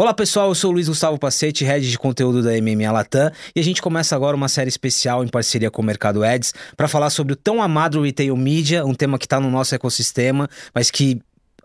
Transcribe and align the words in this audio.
Olá 0.00 0.14
pessoal, 0.14 0.48
eu 0.48 0.54
sou 0.54 0.70
o 0.70 0.72
Luiz 0.72 0.88
Gustavo 0.88 1.18
Pacete, 1.18 1.62
head 1.62 1.90
de 1.90 1.98
conteúdo 1.98 2.42
da 2.42 2.52
MMA 2.52 2.90
Latam, 2.90 3.30
e 3.54 3.60
a 3.60 3.62
gente 3.62 3.82
começa 3.82 4.16
agora 4.16 4.34
uma 4.34 4.48
série 4.48 4.70
especial 4.70 5.22
em 5.22 5.28
parceria 5.28 5.70
com 5.70 5.82
o 5.82 5.84
Mercado 5.84 6.24
Ads 6.24 6.54
para 6.74 6.88
falar 6.88 7.10
sobre 7.10 7.34
o 7.34 7.36
tão 7.36 7.62
amado 7.62 8.00
retail 8.00 8.34
media, 8.34 8.82
um 8.86 8.94
tema 8.94 9.18
que 9.18 9.26
está 9.26 9.38
no 9.38 9.50
nosso 9.50 9.74
ecossistema, 9.74 10.48
mas 10.74 10.90
que 10.90 11.20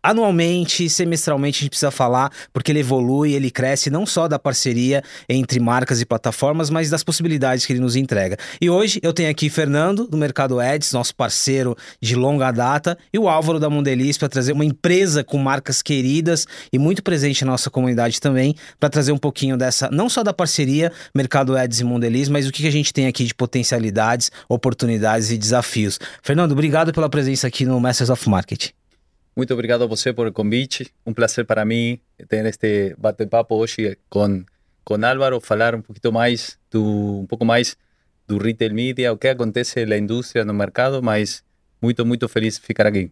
anualmente, 0.06 0.88
semestralmente 0.88 1.58
a 1.58 1.62
gente 1.62 1.70
precisa 1.72 1.90
falar, 1.90 2.32
porque 2.54 2.72
ele 2.72 2.80
evolui, 2.80 3.34
ele 3.34 3.50
cresce 3.50 3.90
não 3.90 4.06
só 4.06 4.28
da 4.28 4.38
parceria 4.38 5.02
entre 5.28 5.60
marcas 5.60 6.00
e 6.00 6.06
plataformas, 6.06 6.70
mas 6.70 6.92
das 6.92 7.04
possibilidades 7.04 7.66
que 7.66 7.74
ele 7.74 7.80
nos 7.80 7.96
entrega. 7.96 8.38
E 8.62 8.70
hoje 8.70 9.00
eu 9.02 9.12
tenho 9.12 9.32
aqui 9.32 9.50
Fernando, 9.50 10.08
do 10.08 10.16
Mercado 10.16 10.60
Ads, 10.60 10.94
nosso 10.94 11.16
parceiro 11.16 11.76
de 12.00 12.16
longa 12.16 12.52
data, 12.52 12.96
e 13.12 13.18
o 13.18 13.28
Álvaro 13.28 13.60
da 13.60 13.68
Mondelis 13.68 14.18
para 14.18 14.30
trazer 14.30 14.52
uma 14.52 14.64
empresa 14.64 15.24
com 15.24 15.40
marcas 15.40 15.82
queridas 15.82 16.46
e 16.72 16.78
muito 16.78 17.02
presente 17.02 17.44
na 17.44 17.52
nossa 17.52 17.72
comunidade 17.72 18.22
também, 18.22 18.56
para 18.80 18.90
trazer 18.90 19.12
um 19.12 19.18
pouquinho 19.18 19.58
dessa, 19.58 19.90
não 19.92 20.08
só 20.08 20.22
da 20.22 20.34
parceria 20.34 20.92
Mercado 21.16 21.58
Ads 21.58 21.80
e 21.80 21.84
Mondelis, 21.84 22.30
mas 22.30 22.48
o 22.48 22.52
que 22.52 22.68
a 22.68 22.72
gente 22.72 22.94
tem 22.94 23.08
aqui 23.08 23.24
de 23.24 23.34
potencialidades, 23.34 24.32
oportunidades 24.48 25.32
e 25.32 25.38
desafios. 25.38 26.00
Fernando, 26.22 26.52
obrigado 26.52 26.94
pela 26.94 27.10
presença 27.10 27.48
aqui 27.48 27.66
no 27.66 27.80
Masters 27.80 28.12
of 28.12 28.30
Marketing. 28.30 28.85
Muito 29.36 29.54
obrigado 29.54 29.84
a 29.84 29.88
você 29.88 30.14
por 30.14 30.28
o 30.28 30.32
convite. 30.32 30.94
Um 31.06 31.14
prazer 31.14 31.46
para 31.46 31.66
mim 31.66 32.00
ter 32.30 32.46
este 32.46 32.96
bate-papo 32.98 33.56
hoje 33.56 33.98
com 34.10 34.46
com 34.86 35.04
Álvaro, 35.04 35.42
falar 35.42 35.74
um 35.74 35.82
pouquinho 35.82 36.14
mais 36.14 36.60
do 36.72 37.22
um 37.22 37.26
pouco 37.26 37.44
mais 37.44 37.76
do 38.28 38.38
retail 38.38 38.74
media, 38.74 39.12
o 39.12 39.18
que 39.18 39.28
acontece 39.28 39.84
na 39.86 39.98
indústria, 39.98 40.46
no 40.46 40.54
mercado, 40.54 41.02
mas 41.02 41.44
muito, 41.82 42.06
muito 42.06 42.30
feliz 42.30 42.56
de 42.56 42.62
ficar 42.62 42.88
aqui. 42.88 43.12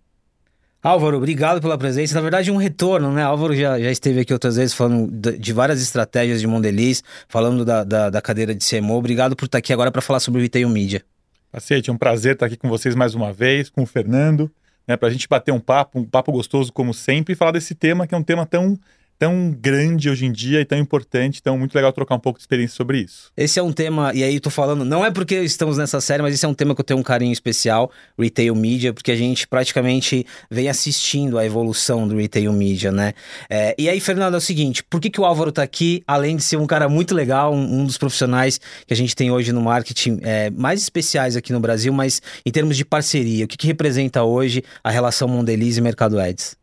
Álvaro, 0.81 1.17
obrigado 1.17 1.59
pela 1.61 1.77
presença. 1.77 2.13
Na 2.15 2.21
verdade, 2.21 2.51
um 2.51 2.57
retorno, 2.57 3.11
né? 3.11 3.23
Álvaro 3.23 3.55
já, 3.55 3.79
já 3.79 3.91
esteve 3.91 4.19
aqui 4.21 4.31
outras 4.31 4.55
vezes 4.55 4.73
falando 4.73 5.11
de, 5.11 5.53
várias 5.53 5.81
estratégias 5.81 6.39
de 6.39 6.47
Mondelez, 6.47 7.03
falando 7.27 7.65
da, 7.65 7.83
da, 7.83 8.09
da, 8.09 8.21
cadeira 8.21 8.53
de 8.53 8.63
CMO. 8.63 8.95
Obrigado 8.95 9.35
por 9.35 9.45
estar 9.45 9.57
aqui 9.57 9.73
agora 9.73 9.91
para 9.91 10.01
falar 10.01 10.19
sobre 10.19 10.39
o 10.39 10.43
retail 10.43 10.69
media. 10.69 11.03
Cacete, 11.51 11.89
é 11.89 11.93
um 11.93 11.97
prazer 11.97 12.33
estar 12.33 12.45
aqui 12.45 12.57
com 12.57 12.69
vocês 12.69 12.95
mais 12.95 13.15
uma 13.15 13.33
vez, 13.33 13.69
com 13.69 13.83
o 13.83 13.85
Fernando 13.85 14.51
né, 14.87 14.97
para 14.97 15.07
a 15.07 15.11
gente 15.11 15.27
bater 15.27 15.51
um 15.51 15.59
papo, 15.59 15.99
um 15.99 16.05
papo 16.05 16.31
gostoso 16.31 16.71
como 16.71 16.93
sempre, 16.93 17.33
e 17.33 17.35
falar 17.35 17.51
desse 17.51 17.73
tema 17.75 18.07
que 18.07 18.13
é 18.13 18.17
um 18.17 18.23
tema 18.23 18.45
tão 18.45 18.77
tão 19.23 19.55
grande 19.57 20.09
hoje 20.09 20.25
em 20.25 20.33
dia 20.33 20.59
e 20.59 20.65
tão 20.65 20.77
importante, 20.77 21.39
então 21.39 21.57
muito 21.57 21.73
legal 21.73 21.93
trocar 21.93 22.15
um 22.15 22.19
pouco 22.19 22.37
de 22.37 22.43
experiência 22.43 22.75
sobre 22.75 22.99
isso. 22.99 23.31
Esse 23.37 23.57
é 23.57 23.63
um 23.63 23.71
tema, 23.71 24.11
e 24.13 24.21
aí 24.21 24.37
tô 24.37 24.49
falando, 24.49 24.83
não 24.83 25.05
é 25.05 25.09
porque 25.11 25.35
estamos 25.43 25.77
nessa 25.77 26.01
série, 26.01 26.21
mas 26.21 26.33
esse 26.33 26.45
é 26.45 26.47
um 26.49 26.53
tema 26.53 26.75
que 26.75 26.81
eu 26.81 26.83
tenho 26.83 26.99
um 26.99 27.03
carinho 27.03 27.31
especial, 27.31 27.89
retail 28.19 28.53
media, 28.53 28.91
porque 28.91 29.13
a 29.13 29.15
gente 29.15 29.47
praticamente 29.47 30.25
vem 30.51 30.67
assistindo 30.67 31.39
a 31.39 31.45
evolução 31.45 32.05
do 32.05 32.17
retail 32.17 32.51
media, 32.51 32.91
né? 32.91 33.13
É, 33.49 33.73
e 33.77 33.87
aí, 33.87 34.01
Fernando, 34.01 34.33
é 34.33 34.37
o 34.37 34.41
seguinte, 34.41 34.83
por 34.83 34.99
que, 34.99 35.09
que 35.09 35.21
o 35.21 35.25
Álvaro 35.25 35.53
tá 35.53 35.63
aqui, 35.63 36.03
além 36.05 36.35
de 36.35 36.43
ser 36.43 36.57
um 36.57 36.67
cara 36.67 36.89
muito 36.89 37.15
legal, 37.15 37.53
um, 37.53 37.79
um 37.79 37.85
dos 37.85 37.97
profissionais 37.97 38.59
que 38.85 38.93
a 38.93 38.97
gente 38.97 39.15
tem 39.15 39.31
hoje 39.31 39.53
no 39.53 39.61
marketing 39.61 40.19
é, 40.21 40.49
mais 40.49 40.81
especiais 40.81 41.37
aqui 41.37 41.53
no 41.53 41.61
Brasil, 41.61 41.93
mas 41.93 42.21
em 42.45 42.51
termos 42.51 42.75
de 42.75 42.83
parceria, 42.83 43.45
o 43.45 43.47
que, 43.47 43.55
que 43.55 43.67
representa 43.67 44.21
hoje 44.21 44.65
a 44.83 44.91
relação 44.91 45.29
Mondeliz 45.29 45.77
e 45.77 45.81
Mercado 45.81 46.19
Ads? 46.19 46.57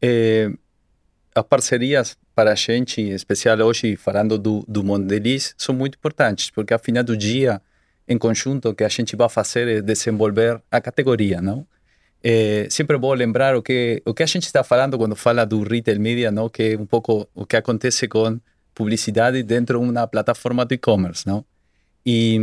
É, 0.00 0.50
as 1.36 1.44
parcerias 1.44 2.16
para 2.34 2.52
a 2.52 2.54
gente, 2.54 3.02
em 3.02 3.10
especial 3.10 3.58
hoje 3.58 3.94
falando 3.94 4.38
do, 4.38 4.64
do 4.66 4.82
Mondeliz, 4.82 5.54
são 5.58 5.74
muito 5.74 5.96
importantes, 5.96 6.50
porque 6.50 6.72
ao 6.72 6.80
final 6.80 7.04
do 7.04 7.14
dia, 7.14 7.60
em 8.08 8.16
conjunto, 8.16 8.70
o 8.70 8.74
que 8.74 8.82
a 8.82 8.88
gente 8.88 9.14
vai 9.14 9.28
fazer 9.28 9.68
é 9.68 9.82
desenvolver 9.82 10.62
a 10.70 10.80
categoria, 10.80 11.42
não? 11.42 11.66
É, 12.24 12.66
sempre 12.70 12.96
vou 12.96 13.12
lembrar 13.12 13.54
o 13.54 13.62
que 13.62 14.02
o 14.06 14.14
que 14.14 14.22
a 14.22 14.26
gente 14.26 14.44
está 14.44 14.64
falando 14.64 14.96
quando 14.96 15.14
fala 15.14 15.44
do 15.44 15.62
retail 15.62 16.00
media, 16.00 16.30
não? 16.30 16.48
Que 16.48 16.72
é 16.72 16.78
um 16.78 16.86
pouco 16.86 17.28
o 17.34 17.44
que 17.44 17.56
acontece 17.56 18.08
com 18.08 18.40
publicidade 18.74 19.42
dentro 19.42 19.78
de 19.78 19.84
uma 19.84 20.06
plataforma 20.06 20.64
de 20.64 20.76
e-commerce, 20.76 21.26
não? 21.26 21.44
E 22.04 22.38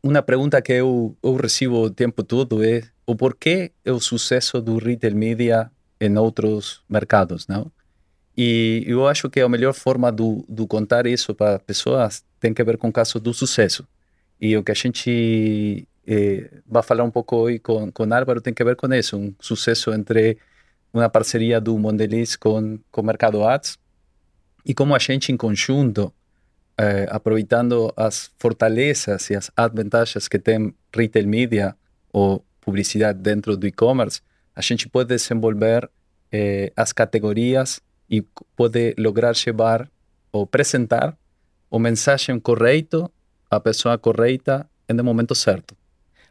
uma 0.00 0.22
pergunta 0.22 0.62
que 0.62 0.74
eu, 0.74 1.16
eu 1.22 1.34
recebo 1.34 1.82
o 1.82 1.90
tempo 1.90 2.22
todo 2.22 2.62
é 2.64 2.82
o 3.04 3.16
porquê 3.16 3.72
é 3.84 3.90
o 3.90 4.00
sucesso 4.00 4.60
do 4.62 4.78
retail 4.78 5.16
media 5.16 5.70
em 6.00 6.16
outros 6.18 6.82
mercados, 6.88 7.46
não? 7.46 7.70
E 8.36 8.84
eu 8.86 9.06
acho 9.06 9.30
que 9.30 9.40
a 9.40 9.48
melhor 9.48 9.72
forma 9.74 10.10
do, 10.10 10.44
do 10.48 10.66
contar 10.66 11.06
isso 11.06 11.34
para 11.34 11.58
pessoas 11.60 12.24
tem 12.40 12.52
que 12.52 12.64
ver 12.64 12.76
com 12.76 12.88
o 12.88 12.92
caso 12.92 13.20
do 13.20 13.32
sucesso. 13.32 13.86
E 14.40 14.56
o 14.56 14.62
que 14.62 14.72
a 14.72 14.74
gente 14.74 15.86
eh, 16.06 16.50
vai 16.66 16.82
falar 16.82 17.04
um 17.04 17.10
pouco 17.10 17.36
hoje 17.36 17.60
com, 17.60 17.90
com 17.92 18.12
Álvaro 18.12 18.40
tem 18.40 18.52
que 18.52 18.64
ver 18.64 18.76
com 18.76 18.92
isso, 18.92 19.16
um 19.16 19.34
sucesso 19.40 19.92
entre 19.92 20.38
uma 20.92 21.08
parceria 21.08 21.60
do 21.60 21.78
Mondeliz 21.78 22.36
com 22.36 22.78
com 22.90 23.00
o 23.00 23.04
Mercado 23.04 23.44
Ads 23.44 23.78
e 24.64 24.74
como 24.74 24.94
a 24.94 24.98
gente 24.98 25.30
em 25.30 25.36
conjunto, 25.36 26.12
eh, 26.78 27.06
aproveitando 27.10 27.92
as 27.96 28.32
fortalezas 28.38 29.30
e 29.30 29.36
as 29.36 29.50
vantagens 29.72 30.26
que 30.28 30.38
tem 30.38 30.74
retail 30.94 31.28
media 31.28 31.76
ou 32.12 32.44
publicidade 32.60 33.18
dentro 33.20 33.56
do 33.56 33.66
e-commerce, 33.66 34.20
a 34.54 34.60
gente 34.60 34.88
pode 34.88 35.08
desenvolver 35.08 35.88
eh, 36.32 36.72
as 36.76 36.92
categorias 36.92 37.80
e 38.08 38.22
pode 38.56 38.94
lograr 38.98 39.34
levar 39.46 39.88
ou 40.32 40.42
apresentar 40.44 41.16
o 41.70 41.78
mensagem 41.78 42.38
correto 42.38 43.10
à 43.50 43.58
pessoa 43.58 43.98
correta 43.98 44.68
no 44.88 45.02
momento 45.02 45.34
certo. 45.34 45.74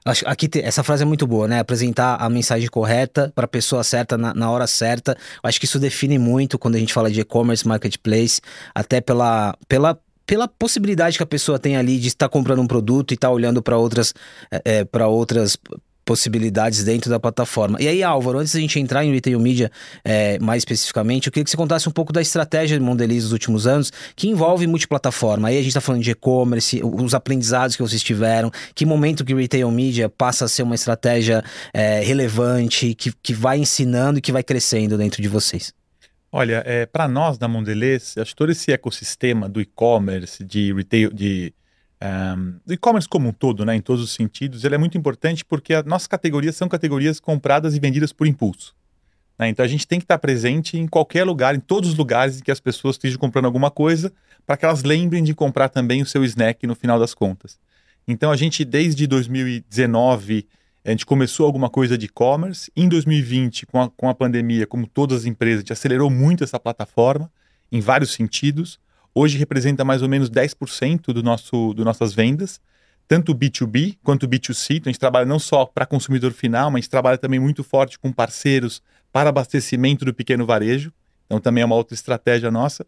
Acho, 0.05 0.27
aqui 0.27 0.49
essa 0.61 0.83
frase 0.83 1.03
é 1.03 1.05
muito 1.05 1.25
boa, 1.25 1.47
né? 1.47 1.59
Apresentar 1.59 2.17
a 2.17 2.29
mensagem 2.29 2.67
correta 2.67 3.31
para 3.33 3.45
a 3.45 3.47
pessoa 3.47 3.83
certa 3.83 4.17
na, 4.17 4.33
na, 4.33 4.51
hora 4.51 4.67
certa. 4.67 5.17
Acho 5.41 5.59
que 5.59 5.65
isso 5.65 5.79
define 5.79 6.19
muito 6.19 6.59
quando 6.59 6.75
a 6.75 6.79
gente 6.79 6.93
fala 6.93 7.09
de 7.09 7.21
e-commerce, 7.21 7.65
marketplace, 7.65 8.41
até 8.75 8.99
pela, 8.99 9.57
pela, 9.67 9.97
pela 10.25 10.47
possibilidade 10.47 11.15
que 11.15 11.23
a 11.23 11.25
pessoa 11.25 11.57
tem 11.57 11.77
ali 11.77 11.97
de 11.99 12.09
estar 12.09 12.27
comprando 12.27 12.61
um 12.61 12.67
produto 12.67 13.11
e 13.11 13.13
estar 13.13 13.31
olhando 13.31 13.61
para 13.61 13.77
outras, 13.77 14.13
é, 14.51 14.61
eh, 14.65 14.85
para 14.85 15.07
outras 15.07 15.57
possibilidades 16.05 16.83
dentro 16.83 17.09
da 17.09 17.19
plataforma. 17.19 17.81
E 17.81 17.87
aí, 17.87 18.03
Álvaro, 18.03 18.39
antes 18.39 18.53
da 18.53 18.59
gente 18.59 18.79
entrar 18.79 19.03
em 19.03 19.11
retail 19.11 19.39
media 19.39 19.71
é, 20.03 20.37
mais 20.39 20.61
especificamente, 20.61 21.27
eu 21.27 21.31
queria 21.31 21.43
que 21.43 21.49
você 21.49 21.57
contasse 21.57 21.87
um 21.87 21.91
pouco 21.91 22.11
da 22.11 22.21
estratégia 22.21 22.77
de 22.77 22.83
Mondeliz 22.83 23.23
nos 23.23 23.31
últimos 23.31 23.67
anos, 23.67 23.91
que 24.15 24.27
envolve 24.27 24.67
multiplataforma. 24.67 25.47
Aí 25.47 25.55
a 25.55 25.59
gente 25.59 25.69
está 25.69 25.81
falando 25.81 26.01
de 26.01 26.11
e-commerce, 26.11 26.81
os 26.83 27.13
aprendizados 27.13 27.75
que 27.75 27.81
vocês 27.81 28.01
tiveram, 28.01 28.51
que 28.75 28.85
momento 28.85 29.23
que 29.23 29.33
retail 29.33 29.69
media 29.71 30.09
passa 30.09 30.45
a 30.45 30.47
ser 30.47 30.63
uma 30.63 30.75
estratégia 30.75 31.43
é, 31.73 32.01
relevante, 32.01 32.93
que, 32.93 33.11
que 33.21 33.33
vai 33.33 33.57
ensinando 33.57 34.19
e 34.19 34.21
que 34.21 34.31
vai 34.31 34.43
crescendo 34.43 34.97
dentro 34.97 35.21
de 35.21 35.27
vocês. 35.27 35.73
Olha, 36.31 36.63
é, 36.65 36.87
para 36.87 37.07
nós 37.07 37.37
da 37.37 37.47
Mondelez, 37.47 38.15
acho 38.17 38.31
que 38.31 38.35
todo 38.35 38.51
esse 38.51 38.71
ecossistema 38.71 39.47
do 39.47 39.61
e-commerce, 39.61 40.43
de 40.43 40.73
retail, 40.73 41.13
de 41.13 41.53
um, 42.03 42.59
do 42.65 42.73
e-commerce 42.73 43.07
como 43.07 43.29
um 43.29 43.31
todo, 43.31 43.63
né, 43.63 43.75
em 43.75 43.81
todos 43.81 44.03
os 44.03 44.11
sentidos, 44.11 44.65
ele 44.65 44.75
é 44.75 44.77
muito 44.77 44.97
importante 44.97 45.45
porque 45.45 45.73
as 45.73 45.85
nossas 45.85 46.07
categorias 46.07 46.55
são 46.55 46.67
categorias 46.67 47.19
compradas 47.19 47.75
e 47.75 47.79
vendidas 47.79 48.11
por 48.11 48.27
impulso. 48.27 48.75
Né? 49.39 49.47
Então 49.47 49.63
a 49.63 49.67
gente 49.67 49.87
tem 49.87 49.99
que 49.99 50.03
estar 50.03 50.17
presente 50.19 50.77
em 50.77 50.87
qualquer 50.87 51.23
lugar, 51.23 51.55
em 51.55 51.59
todos 51.59 51.91
os 51.91 51.95
lugares 51.95 52.39
em 52.39 52.43
que 52.43 52.51
as 52.51 52.59
pessoas 52.59 52.95
estejam 52.95 53.17
comprando 53.17 53.45
alguma 53.45 53.71
coisa, 53.71 54.11
para 54.45 54.57
que 54.57 54.65
elas 54.65 54.83
lembrem 54.83 55.23
de 55.23 55.33
comprar 55.33 55.69
também 55.69 56.01
o 56.01 56.05
seu 56.05 56.23
snack 56.25 56.67
no 56.67 56.75
final 56.75 56.99
das 56.99 57.13
contas. 57.13 57.57
Então 58.07 58.31
a 58.31 58.35
gente, 58.35 58.65
desde 58.65 59.07
2019, 59.07 60.45
a 60.85 60.89
gente 60.91 61.05
começou 61.05 61.45
alguma 61.45 61.69
coisa 61.69 61.97
de 61.97 62.07
e-commerce. 62.07 62.69
Em 62.75 62.89
2020, 62.89 63.65
com 63.65 63.81
a, 63.81 63.89
com 63.89 64.09
a 64.09 64.13
pandemia, 64.13 64.67
como 64.67 64.85
todas 64.85 65.19
as 65.19 65.25
empresas, 65.25 65.59
a 65.59 65.61
gente 65.61 65.73
acelerou 65.73 66.09
muito 66.09 66.43
essa 66.43 66.59
plataforma, 66.59 67.31
em 67.71 67.79
vários 67.79 68.11
sentidos. 68.11 68.77
Hoje 69.15 69.37
representa 69.37 69.85
mais 69.85 70.01
ou 70.01 70.09
menos 70.09 70.29
10% 70.29 71.13
do 71.13 71.21
nosso, 71.21 71.73
do 71.73 71.85
nossas 71.85 72.13
vendas, 72.13 72.59
tanto 73.07 73.35
B2B 73.35 73.97
quanto 74.03 74.27
B2C. 74.27 74.77
Então 74.77 74.89
a 74.89 74.91
gente 74.91 74.99
trabalha 74.99 75.25
não 75.25 75.39
só 75.39 75.65
para 75.65 75.85
consumidor 75.85 76.31
final, 76.31 76.71
mas 76.71 76.79
a 76.79 76.81
gente 76.81 76.89
trabalha 76.89 77.17
também 77.17 77.39
muito 77.39 77.63
forte 77.63 77.99
com 77.99 78.11
parceiros 78.11 78.81
para 79.11 79.29
abastecimento 79.29 80.03
do 80.03 80.13
pequeno 80.13 80.45
varejo. 80.45 80.91
Então 81.25 81.39
também 81.39 81.61
é 81.61 81.65
uma 81.65 81.75
outra 81.75 81.93
estratégia 81.93 82.49
nossa. 82.49 82.85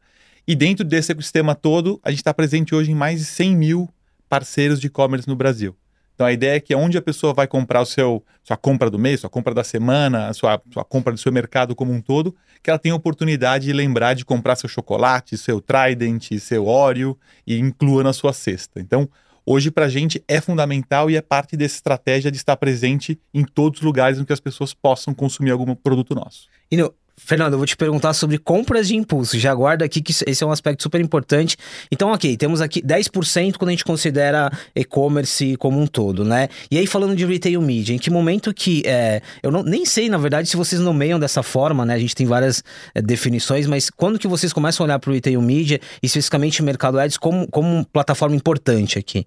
E 0.48 0.56
dentro 0.56 0.86
desse 0.86 1.12
ecossistema 1.12 1.54
todo, 1.56 2.00
a 2.04 2.10
gente 2.10 2.20
está 2.20 2.34
presente 2.34 2.74
hoje 2.74 2.92
em 2.92 2.96
mais 2.96 3.20
de 3.20 3.26
100 3.26 3.56
mil 3.56 3.90
parceiros 4.28 4.80
de 4.80 4.88
e-commerce 4.88 5.28
no 5.28 5.36
Brasil. 5.36 5.76
Então 6.16 6.26
a 6.26 6.32
ideia 6.32 6.56
é 6.56 6.60
que 6.60 6.74
onde 6.74 6.98
a 6.98 7.02
pessoa 7.02 7.34
vai 7.34 7.46
comprar 7.46 7.82
o 7.82 7.86
seu 7.86 8.24
sua 8.42 8.56
compra 8.58 8.90
do 8.90 8.98
mês, 8.98 9.20
sua 9.20 9.30
compra 9.30 9.54
da 9.54 9.64
semana, 9.64 10.34
sua, 10.34 10.62
sua 10.72 10.84
compra 10.84 11.12
do 11.12 11.20
seu 11.20 11.32
mercado 11.32 11.76
como 11.76 11.92
um 11.92 12.02
todo, 12.02 12.34
que 12.64 12.70
ela 12.70 12.80
tenha 12.80 12.96
oportunidade 12.96 13.66
de 13.66 13.74
lembrar 13.74 14.14
de 14.14 14.24
comprar 14.24 14.56
seu 14.56 14.70
chocolate, 14.70 15.38
seu 15.38 15.60
Trident, 15.60 16.32
seu 16.40 16.68
Oreo 16.68 17.18
e 17.46 17.60
inclua 17.60 18.04
na 18.04 18.14
sua 18.14 18.34
cesta. 18.34 18.80
Então, 18.80 19.10
hoje 19.46 19.70
para 19.70 19.86
a 19.86 19.90
gente 19.90 20.24
é 20.28 20.40
fundamental 20.40 21.12
e 21.12 21.18
é 21.18 21.22
parte 21.22 21.58
dessa 21.58 21.76
estratégia 21.76 22.32
de 22.32 22.38
estar 22.38 22.56
presente 22.56 23.20
em 23.34 23.44
todos 23.44 23.82
os 23.82 23.86
lugares 23.86 24.18
em 24.18 24.24
que 24.24 24.34
as 24.34 24.40
pessoas 24.40 24.74
possam 24.74 25.14
consumir 25.14 25.52
algum 25.52 25.76
produto 25.76 26.16
nosso. 26.16 26.48
E 26.72 26.78
Fernando, 27.18 27.54
eu 27.54 27.58
vou 27.58 27.66
te 27.66 27.78
perguntar 27.78 28.14
sobre 28.14 28.38
compras 28.38 28.90
de 28.90 28.96
impulso. 28.96 29.40
Já 29.40 29.52
aguarda 29.52 29.86
aqui 29.86 30.02
que 30.02 30.12
esse 30.12 30.44
é 30.44 30.46
um 30.46 30.52
aspecto 30.52 30.84
super 30.84 31.00
importante. 31.00 31.56
Então, 31.90 32.12
ok, 32.12 32.36
temos 32.36 32.60
aqui 32.60 32.82
10% 32.82 33.58
quando 33.58 33.70
a 33.70 33.72
gente 33.72 33.86
considera 33.86 34.52
e-commerce 34.76 35.56
como 35.58 35.80
um 35.80 35.88
todo, 35.88 36.26
né? 36.26 36.50
E 36.70 36.78
aí, 36.78 36.86
falando 36.86 37.16
de 37.16 37.26
retail 37.26 37.62
media, 37.62 37.96
em 37.96 37.98
que 37.98 38.10
momento 38.10 38.54
que. 38.54 38.84
É, 38.86 39.22
eu 39.42 39.50
não, 39.50 39.64
nem 39.64 39.86
sei, 39.86 40.10
na 40.10 40.18
verdade, 40.18 40.50
se 40.50 40.58
vocês 40.58 40.82
nomeiam 40.82 41.18
dessa 41.18 41.42
forma, 41.42 41.86
né? 41.86 41.94
A 41.94 42.00
gente 42.00 42.14
tem 42.14 42.28
várias 42.28 42.62
é, 42.94 43.02
definições, 43.02 43.66
mas 43.66 43.90
quando 43.90 44.20
que 44.20 44.28
vocês 44.28 44.52
começam 44.52 44.84
a 44.84 44.86
olhar 44.86 45.00
para 45.00 45.10
o 45.10 45.14
retail 45.14 45.42
media, 45.42 45.80
especificamente 46.04 46.62
o 46.62 46.66
mercado 46.66 47.00
ads, 47.00 47.18
como, 47.18 47.48
como 47.48 47.86
plataforma 47.86 48.36
importante 48.36 49.00
aqui? 49.00 49.26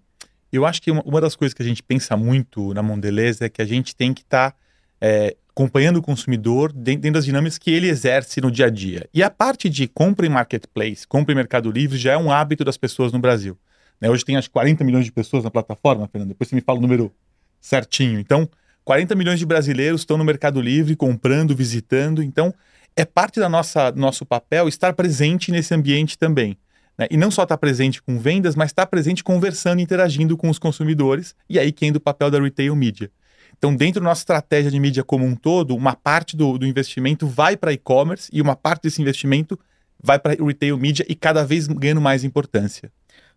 Eu 0.53 0.67
acho 0.67 0.83
que 0.83 0.91
uma, 0.91 1.03
uma 1.03 1.21
das 1.23 1.35
coisas 1.35 1.55
que 1.55 1.63
a 1.63 1.67
gente 1.67 1.83
pensa 1.83 2.17
muito 2.17 2.75
na 2.75 2.83
Mondelez 2.83 3.41
é 3.41 3.49
que 3.49 3.63
a 3.63 3.67
gente 3.67 3.97
tem 3.97 4.13
que 4.13 4.21
estar. 4.21 4.51
Tá, 4.51 4.57
é, 5.01 5.37
acompanhando 5.59 5.97
o 5.97 6.03
consumidor 6.03 6.73
dentro 6.73 7.11
das 7.11 7.25
dinâmicas 7.25 7.59
que 7.59 7.73
ele 7.73 7.89
exerce 7.89 8.41
no 8.41 8.49
dia 8.49 8.67
a 8.67 8.71
dia. 8.71 9.09
E 9.13 9.25
a 9.25 9.29
parte 9.29 9.69
de 9.69 9.89
compra 9.89 10.25
em 10.25 10.29
marketplace, 10.29 11.05
compra 11.05 11.33
em 11.33 11.37
Mercado 11.37 11.69
Livre, 11.69 11.99
já 11.99 12.13
é 12.13 12.17
um 12.17 12.31
hábito 12.31 12.65
das 12.65 12.77
pessoas 12.77 13.11
no 13.11 13.19
Brasil. 13.19 13.59
Né? 14.01 14.09
Hoje 14.09 14.25
tem 14.25 14.37
acho 14.37 14.49
40 14.53 14.85
milhões 14.85 15.05
de 15.05 15.11
pessoas 15.11 15.43
na 15.43 15.51
plataforma, 15.51 16.07
Fernando. 16.07 16.29
Depois 16.29 16.49
você 16.49 16.55
me 16.55 16.63
fala 16.63 16.79
o 16.79 16.81
número 16.81 17.13
certinho. 17.61 18.21
Então, 18.21 18.49
40 18.85 19.17
milhões 19.17 19.41
de 19.41 19.45
brasileiros 19.45 20.03
estão 20.03 20.17
no 20.17 20.25
Mercado 20.25 20.61
Livre 20.61 20.95
comprando, 20.95 21.57
visitando. 21.57 22.23
Então, 22.23 22.55
é 22.95 23.05
parte 23.05 23.41
da 23.41 23.49
nossa 23.49 23.91
nosso 23.91 24.25
papel 24.25 24.69
estar 24.69 24.93
presente 24.93 25.51
nesse 25.51 25.75
ambiente 25.75 26.17
também. 26.17 26.57
Né? 26.97 27.09
E 27.11 27.17
não 27.17 27.33
só 27.33 27.43
estar 27.43 27.59
presente 27.59 28.01
com 28.01 28.17
vendas, 28.17 28.55
mas 28.55 28.71
estar 28.71 28.87
presente 28.87 29.25
conversando, 29.25 29.81
interagindo 29.81 30.37
com 30.37 30.49
os 30.49 30.59
consumidores. 30.61 31.35
E 31.51 31.59
aí 31.59 31.73
que 31.73 31.85
entra 31.85 31.99
o 31.99 32.01
papel 32.01 32.31
da 32.31 32.41
retail 32.41 32.77
media. 32.77 33.11
Então, 33.59 33.75
dentro 33.75 34.01
da 34.01 34.05
nossa 34.05 34.21
estratégia 34.21 34.71
de 34.71 34.79
mídia 34.79 35.03
como 35.03 35.27
um 35.27 35.35
todo, 35.35 35.75
uma 35.75 35.95
parte 35.95 36.37
do, 36.37 36.57
do 36.57 36.67
investimento 36.67 37.27
vai 37.27 37.57
para 37.57 37.73
e-commerce 37.73 38.31
e 38.33 38.41
uma 38.41 38.55
parte 38.55 38.85
desse 38.85 39.03
investimento 39.03 39.59
vai 40.01 40.19
para 40.19 40.33
retail 40.43 40.79
media 40.79 41.05
e 41.09 41.15
cada 41.15 41.45
vez 41.45 41.67
ganhando 41.67 42.01
mais 42.01 42.23
importância. 42.23 42.91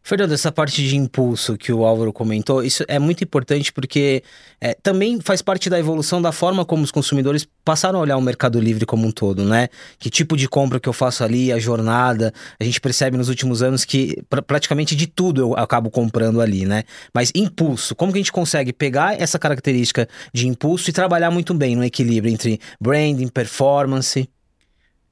Fernando, 0.03 0.33
essa 0.33 0.51
parte 0.51 0.81
de 0.86 0.98
impulso 0.98 1.56
que 1.57 1.71
o 1.71 1.86
Álvaro 1.86 2.12
comentou, 2.12 2.63
isso 2.63 2.83
é 2.88 2.98
muito 2.98 3.24
importante 3.24 3.71
porque 3.71 4.24
é, 4.59 4.74
também 4.74 5.21
faz 5.21 5.42
parte 5.42 5.69
da 5.69 5.80
evolução 5.80 6.19
da 6.19 6.31
forma 6.31 6.65
como 6.65 6.83
os 6.83 6.92
consumidores 6.92 7.48
passaram 7.63 8.00
a 8.00 8.01
olhar 8.01 8.18
o 8.18 8.21
Mercado 8.21 8.59
Livre 8.59 8.86
como 8.86 9.07
um 9.07 9.12
todo, 9.12 9.45
né? 9.45 9.69
Que 10.00 10.09
tipo 10.09 10.36
de 10.36 10.50
compra 10.50 10.80
que 10.80 10.89
eu 10.89 10.94
faço 10.94 11.24
ali, 11.24 11.51
a 11.51 11.59
jornada. 11.59 12.33
A 12.59 12.63
gente 12.63 12.81
percebe 12.81 13.15
nos 13.15 13.30
últimos 13.30 13.62
anos 13.62 13.86
que 13.86 14.21
pr 14.27 14.42
praticamente 14.42 14.95
de 14.95 15.06
tudo 15.06 15.42
eu 15.42 15.53
acabo 15.56 15.92
comprando 15.92 16.42
ali, 16.42 16.65
né? 16.65 16.83
Mas 17.13 17.31
impulso, 17.36 17.95
como 17.95 18.12
que 18.12 18.18
a 18.18 18.21
gente 18.21 18.31
consegue 18.31 18.74
pegar 18.74 19.21
essa 19.21 19.38
característica 19.38 20.07
de 20.33 20.47
impulso 20.47 20.89
e 20.89 20.94
trabalhar 20.94 21.30
muito 21.30 21.54
bem 21.54 21.75
no 21.75 21.83
equilíbrio 21.83 22.33
entre 22.33 22.59
branding, 22.80 23.27
performance? 23.27 24.27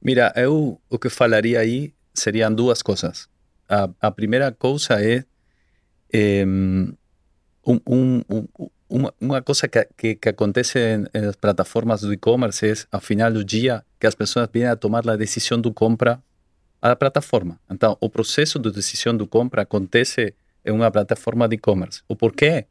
Mira, 0.02 0.32
eu 0.34 0.80
o 0.90 0.98
que 0.98 1.08
falaria 1.08 1.60
aí 1.60 1.92
seriam 2.12 2.52
duas 2.52 2.82
coisas. 2.82 3.28
A, 3.70 3.88
a 4.00 4.10
primeira 4.10 4.50
coisa 4.50 5.00
é, 5.00 5.24
é 6.12 6.44
um, 6.44 7.80
um, 7.86 8.22
um, 8.28 9.08
uma, 9.20 9.40
coisa 9.42 9.68
que, 9.68 9.88
que, 9.96 10.14
que 10.16 10.28
acontece 10.28 10.78
em, 10.80 11.06
em 11.14 11.26
as 11.26 11.36
plataformas 11.36 12.00
do 12.00 12.12
e-commerce 12.12 12.66
é, 12.66 12.74
ao 12.90 13.00
final 13.00 13.32
do 13.32 13.44
dia, 13.44 13.84
que 14.00 14.08
as 14.08 14.14
pessoas 14.16 14.48
vêm 14.52 14.66
a 14.66 14.74
tomar 14.74 15.08
a 15.08 15.16
decisão 15.16 15.60
de 15.60 15.72
compra 15.72 16.20
à 16.82 16.96
plataforma. 16.96 17.60
Então, 17.70 17.96
o 18.00 18.10
processo 18.10 18.58
de 18.58 18.72
decisão 18.72 19.16
de 19.16 19.24
compra 19.24 19.62
acontece 19.62 20.34
em 20.64 20.72
uma 20.72 20.90
plataforma 20.90 21.48
de 21.48 21.54
e-commerce. 21.54 22.02
O 22.08 22.16
porquê? 22.16 22.66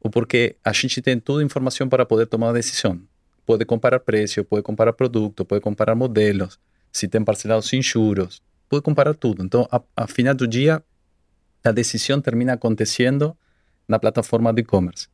O 0.00 0.08
porque 0.08 0.56
a 0.64 0.72
gente 0.72 1.02
tem 1.02 1.18
toda 1.18 1.42
a 1.42 1.44
informação 1.44 1.88
para 1.88 2.06
poder 2.06 2.26
tomar 2.26 2.48
uma 2.48 2.52
decisão. 2.52 3.00
Pode 3.44 3.64
comparar 3.64 3.98
preço, 3.98 4.44
pode 4.44 4.62
comparar 4.62 4.92
produto, 4.92 5.44
pode 5.44 5.60
comparar 5.60 5.96
modelos, 5.96 6.60
se 6.92 7.08
tem 7.08 7.24
parcelados 7.24 7.68
sem 7.68 7.82
juros, 7.82 8.40
pode 8.72 8.82
comparar 8.82 9.12
tudo. 9.12 9.44
Então, 9.44 9.68
a, 9.70 9.82
a 9.94 10.06
final 10.06 10.34
do 10.34 10.48
dia, 10.48 10.82
a 11.62 11.72
decisão 11.72 12.22
termina 12.22 12.54
acontecendo 12.54 13.36
na 13.86 13.98
plataforma 13.98 14.50
de 14.50 14.62
e-commerce. 14.62 15.08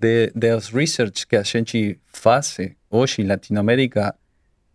De, 0.00 0.32
das 0.34 0.70
research 0.70 1.26
que 1.26 1.36
a 1.36 1.42
gente 1.42 2.00
faz 2.06 2.56
hoje 2.88 3.20
em 3.20 3.26
Latinoamérica, 3.26 4.14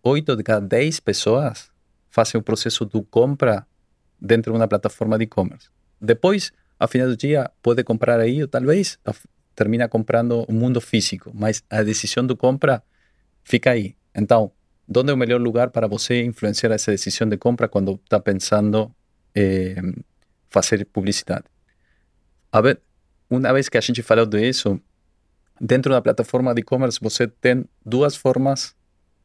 8 0.04 0.36
de 0.36 0.44
cada 0.44 0.68
10 0.68 1.00
pessoas 1.00 1.72
fazem 2.12 2.40
o 2.40 2.44
processo 2.44 2.86
de 2.86 3.02
compra 3.10 3.66
dentro 4.22 4.52
de 4.52 4.60
uma 4.60 4.68
plataforma 4.68 5.18
de 5.18 5.24
e-commerce. 5.24 5.70
Depois, 6.00 6.52
ao 6.78 6.88
final 6.88 7.08
do 7.08 7.18
dia, 7.18 7.50
pode 7.64 7.84
comprar 7.84 8.20
aí 8.20 8.44
ou 8.44 8.48
talvez 8.48 9.00
termina 9.56 9.90
comprando 9.90 10.46
o 10.48 10.54
mundo 10.54 10.80
físico, 10.80 11.32
mas 11.34 11.64
a 11.72 11.82
decisão 11.82 12.24
de 12.24 12.36
compra 12.36 12.84
fica 13.44 13.72
aí. 13.72 13.96
Então, 14.14 14.52
¿Dónde 14.88 15.12
es 15.12 15.16
el 15.16 15.20
mejor 15.20 15.42
lugar 15.42 15.72
para 15.74 15.88
você 15.88 16.24
influenciar 16.24 16.72
esa 16.72 16.92
decisión 16.92 17.30
de 17.30 17.38
compra 17.38 17.68
cuando 17.68 18.00
está 18.04 18.24
pensando 18.24 18.96
eh, 19.34 19.76
hacer 20.54 20.88
publicidad? 20.88 21.44
A 22.52 22.62
ver, 22.62 22.82
una 23.30 23.52
vez 23.52 23.70
que 23.70 23.78
a 23.78 23.82
gente 23.82 24.02
falou 24.02 24.26
de 24.26 24.48
eso, 24.48 24.80
dentro 25.60 25.92
de 25.92 25.98
una 25.98 26.04
plataforma 26.04 26.54
de 26.54 26.62
e-commerce 26.62 27.00
você 27.02 27.28
tem 27.28 27.66
duas 27.84 28.18
formas 28.18 28.76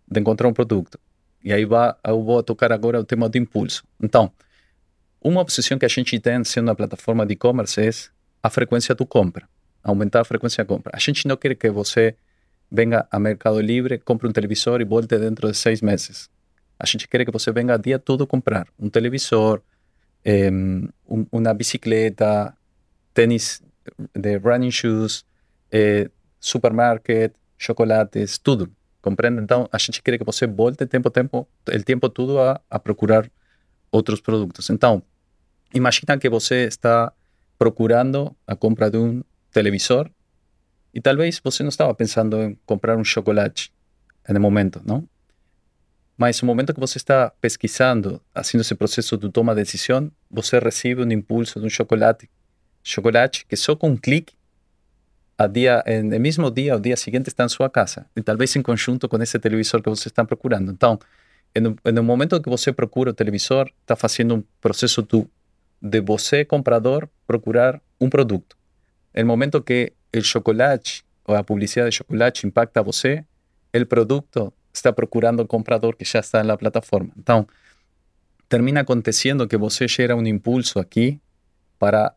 de 0.06 0.20
encontrar 0.20 0.48
un 0.48 0.54
producto. 0.54 0.98
E 1.44 1.52
aí 1.52 1.64
vai, 1.64 1.94
eu 2.04 2.22
vou 2.22 2.42
tocar 2.42 2.72
agora 2.72 2.98
o 2.98 3.04
tema 3.04 3.28
do 3.28 3.38
impulso. 3.38 3.84
Então, 4.00 4.32
uma 5.20 5.40
obsessão 5.40 5.78
que 5.78 5.86
a 5.86 5.88
gente 5.88 6.18
tem 6.18 6.42
sendo 6.44 6.68
uma 6.68 6.74
plataforma 6.74 7.24
de 7.24 7.34
e-commerce 7.34 7.80
é 7.80 7.90
a 8.42 8.50
frequência 8.50 8.94
do 8.96 9.06
compra, 9.06 9.48
aumentar 9.82 10.20
a 10.20 10.24
frequência 10.24 10.64
de 10.64 10.68
compra. 10.68 10.92
A 10.94 10.98
gente 10.98 11.28
não 11.28 11.36
quer 11.36 11.54
que 11.54 11.70
você 11.70 12.16
venga 12.72 13.06
a 13.10 13.18
Mercado 13.20 13.60
Libre, 13.60 13.98
compre 13.98 14.26
um 14.26 14.32
televisor 14.32 14.80
e 14.80 14.84
volte 14.84 15.18
dentro 15.18 15.50
de 15.50 15.56
seis 15.56 15.82
meses. 15.82 16.30
A 16.78 16.86
gente 16.86 17.06
quer 17.06 17.24
que 17.24 17.30
você 17.30 17.52
venga 17.52 17.76
dia 17.76 17.98
todo 17.98 18.26
comprar 18.26 18.66
um 18.78 18.88
televisor, 18.88 19.60
um, 20.26 20.88
uma 21.30 21.52
bicicleta, 21.52 22.56
tênis 23.12 23.62
de 24.14 24.38
running 24.38 24.70
shoes, 24.70 25.24
eh, 25.70 26.10
supermarket, 26.40 27.34
chocolates, 27.58 28.38
tudo. 28.38 28.70
Compreende? 29.02 29.42
Então, 29.42 29.68
a 29.70 29.78
gente 29.78 30.00
quer 30.02 30.16
que 30.16 30.24
você 30.24 30.46
volte 30.46 30.86
tempo 30.86 31.10
tempo, 31.10 31.46
o 31.68 31.84
tempo 31.84 32.08
todo 32.08 32.40
a, 32.40 32.60
a 32.70 32.78
procurar 32.78 33.30
outros 33.90 34.20
produtos. 34.20 34.70
Então, 34.70 35.02
imagina 35.74 36.16
que 36.18 36.30
você 36.30 36.64
está 36.64 37.12
procurando 37.58 38.34
a 38.46 38.56
compra 38.56 38.90
de 38.90 38.96
um 38.96 39.22
televisor 39.52 40.08
e 40.94 41.00
talvez 41.00 41.40
você 41.42 41.62
não 41.62 41.70
estava 41.70 41.94
pensando 41.94 42.36
em 42.42 42.58
comprar 42.66 42.96
um 42.96 43.04
chocolate 43.04 43.72
no 44.28 44.40
momento, 44.40 44.80
não? 44.84 45.08
Mas 46.16 46.40
no 46.40 46.46
momento 46.46 46.74
que 46.74 46.80
você 46.80 46.98
está 46.98 47.32
pesquisando, 47.40 48.20
fazendo 48.34 48.60
esse 48.60 48.74
processo 48.74 49.16
de 49.16 49.30
toma 49.30 49.54
de 49.54 49.62
decisão, 49.62 50.10
você 50.30 50.58
recebe 50.58 51.02
um 51.02 51.10
impulso 51.10 51.58
de 51.58 51.66
um 51.66 51.70
chocolate. 51.70 52.28
Chocolate 52.82 53.46
que 53.46 53.56
só 53.56 53.74
com 53.74 53.90
um 53.90 53.96
clique, 53.96 54.34
a 55.38 55.46
dia, 55.46 55.82
no 56.04 56.20
mesmo 56.20 56.50
dia, 56.50 56.76
o 56.76 56.80
dia 56.80 56.96
seguinte 56.96 57.28
está 57.28 57.44
em 57.44 57.48
sua 57.48 57.68
casa. 57.68 58.06
E 58.14 58.22
talvez 58.22 58.54
em 58.54 58.62
conjunto 58.62 59.08
com 59.08 59.20
esse 59.22 59.38
televisor 59.38 59.82
que 59.82 59.88
você 59.88 60.08
está 60.08 60.24
procurando. 60.24 60.70
Então, 60.70 60.98
no 61.92 62.02
momento 62.02 62.40
que 62.40 62.48
você 62.48 62.72
procura 62.72 63.10
o 63.10 63.14
televisor, 63.14 63.68
está 63.80 63.96
fazendo 63.96 64.36
um 64.36 64.44
processo 64.60 65.02
do, 65.02 65.28
de 65.80 66.00
você, 66.00 66.44
comprador, 66.44 67.08
procurar 67.26 67.80
um 68.00 68.08
produto. 68.08 68.56
No 69.14 69.26
momento 69.26 69.60
que 69.60 69.92
el 70.12 70.22
chocolate 70.22 71.02
o 71.24 71.34
la 71.34 71.42
publicidad 71.42 71.86
de 71.86 71.90
chocolate 71.90 72.46
impacta 72.46 72.80
a 72.80 72.82
você, 72.82 73.26
el 73.72 73.86
producto 73.86 74.54
está 74.72 74.94
procurando 74.94 75.42
el 75.42 75.48
comprador 75.48 75.96
que 75.96 76.04
ya 76.04 76.20
está 76.20 76.40
en 76.40 76.46
la 76.46 76.56
plataforma. 76.56 77.12
Entonces, 77.16 77.54
termina 78.48 78.80
aconteciendo 78.80 79.48
que 79.48 79.56
você 79.56 79.88
gera 79.88 80.14
un 80.14 80.26
impulso 80.26 80.78
aquí 80.78 81.20
para 81.78 82.16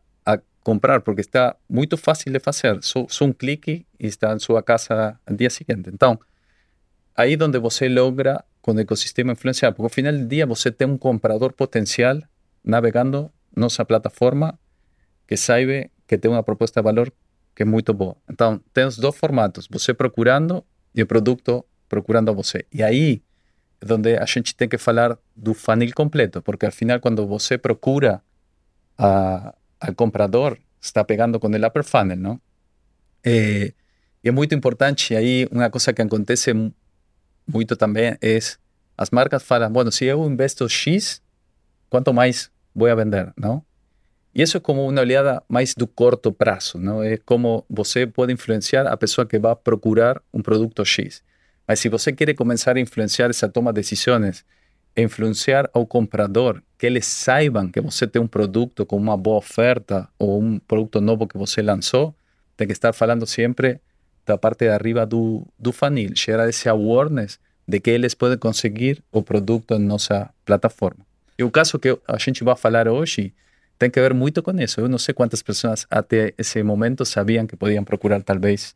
comprar, 0.62 1.04
porque 1.04 1.20
está 1.20 1.58
muy 1.68 1.86
fácil 1.96 2.32
de 2.32 2.42
hacer. 2.44 2.82
Só, 2.82 3.06
un 3.20 3.32
clic 3.32 3.68
y 3.68 3.86
está 3.98 4.32
en 4.32 4.40
su 4.40 4.52
casa 4.64 5.20
al 5.24 5.36
día 5.36 5.48
siguiente. 5.48 5.90
Entonces, 5.90 6.26
ahí 7.14 7.36
donde 7.36 7.58
você 7.58 7.88
logra 7.88 8.44
con 8.60 8.76
el 8.76 8.82
ecosistema 8.82 9.30
influenciar, 9.30 9.76
porque 9.76 9.92
al 9.92 9.94
final 9.94 10.18
del 10.18 10.28
día 10.28 10.44
você 10.44 10.72
tem 10.72 10.88
un 10.88 10.98
comprador 10.98 11.54
potencial 11.54 12.28
navegando 12.64 13.32
nuestra 13.54 13.84
plataforma 13.84 14.58
que 15.26 15.36
sabe 15.36 15.92
que 16.08 16.18
tiene 16.18 16.34
una 16.34 16.42
propuesta 16.42 16.80
de 16.80 16.84
valor 16.84 17.14
que 17.56 17.62
é 17.62 17.66
muito 17.66 17.94
boa. 17.94 18.14
Então, 18.30 18.60
tem 18.74 18.84
os 18.84 18.98
dois 18.98 19.16
formatos, 19.16 19.66
você 19.68 19.94
procurando 19.94 20.62
e 20.94 21.02
o 21.02 21.06
produto 21.06 21.64
procurando 21.88 22.30
a 22.30 22.34
você. 22.34 22.66
E 22.70 22.82
aí 22.82 23.22
é 23.80 23.92
onde 23.92 24.16
a 24.16 24.26
gente 24.26 24.54
tem 24.54 24.68
que 24.68 24.76
falar 24.76 25.18
do 25.34 25.54
funil 25.54 25.90
completo, 25.94 26.42
porque 26.42 26.66
al 26.66 26.72
final, 26.72 27.00
quando 27.00 27.26
você 27.26 27.56
procura 27.56 28.22
a, 28.98 29.54
al 29.80 29.94
comprador, 29.94 30.58
está 30.80 31.02
pegando 31.02 31.40
com 31.40 31.48
o 31.48 31.66
upper 31.66 31.82
funnel, 31.82 32.18
não? 32.18 32.40
É, 33.24 33.72
e 34.22 34.28
é 34.28 34.30
muito 34.30 34.54
importante, 34.54 35.16
aí 35.16 35.48
uma 35.50 35.70
coisa 35.70 35.92
que 35.92 36.02
acontece 36.02 36.52
muito 37.46 37.74
também 37.74 38.16
é 38.20 38.38
as 38.98 39.10
marcas 39.10 39.42
falam, 39.42 39.70
bueno, 39.70 39.90
se 39.90 40.04
eu 40.04 40.24
investo 40.26 40.68
X, 40.68 41.22
quanto 41.88 42.12
mais 42.12 42.50
vou 42.74 42.88
a 42.88 42.94
vender, 42.94 43.32
não? 43.36 43.64
E 44.36 44.42
isso 44.42 44.58
é 44.58 44.60
como 44.60 44.86
uma 44.86 45.00
olhada 45.00 45.42
mais 45.48 45.74
do 45.74 45.86
curto 45.86 46.30
prazo, 46.30 46.76
não? 46.76 47.02
É 47.02 47.16
como 47.16 47.64
você 47.70 48.06
pode 48.06 48.34
influenciar 48.34 48.86
a 48.86 48.94
pessoa 48.94 49.26
que 49.26 49.38
vai 49.38 49.56
procurar 49.56 50.20
um 50.30 50.42
produto 50.42 50.84
X. 50.84 51.22
Mas 51.66 51.80
se 51.80 51.88
você 51.88 52.12
quer 52.12 52.34
começar 52.34 52.76
a 52.76 52.80
influenciar 52.80 53.30
essa 53.30 53.48
toma 53.48 53.72
de 53.72 53.80
decisões, 53.80 54.44
influenciar 54.94 55.70
ao 55.72 55.86
comprador, 55.86 56.60
que 56.76 56.84
eles 56.84 57.06
saibam 57.06 57.70
que 57.70 57.80
você 57.80 58.06
tem 58.06 58.20
um 58.20 58.26
produto 58.26 58.84
com 58.84 58.98
uma 58.98 59.16
boa 59.16 59.38
oferta 59.38 60.06
ou 60.18 60.42
um 60.42 60.58
produto 60.58 61.00
novo 61.00 61.26
que 61.26 61.38
você 61.38 61.62
lançou, 61.62 62.14
tem 62.58 62.66
que 62.66 62.74
estar 62.74 62.92
falando 62.92 63.26
sempre 63.26 63.80
da 64.26 64.36
parte 64.36 64.66
de 64.66 64.68
arriba 64.68 65.06
do, 65.06 65.46
do 65.58 65.72
funil, 65.72 66.10
gerar 66.14 66.46
esse 66.46 66.68
awareness 66.68 67.40
de 67.66 67.80
que 67.80 67.88
eles 67.88 68.12
podem 68.12 68.36
conseguir 68.36 69.02
o 69.10 69.22
produto 69.22 69.72
em 69.72 69.78
nossa 69.78 70.28
plataforma. 70.44 71.06
E 71.38 71.42
o 71.42 71.50
caso 71.50 71.78
que 71.78 71.98
a 72.06 72.18
gente 72.18 72.44
vai 72.44 72.54
falar 72.54 72.86
hoje 72.86 73.32
tem 73.78 73.90
que 73.90 74.00
ver 74.00 74.14
muito 74.14 74.42
com 74.42 74.52
isso. 74.60 74.80
Eu 74.80 74.88
não 74.88 74.98
sei 74.98 75.14
quantas 75.14 75.42
pessoas 75.42 75.86
até 75.90 76.32
esse 76.38 76.62
momento 76.62 77.04
sabiam 77.04 77.46
que 77.46 77.56
podiam 77.56 77.84
procurar 77.84 78.22
talvez 78.22 78.74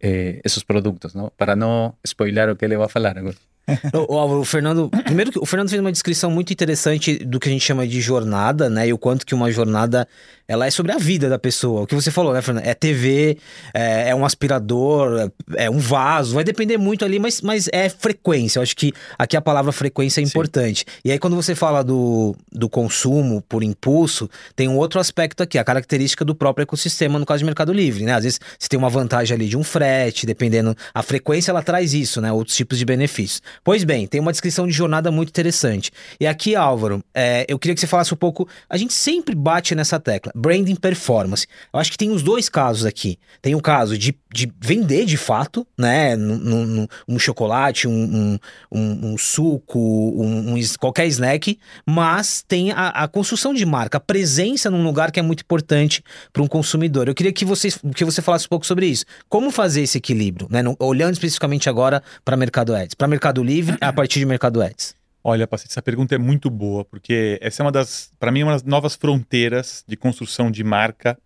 eh, 0.00 0.40
esses 0.44 0.62
produtos, 0.62 1.14
não? 1.14 1.30
Para 1.36 1.54
não 1.56 1.94
spoiler 2.04 2.48
o 2.50 2.56
que 2.56 2.64
ele 2.64 2.76
vai 2.76 2.88
falar 2.88 3.18
agora. 3.18 3.36
o, 4.08 4.40
o, 4.40 4.44
Fernando, 4.44 4.90
primeiro 5.04 5.30
o 5.40 5.46
Fernando 5.46 5.68
fez 5.68 5.80
uma 5.80 5.92
descrição 5.92 6.30
muito 6.30 6.52
interessante 6.52 7.18
do 7.18 7.38
que 7.38 7.48
a 7.48 7.52
gente 7.52 7.64
chama 7.64 7.86
de 7.86 8.00
jornada, 8.00 8.68
né? 8.68 8.88
E 8.88 8.92
o 8.92 8.98
quanto 8.98 9.26
que 9.26 9.34
uma 9.34 9.50
jornada 9.50 10.08
ela 10.50 10.66
é 10.66 10.70
sobre 10.70 10.90
a 10.90 10.98
vida 10.98 11.28
da 11.28 11.38
pessoa. 11.38 11.82
O 11.82 11.86
que 11.86 11.94
você 11.94 12.10
falou, 12.10 12.32
né, 12.32 12.42
Fernando? 12.42 12.66
É 12.66 12.74
TV, 12.74 13.38
é, 13.72 14.08
é 14.08 14.14
um 14.16 14.24
aspirador, 14.24 15.30
é, 15.56 15.66
é 15.66 15.70
um 15.70 15.78
vaso, 15.78 16.34
vai 16.34 16.42
depender 16.42 16.76
muito 16.76 17.04
ali, 17.04 17.20
mas, 17.20 17.40
mas 17.40 17.68
é 17.72 17.88
frequência. 17.88 18.58
Eu 18.58 18.64
acho 18.64 18.74
que 18.74 18.92
aqui 19.16 19.36
a 19.36 19.40
palavra 19.40 19.70
frequência 19.70 20.20
é 20.20 20.24
importante. 20.24 20.80
Sim. 20.80 20.98
E 21.04 21.12
aí, 21.12 21.20
quando 21.20 21.36
você 21.36 21.54
fala 21.54 21.84
do, 21.84 22.34
do 22.50 22.68
consumo 22.68 23.40
por 23.42 23.62
impulso, 23.62 24.28
tem 24.56 24.66
um 24.66 24.76
outro 24.76 24.98
aspecto 24.98 25.40
aqui, 25.40 25.56
a 25.56 25.62
característica 25.62 26.24
do 26.24 26.34
próprio 26.34 26.64
ecossistema, 26.64 27.16
no 27.16 27.24
caso 27.24 27.38
de 27.38 27.44
Mercado 27.44 27.72
Livre, 27.72 28.02
né? 28.02 28.14
Às 28.14 28.24
vezes 28.24 28.40
você 28.58 28.68
tem 28.68 28.76
uma 28.76 28.90
vantagem 28.90 29.36
ali 29.36 29.46
de 29.46 29.56
um 29.56 29.62
frete, 29.62 30.26
dependendo. 30.26 30.76
A 30.92 31.00
frequência 31.00 31.52
ela 31.52 31.62
traz 31.62 31.94
isso, 31.94 32.20
né? 32.20 32.32
Outros 32.32 32.56
tipos 32.56 32.76
de 32.76 32.84
benefícios. 32.84 33.40
Pois 33.62 33.84
bem, 33.84 34.04
tem 34.04 34.20
uma 34.20 34.32
descrição 34.32 34.66
de 34.66 34.72
jornada 34.72 35.12
muito 35.12 35.28
interessante. 35.28 35.92
E 36.18 36.26
aqui, 36.26 36.56
Álvaro, 36.56 37.04
é, 37.14 37.46
eu 37.46 37.56
queria 37.56 37.72
que 37.72 37.80
você 37.80 37.86
falasse 37.86 38.12
um 38.12 38.16
pouco. 38.16 38.48
A 38.68 38.76
gente 38.76 38.92
sempre 38.92 39.32
bate 39.32 39.76
nessa 39.76 40.00
tecla 40.00 40.32
branding 40.40 40.74
performance. 40.74 41.46
Eu 41.72 41.78
acho 41.78 41.90
que 41.90 41.98
tem 41.98 42.10
os 42.10 42.22
dois 42.22 42.48
casos 42.48 42.86
aqui. 42.86 43.18
Tem 43.42 43.54
o 43.54 43.60
caso 43.60 43.98
de, 43.98 44.16
de 44.32 44.50
vender 44.60 45.04
de 45.04 45.16
fato, 45.16 45.66
né? 45.78 46.16
Um, 46.16 46.86
um 47.06 47.18
chocolate, 47.18 47.86
um, 47.86 48.38
um, 48.72 49.12
um 49.12 49.18
suco, 49.18 49.78
um, 49.78 50.54
qualquer 50.78 51.06
snack, 51.08 51.58
mas 51.84 52.42
tem 52.46 52.72
a, 52.72 52.88
a, 52.88 53.08
construção 53.08 53.52
de 53.52 53.66
marca, 53.66 53.98
a 53.98 54.00
presença 54.00 54.70
num 54.70 54.82
lugar 54.82 55.10
que 55.10 55.20
é 55.20 55.22
muito 55.22 55.42
importante 55.42 56.02
para 56.32 56.42
um 56.42 56.46
consumidor. 56.46 57.08
Eu 57.08 57.14
queria 57.14 57.32
que 57.32 57.44
você, 57.44 57.68
que 57.94 58.04
você 58.04 58.22
falasse 58.22 58.46
um 58.46 58.50
pouco 58.50 58.66
sobre 58.66 58.86
isso. 58.86 59.04
Como 59.28 59.50
fazer 59.50 59.82
esse 59.82 59.98
equilíbrio, 59.98 60.48
né? 60.50 60.62
olhando 60.78 61.12
especificamente 61.12 61.68
agora 61.68 62.02
para 62.24 62.36
Mercado 62.36 62.74
Ads, 62.74 62.94
para 62.94 63.06
Mercado 63.06 63.42
Livre 63.42 63.76
a 63.80 63.92
partir 63.92 64.18
de 64.18 64.26
Mercado 64.26 64.62
Ads. 64.62 64.99
Olha, 65.22 65.46
Paciente, 65.46 65.72
essa 65.72 65.82
pergunta 65.82 66.14
é 66.14 66.18
muito 66.18 66.48
boa, 66.48 66.84
porque 66.84 67.38
essa 67.42 67.62
é 67.62 67.64
uma 67.64 67.72
das, 67.72 68.10
para 68.18 68.32
mim, 68.32 68.40
é 68.40 68.44
uma 68.44 68.52
das 68.52 68.62
novas 68.62 68.94
fronteiras 68.94 69.84
de 69.86 69.96
construção 69.96 70.50
de 70.50 70.64
marca, 70.64 71.18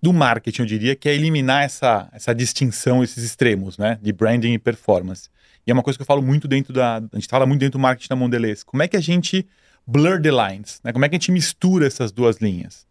do 0.00 0.12
marketing, 0.12 0.62
eu 0.62 0.66
diria, 0.66 0.96
que 0.96 1.08
é 1.08 1.14
eliminar 1.14 1.62
essa, 1.62 2.08
essa 2.12 2.34
distinção, 2.34 3.02
esses 3.02 3.22
extremos, 3.22 3.78
né, 3.78 3.98
de 4.02 4.12
branding 4.12 4.52
e 4.52 4.58
performance. 4.58 5.28
E 5.66 5.70
é 5.70 5.74
uma 5.74 5.82
coisa 5.82 5.96
que 5.96 6.02
eu 6.02 6.06
falo 6.06 6.22
muito 6.22 6.48
dentro 6.48 6.72
da, 6.72 6.96
a 6.96 7.16
gente 7.16 7.28
fala 7.28 7.46
muito 7.46 7.60
dentro 7.60 7.78
do 7.78 7.82
marketing 7.82 8.08
da 8.08 8.16
Mondelez. 8.16 8.64
Como 8.64 8.82
é 8.82 8.88
que 8.88 8.96
a 8.96 9.00
gente 9.00 9.46
blur 9.86 10.20
the 10.20 10.30
lines, 10.30 10.80
né? 10.82 10.92
Como 10.92 11.04
é 11.04 11.08
que 11.08 11.14
a 11.14 11.18
gente 11.18 11.30
mistura 11.30 11.86
essas 11.86 12.10
duas 12.10 12.38
linhas? 12.38 12.86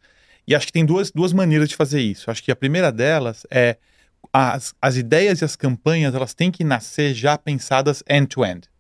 E 0.47 0.55
acho 0.55 0.65
que 0.65 0.71
tem 0.71 0.85
duas, 0.85 1.11
duas 1.11 1.33
maneiras 1.33 1.69
de 1.69 1.75
fazer 1.75 2.01
isso. 2.01 2.31
Acho 2.31 2.41
que 2.41 2.51
a 2.51 2.55
primeira 2.55 2.91
delas 2.91 3.45
é 3.51 3.77
as, 4.31 4.73
as 4.81 4.95
ideias 4.95 5.41
e 5.41 5.45
as 5.45 5.55
campanhas, 5.55 6.15
elas 6.15 6.33
têm 6.33 6.49
que 6.49 6.63
nascer 6.63 7.13
já 7.13 7.37
pensadas 7.37 8.03
end-to-end. 8.07 8.61
-end. 8.61 8.70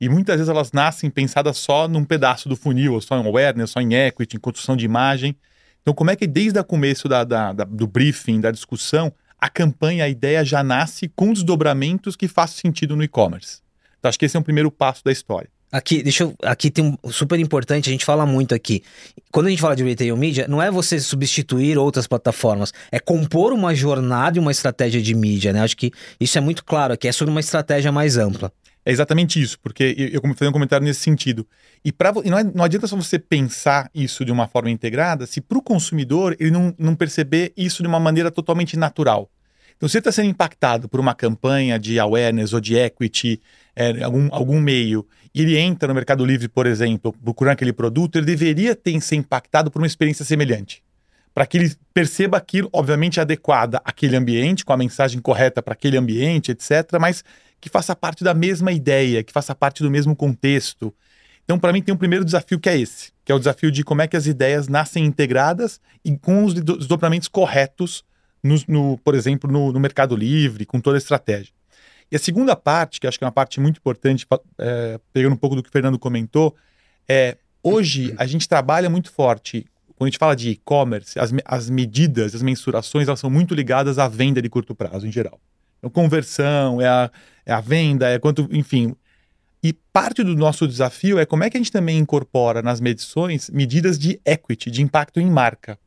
E 0.00 0.08
muitas 0.08 0.36
vezes 0.36 0.48
elas 0.48 0.72
nascem 0.72 1.10
pensadas 1.10 1.58
só 1.58 1.86
num 1.86 2.04
pedaço 2.04 2.48
do 2.48 2.56
funil, 2.56 2.94
ou 2.94 3.00
só 3.00 3.18
em 3.18 3.26
awareness, 3.26 3.70
só 3.70 3.80
em 3.80 3.94
equity, 3.94 4.36
em 4.36 4.40
construção 4.40 4.76
de 4.76 4.84
imagem. 4.84 5.36
Então, 5.82 5.92
como 5.92 6.10
é 6.10 6.16
que 6.16 6.26
desde 6.26 6.58
o 6.58 6.64
começo 6.64 7.08
da, 7.08 7.22
da, 7.22 7.52
da, 7.52 7.64
do 7.64 7.86
briefing, 7.86 8.40
da 8.40 8.50
discussão, 8.50 9.12
a 9.38 9.48
campanha, 9.48 10.04
a 10.04 10.08
ideia 10.08 10.44
já 10.44 10.62
nasce 10.62 11.08
com 11.08 11.32
desdobramentos 11.32 12.16
que 12.16 12.28
façam 12.28 12.58
sentido 12.58 12.96
no 12.96 13.02
e-commerce? 13.02 13.60
Então, 13.98 14.08
acho 14.08 14.18
que 14.18 14.24
esse 14.24 14.36
é 14.36 14.40
um 14.40 14.42
primeiro 14.42 14.70
passo 14.70 15.04
da 15.04 15.12
história. 15.12 15.50
Aqui, 15.72 16.02
deixa 16.02 16.24
eu, 16.24 16.34
aqui 16.42 16.68
tem 16.68 16.98
um 17.04 17.12
super 17.12 17.38
importante, 17.38 17.88
a 17.88 17.92
gente 17.92 18.04
fala 18.04 18.26
muito 18.26 18.54
aqui. 18.54 18.82
Quando 19.30 19.46
a 19.46 19.50
gente 19.50 19.62
fala 19.62 19.76
de 19.76 19.84
retail 19.84 20.16
media, 20.16 20.48
não 20.48 20.60
é 20.60 20.68
você 20.68 20.98
substituir 20.98 21.78
outras 21.78 22.08
plataformas, 22.08 22.72
é 22.90 22.98
compor 22.98 23.52
uma 23.52 23.72
jornada 23.72 24.36
e 24.36 24.40
uma 24.40 24.50
estratégia 24.50 25.00
de 25.00 25.14
mídia, 25.14 25.52
né? 25.52 25.60
Acho 25.60 25.76
que 25.76 25.92
isso 26.18 26.36
é 26.36 26.40
muito 26.40 26.64
claro 26.64 26.94
aqui, 26.94 27.06
é 27.06 27.12
sobre 27.12 27.30
uma 27.30 27.38
estratégia 27.38 27.92
mais 27.92 28.16
ampla. 28.16 28.52
É 28.84 28.90
exatamente 28.90 29.40
isso, 29.40 29.58
porque 29.60 29.94
eu, 29.96 30.08
eu 30.08 30.34
fazer 30.34 30.48
um 30.48 30.52
comentário 30.52 30.84
nesse 30.84 31.00
sentido. 31.00 31.46
E, 31.84 31.92
pra, 31.92 32.12
e 32.24 32.30
não, 32.30 32.38
é, 32.38 32.44
não, 32.44 32.64
adianta 32.64 32.86
só 32.86 32.96
você 32.96 33.18
pensar 33.18 33.90
isso 33.94 34.24
de 34.24 34.32
uma 34.32 34.48
forma 34.48 34.70
integrada 34.70 35.26
se 35.26 35.40
para 35.40 35.58
o 35.58 35.62
consumidor 35.62 36.34
ele 36.40 36.50
não, 36.50 36.74
não 36.78 36.94
perceber 36.94 37.52
isso 37.56 37.82
de 37.82 37.88
uma 37.88 38.00
maneira 38.00 38.30
totalmente 38.30 38.76
natural. 38.76 39.30
Então, 39.76 39.88
se 39.88 39.96
ele 39.96 40.00
está 40.00 40.12
sendo 40.12 40.28
impactado 40.28 40.88
por 40.88 41.00
uma 41.00 41.14
campanha 41.14 41.78
de 41.78 41.98
awareness 41.98 42.52
ou 42.52 42.60
de 42.60 42.76
equity, 42.76 43.40
é, 43.74 44.02
algum, 44.02 44.28
algum 44.30 44.60
meio, 44.60 45.06
e 45.34 45.40
ele 45.40 45.56
entra 45.56 45.88
no 45.88 45.94
Mercado 45.94 46.24
Livre, 46.24 46.48
por 46.48 46.66
exemplo, 46.66 47.14
procurando 47.24 47.54
aquele 47.54 47.72
produto, 47.72 48.16
ele 48.16 48.26
deveria 48.26 48.74
ter 48.74 49.00
ser 49.00 49.16
impactado 49.16 49.70
por 49.70 49.80
uma 49.80 49.86
experiência 49.86 50.24
semelhante. 50.24 50.82
Para 51.32 51.46
que 51.46 51.56
ele 51.56 51.72
perceba 51.94 52.36
aquilo, 52.36 52.68
obviamente, 52.72 53.20
adequada 53.20 53.80
àquele 53.82 54.16
ambiente, 54.16 54.64
com 54.64 54.72
a 54.72 54.76
mensagem 54.76 55.20
correta 55.20 55.62
para 55.62 55.72
aquele 55.72 55.96
ambiente, 55.96 56.50
etc., 56.50 56.98
mas 57.00 57.24
que 57.60 57.68
faça 57.68 57.94
parte 57.94 58.24
da 58.24 58.32
mesma 58.32 58.72
ideia, 58.72 59.22
que 59.22 59.32
faça 59.32 59.54
parte 59.54 59.82
do 59.82 59.90
mesmo 59.90 60.16
contexto. 60.16 60.94
Então, 61.44 61.58
para 61.58 61.72
mim, 61.72 61.82
tem 61.82 61.94
um 61.94 61.98
primeiro 61.98 62.24
desafio 62.24 62.58
que 62.58 62.68
é 62.68 62.78
esse, 62.78 63.12
que 63.24 63.30
é 63.30 63.34
o 63.34 63.38
desafio 63.38 63.70
de 63.70 63.84
como 63.84 64.02
é 64.02 64.08
que 64.08 64.16
as 64.16 64.26
ideias 64.26 64.68
nascem 64.68 65.04
integradas 65.04 65.80
e 66.04 66.16
com 66.16 66.44
os 66.44 66.54
desdobramentos 66.54 67.28
corretos, 67.28 68.04
no, 68.42 68.56
no 68.68 68.98
por 68.98 69.14
exemplo, 69.14 69.50
no, 69.50 69.72
no, 69.72 69.80
Mercado 69.80 70.16
Livre, 70.16 70.64
com 70.64 70.80
toda 70.80 70.96
a 70.96 70.98
estratégia. 70.98 71.52
E 72.10 72.16
a 72.16 72.18
segunda 72.18 72.56
parte, 72.56 73.00
que 73.00 73.06
acho 73.06 73.18
que 73.18 73.24
é 73.24 73.26
uma 73.26 73.32
parte 73.32 73.60
muito 73.60 73.78
importante, 73.78 74.26
é, 74.58 74.98
pegando 75.12 75.34
um 75.34 75.36
pouco 75.36 75.54
do 75.54 75.62
que 75.62 75.68
o 75.68 75.72
Fernando 75.72 75.98
comentou, 75.98 76.54
é 77.08 77.36
hoje 77.62 78.14
a 78.16 78.26
gente 78.26 78.48
trabalha 78.48 78.88
muito 78.88 79.10
forte. 79.12 79.66
Quando 79.96 80.06
a 80.06 80.10
gente 80.10 80.18
fala 80.18 80.34
de 80.34 80.50
e-commerce, 80.50 81.18
as, 81.18 81.30
as 81.44 81.68
medidas, 81.68 82.34
as 82.34 82.42
mensurações, 82.42 83.06
elas 83.06 83.20
são 83.20 83.28
muito 83.28 83.54
ligadas 83.54 83.98
à 83.98 84.08
venda 84.08 84.40
de 84.40 84.48
curto 84.48 84.74
prazo 84.74 85.06
em 85.06 85.12
geral. 85.12 85.38
Então, 85.80 85.90
conversão, 85.90 86.80
é 86.80 86.86
a, 86.86 87.10
é 87.44 87.52
a 87.52 87.60
venda, 87.60 88.08
é 88.08 88.18
quanto, 88.18 88.48
enfim. 88.52 88.94
E 89.62 89.72
parte 89.72 90.22
do 90.22 90.34
nosso 90.36 90.68
desafio 90.68 91.18
é 91.18 91.26
como 91.26 91.42
é 91.42 91.50
que 91.50 91.56
a 91.56 91.60
gente 91.60 91.72
também 91.72 91.98
incorpora 91.98 92.62
nas 92.62 92.80
medições 92.80 93.50
medidas 93.50 93.98
de 93.98 94.20
equity, 94.24 94.70
de 94.70 94.82
impacto 94.82 95.18
em 95.20 95.30
marca. 95.30 95.78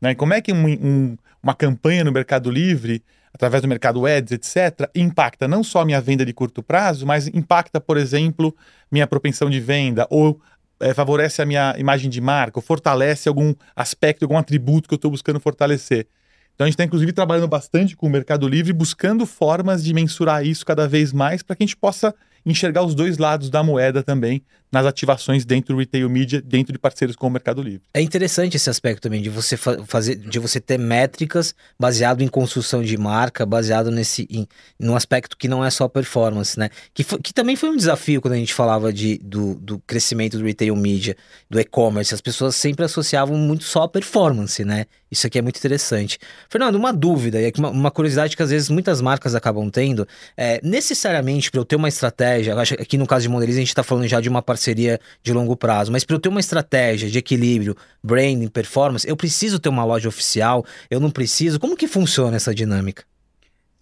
Né? 0.00 0.14
Como 0.14 0.34
é 0.34 0.40
que 0.40 0.52
um, 0.52 0.66
um, 0.66 1.16
uma 1.42 1.54
campanha 1.54 2.04
no 2.04 2.12
Mercado 2.12 2.50
Livre, 2.50 3.02
através 3.32 3.62
do 3.62 3.68
Mercado 3.68 4.04
Ads, 4.06 4.32
etc., 4.32 4.90
impacta 4.94 5.48
não 5.48 5.64
só 5.64 5.80
a 5.80 5.84
minha 5.84 6.00
venda 6.00 6.24
de 6.24 6.32
curto 6.32 6.62
prazo, 6.62 7.06
mas 7.06 7.26
impacta, 7.28 7.80
por 7.80 7.96
exemplo, 7.96 8.54
minha 8.90 9.06
propensão 9.06 9.48
de 9.48 9.60
venda, 9.60 10.06
ou 10.10 10.40
é, 10.80 10.92
favorece 10.92 11.40
a 11.40 11.46
minha 11.46 11.74
imagem 11.78 12.10
de 12.10 12.20
marca, 12.20 12.58
ou 12.58 12.62
fortalece 12.62 13.28
algum 13.28 13.54
aspecto, 13.74 14.24
algum 14.24 14.36
atributo 14.36 14.88
que 14.88 14.94
eu 14.94 14.96
estou 14.96 15.10
buscando 15.10 15.40
fortalecer. 15.40 16.06
Então 16.54 16.64
a 16.64 16.68
gente 16.68 16.74
está, 16.74 16.84
inclusive, 16.84 17.12
trabalhando 17.12 17.48
bastante 17.48 17.96
com 17.96 18.06
o 18.06 18.10
Mercado 18.10 18.46
Livre, 18.46 18.72
buscando 18.72 19.26
formas 19.26 19.82
de 19.82 19.92
mensurar 19.92 20.46
isso 20.46 20.64
cada 20.64 20.86
vez 20.86 21.12
mais 21.12 21.42
para 21.42 21.56
que 21.56 21.64
a 21.64 21.66
gente 21.66 21.76
possa 21.76 22.14
enxergar 22.46 22.84
os 22.84 22.94
dois 22.94 23.18
lados 23.18 23.50
da 23.50 23.62
moeda 23.62 24.02
também 24.02 24.42
nas 24.74 24.86
ativações 24.86 25.44
dentro 25.44 25.72
do 25.72 25.78
retail 25.78 26.10
media, 26.10 26.42
dentro 26.42 26.72
de 26.72 26.78
parceiros 26.78 27.14
com 27.14 27.28
o 27.28 27.30
Mercado 27.30 27.62
Livre. 27.62 27.82
É 27.94 28.00
interessante 28.00 28.56
esse 28.56 28.68
aspecto 28.68 29.02
também 29.02 29.22
de 29.22 29.30
você 29.30 29.56
fa 29.56 29.78
fazer, 29.86 30.16
de 30.16 30.38
você 30.40 30.60
ter 30.60 30.78
métricas 30.78 31.54
baseado 31.78 32.22
em 32.22 32.28
construção 32.28 32.82
de 32.82 32.96
marca, 32.96 33.46
baseado 33.46 33.90
nesse 33.90 34.26
em, 34.28 34.48
num 34.78 34.96
aspecto 34.96 35.36
que 35.36 35.46
não 35.46 35.64
é 35.64 35.70
só 35.70 35.86
performance, 35.86 36.58
né? 36.58 36.70
Que, 36.92 37.04
que 37.04 37.32
também 37.32 37.54
foi 37.54 37.70
um 37.70 37.76
desafio 37.76 38.20
quando 38.20 38.34
a 38.34 38.36
gente 38.36 38.52
falava 38.52 38.92
de, 38.92 39.18
do, 39.18 39.54
do 39.54 39.78
crescimento 39.86 40.38
do 40.38 40.44
retail 40.44 40.74
media, 40.74 41.16
do 41.48 41.60
e-commerce. 41.60 42.12
As 42.12 42.20
pessoas 42.20 42.56
sempre 42.56 42.84
associavam 42.84 43.36
muito 43.36 43.62
só 43.62 43.84
a 43.84 43.88
performance, 43.88 44.64
né? 44.64 44.86
Isso 45.08 45.28
aqui 45.28 45.38
é 45.38 45.42
muito 45.42 45.56
interessante. 45.56 46.18
Fernando, 46.48 46.74
uma 46.74 46.92
dúvida, 46.92 47.40
e 47.40 47.52
uma, 47.56 47.70
uma 47.70 47.90
curiosidade 47.92 48.36
que 48.36 48.42
às 48.42 48.50
vezes 48.50 48.68
muitas 48.68 49.00
marcas 49.00 49.36
acabam 49.36 49.70
tendo, 49.70 50.08
é 50.36 50.60
necessariamente 50.64 51.52
para 51.52 51.60
eu 51.60 51.64
ter 51.64 51.76
uma 51.76 51.88
estratégia, 51.88 52.60
aqui 52.60 52.98
no 52.98 53.06
caso 53.06 53.22
de 53.22 53.28
Mondelez 53.28 53.56
a 53.56 53.60
gente 53.60 53.68
está 53.68 53.84
falando 53.84 54.08
já 54.08 54.20
de 54.20 54.28
uma 54.28 54.42
parceria 54.42 54.63
parceria 54.64 54.98
de 55.22 55.32
longo 55.32 55.56
prazo. 55.56 55.92
Mas 55.92 56.04
para 56.04 56.16
eu 56.16 56.20
ter 56.20 56.28
uma 56.28 56.40
estratégia 56.40 57.10
de 57.10 57.18
equilíbrio, 57.18 57.76
branding, 58.02 58.48
performance, 58.48 59.06
eu 59.06 59.16
preciso 59.16 59.58
ter 59.58 59.68
uma 59.68 59.84
loja 59.84 60.08
oficial, 60.08 60.64
eu 60.90 60.98
não 60.98 61.10
preciso. 61.10 61.60
Como 61.60 61.76
que 61.76 61.86
funciona 61.86 62.36
essa 62.36 62.54
dinâmica? 62.54 63.04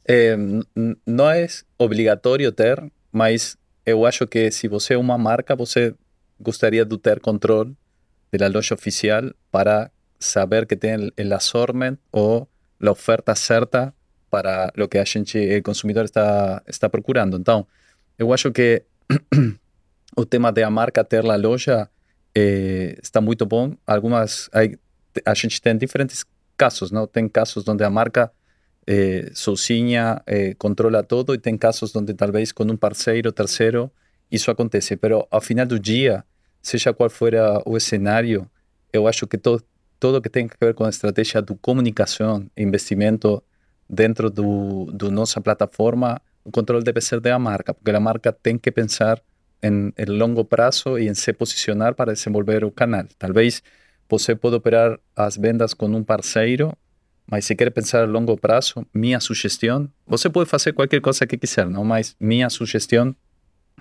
É, 0.05 0.37
não 1.07 1.31
é 1.31 1.47
obrigatório 1.79 2.51
ter, 2.51 2.83
mas 3.12 3.57
eu 3.87 4.05
acho 4.05 4.27
que 4.27 4.51
se 4.51 4.67
você 4.67 4.95
é 4.95 4.99
uma 4.99 5.17
marca, 5.17 5.55
você 5.55 5.95
gostaria 6.41 6.85
de 6.85 6.99
ter 6.99 7.21
controle 7.21 7.77
da 8.37 8.49
loja 8.49 8.75
oficial 8.75 9.23
para 9.51 9.91
saber 10.19 10.67
que 10.67 10.75
tem 10.75 10.97
o 10.97 11.35
assortment 11.35 11.99
ou 12.11 12.49
a 12.81 12.91
oferta 12.91 13.35
certa 13.35 13.95
para 14.31 14.73
o 14.79 14.89
que 14.89 14.99
a 14.99 15.05
gente, 15.05 15.39
o 15.39 15.62
consumidor 15.62 16.05
está, 16.05 16.62
está 16.67 16.89
procurando. 16.89 17.37
Então, 17.37 17.67
eu 18.19 18.33
acho 18.33 18.51
que 18.51 18.83
o 20.16 20.25
tema 20.25 20.52
de 20.52 20.62
a 20.62 20.71
marca 20.71 21.04
ter 21.04 21.25
a 21.25 21.37
loja 21.37 21.88
eh, 22.35 22.99
está 23.02 23.21
muito 23.21 23.47
bom. 23.47 23.75
Algumas, 23.87 24.49
aí, 24.52 24.78
a 25.25 25.35
gente 25.35 25.61
tem 25.61 25.76
diferentes 25.76 26.25
casos, 26.57 26.90
não? 26.90 27.07
Tem 27.07 27.28
casos 27.28 27.66
onde 27.69 27.85
a 27.85 27.90
marca 27.90 28.31
eh, 28.87 29.31
sozinha 29.35 30.23
eh, 30.26 30.54
controla 30.54 31.02
todo 31.02 31.35
e 31.35 31.38
tem 31.38 31.57
casos 31.57 31.95
onde 31.95 32.14
talvez 32.14 32.52
com 32.52 32.64
um 32.64 32.76
parceiro, 32.76 33.33
terceiro, 33.33 33.90
isso 34.31 34.50
acontece. 34.50 34.97
Pero 34.97 35.26
ao 35.31 35.40
final 35.40 35.66
do 35.66 35.78
dia, 35.78 36.25
seja 36.61 36.92
qual 36.92 37.11
for 37.11 37.33
o 37.66 37.78
cenário, 37.81 38.49
eu 38.92 39.07
acho 39.07 39.26
que 39.26 39.38
todo, 39.38 39.64
que 40.23 40.28
tem 40.28 40.47
a 40.47 40.64
ver 40.64 40.75
com 40.75 40.85
a 40.85 40.88
estratégia 40.88 41.40
de 41.42 41.54
comunicação 41.57 42.47
investimento 42.57 43.42
dentro 43.88 44.31
do 44.31 45.11
nossa 45.11 45.40
plataforma, 45.40 46.21
o 46.45 46.50
controle 46.50 46.83
deve 46.83 47.00
ser 47.00 47.21
da 47.21 47.38
marca, 47.38 47.75
porque 47.75 47.90
a 47.90 48.00
marca 48.00 48.33
tem 48.33 48.59
que 48.59 48.71
pensar 48.71 49.21
em, 49.62 49.92
em 49.97 50.04
longo 50.07 50.45
prazo 50.45 50.99
e 50.99 51.09
em 51.09 51.14
se 51.14 51.33
posicionar 51.33 51.95
para 51.95 52.12
desenvolver 52.12 52.64
o 52.64 52.71
canal. 52.71 53.04
Talvez 53.19 53.62
você 54.09 54.35
pode 54.35 54.57
operar 54.57 54.99
as 55.16 55.37
vendas 55.37 55.73
com 55.73 55.87
um 55.87 56.02
parceiro, 56.02 56.76
mas 57.26 57.45
se 57.47 57.54
quer 57.54 57.71
pensar 57.71 58.02
a 58.02 58.07
longo 58.07 58.37
prazo, 58.37 58.85
minha 58.92 59.21
sugestão, 59.21 59.88
você 60.07 60.28
pode 60.28 60.50
fazer 60.50 60.73
qualquer 60.73 61.00
coisa 61.00 61.26
que 61.26 61.38
quiser, 61.38 61.66
não? 61.69 61.85
mas 61.85 62.16
minha 62.21 62.50
sugestão 62.50 63.14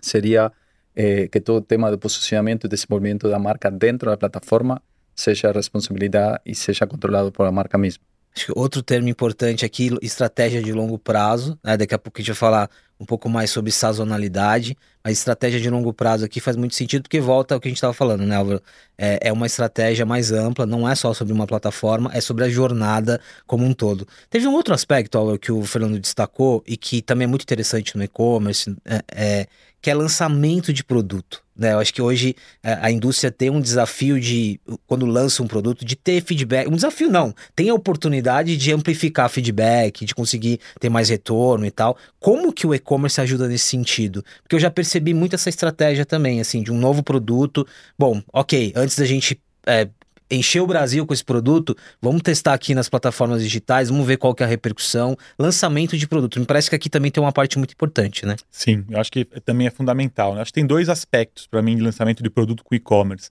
seria 0.02 0.52
eh, 0.96 1.28
que 1.28 1.40
todo 1.40 1.62
tema 1.62 1.92
de 1.92 1.98
posicionamento 1.98 2.66
e 2.66 2.70
desenvolvimento 2.70 3.30
da 3.30 3.40
marca 3.40 3.70
dentro 3.70 4.10
da 4.10 4.18
plataforma 4.18 4.82
seja 5.16 5.52
responsabilidade 5.52 6.40
e 6.46 6.56
seja 6.56 6.88
controlado 6.88 7.32
por 7.32 7.46
a 7.46 7.52
marca 7.52 7.78
mesma. 7.78 8.11
Acho 8.36 8.46
que 8.46 8.54
outro 8.56 8.82
termo 8.82 9.10
importante 9.10 9.66
aqui, 9.66 9.90
estratégia 10.02 10.62
de 10.62 10.72
longo 10.72 10.98
prazo. 10.98 11.60
Né? 11.64 11.76
Daqui 11.76 11.94
a 11.94 12.00
pouco 12.00 12.20
a 12.20 12.22
gente 12.22 12.30
vai 12.30 12.36
falar 12.36 12.70
um 13.02 13.06
pouco 13.06 13.28
mais 13.28 13.50
sobre 13.50 13.72
sazonalidade. 13.72 14.78
A 15.04 15.12
estratégia 15.12 15.60
de 15.60 15.70
longo 15.70 15.92
prazo 15.92 16.24
aqui 16.24 16.40
faz 16.40 16.56
muito 16.56 16.76
sentido 16.76 17.02
porque 17.02 17.20
volta 17.20 17.56
ao 17.56 17.60
que 17.60 17.68
a 17.68 17.72
gente 17.72 17.78
estava 17.78 17.94
falando, 17.94 18.24
né, 18.24 18.36
Álvaro? 18.36 18.62
É, 18.96 19.30
é, 19.30 19.34
uma 19.34 19.48
estratégia 19.48 20.06
mais 20.06 20.32
ampla, 20.32 20.66
não 20.68 20.88
é 20.88 20.94
só 20.94 21.12
sobre 21.12 21.34
uma 21.34 21.48
plataforma, 21.48 22.12
é 22.14 22.22
sobre 22.22 22.44
a 22.44 22.50
jornada 22.50 23.20
como 23.48 23.66
um 23.66 23.74
todo. 23.74 24.08
Teve 24.30 24.48
um 24.48 24.54
outro 24.54 24.74
aspecto, 24.74 25.18
Álvaro, 25.18 25.40
que 25.40 25.52
o 25.52 25.64
Fernando 25.64 26.00
destacou 26.00 26.64
e 26.68 26.78
que 26.78 27.02
também 27.02 27.26
é 27.26 27.28
muito 27.28 27.42
interessante 27.42 27.98
no 27.98 28.04
e-commerce, 28.04 28.76
é, 28.86 29.02
é 29.12 29.48
que 29.82 29.90
é 29.90 29.96
lançamento 29.96 30.72
de 30.72 30.84
produto. 30.84 31.44
Né? 31.62 31.74
Eu 31.74 31.80
acho 31.80 31.94
que 31.94 32.02
hoje 32.02 32.36
é, 32.64 32.74
a 32.82 32.90
indústria 32.90 33.30
tem 33.30 33.52
um 33.52 33.62
desafio 33.62 34.20
de, 34.20 34.60
quando 34.88 35.06
lança 35.06 35.44
um 35.44 35.48
produto, 35.48 35.86
de 35.86 35.96
ter 35.96 36.24
feedback. 36.24 36.68
Um 36.68 36.76
desafio 36.76 37.08
não, 37.08 37.36
tem 37.56 37.70
a 37.70 37.74
oportunidade 37.76 38.58
de 38.58 38.74
amplificar 38.74 39.30
feedback, 39.30 40.04
de 40.04 40.16
conseguir 40.16 40.60
ter 40.80 40.90
mais 40.90 41.10
retorno 41.10 41.64
e 41.64 41.70
tal. 41.70 41.96
Como 42.20 42.52
que 42.52 42.66
o 42.66 42.74
e-commerce 42.74 43.22
ajuda 43.22 43.48
nesse 43.48 43.66
sentido? 43.66 44.26
Porque 44.42 44.56
eu 44.56 44.60
já 44.60 44.72
percebi 44.72 45.14
muito 45.14 45.36
essa 45.36 45.50
estratégia 45.50 46.04
também, 46.04 46.42
assim, 46.42 46.64
de 46.64 46.72
um 46.72 46.80
novo 46.80 47.04
produto. 47.04 47.68
Bom, 47.96 48.24
ok, 48.34 48.74
antes 48.76 48.98
da 48.98 49.06
gente 49.06 49.40
é, 49.68 49.88
encher 50.32 50.62
o 50.62 50.68
Brasil 50.68 51.06
com 51.06 51.14
esse 51.14 51.24
produto, 51.24 51.76
vamos 52.02 52.22
testar 52.22 52.54
aqui 52.54 52.74
nas 52.74 52.90
plataformas 52.90 53.44
digitais, 53.44 53.90
vamos 53.90 54.08
ver 54.08 54.18
qual 54.18 54.34
que 54.34 54.42
é 54.42 54.46
a 54.46 54.50
repercussão, 54.50 55.18
lançamento 55.38 55.98
de 55.98 56.08
produto. 56.08 56.40
Me 56.40 56.46
parece 56.46 56.70
que 56.70 56.76
aqui 56.76 56.90
também 56.90 57.12
tem 57.12 57.22
uma 57.22 57.32
parte 57.32 57.58
muito 57.58 57.74
importante, 57.74 58.26
né? 58.26 58.36
Sim, 58.50 58.86
eu 58.90 59.00
acho 59.00 59.12
que 59.12 59.26
também 59.26 59.68
é 59.68 59.70
fundamental. 59.70 60.34
Né? 60.34 60.42
Acho 60.42 60.52
que 60.52 60.56
tem 60.56 60.66
dois 60.66 60.90
aspectos 60.90 61.46
para 61.46 61.62
mim 61.62 61.76
de 61.76 61.82
lançamento 61.82 62.24
de 62.24 62.30
produto 62.30 62.64
com 62.64 62.74
e-commerce. 62.74 63.30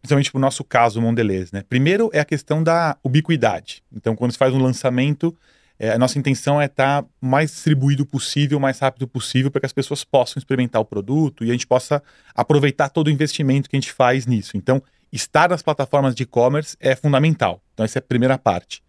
Principalmente 0.00 0.32
no 0.32 0.40
nosso 0.40 0.62
caso, 0.62 1.00
o 1.00 1.02
Mondelez, 1.02 1.50
né? 1.50 1.64
Primeiro 1.68 2.08
é 2.12 2.20
a 2.20 2.24
questão 2.24 2.62
da 2.62 2.96
ubiquidade. 3.02 3.82
Então, 3.92 4.14
quando 4.14 4.30
se 4.30 4.38
faz 4.38 4.54
um 4.54 4.62
lançamento, 4.62 5.36
é, 5.78 5.90
a 5.90 5.98
nossa 5.98 6.18
intenção 6.18 6.60
é 6.60 6.66
estar 6.66 7.02
tá 7.02 7.08
mais 7.20 7.50
distribuído 7.50 8.06
possível, 8.06 8.58
mais 8.58 8.78
rápido 8.78 9.06
possível, 9.06 9.50
para 9.50 9.60
que 9.60 9.66
as 9.66 9.72
pessoas 9.72 10.04
possam 10.04 10.38
experimentar 10.38 10.80
o 10.80 10.84
produto 10.84 11.44
e 11.44 11.50
a 11.50 11.52
gente 11.52 11.66
possa 11.66 12.02
aproveitar 12.34 12.88
todo 12.88 13.08
o 13.08 13.10
investimento 13.10 13.68
que 13.68 13.76
a 13.76 13.80
gente 13.80 13.92
faz 13.92 14.26
nisso. 14.26 14.56
Então, 14.56 14.82
estar 15.12 15.48
nas 15.48 15.62
plataformas 15.62 16.14
de 16.14 16.24
e-commerce 16.24 16.76
é 16.80 16.94
fundamental. 16.94 17.62
Então, 17.72 17.84
essa 17.84 17.98
é 17.98 18.00
a 18.00 18.02
primeira 18.02 18.36
parte. 18.38 18.82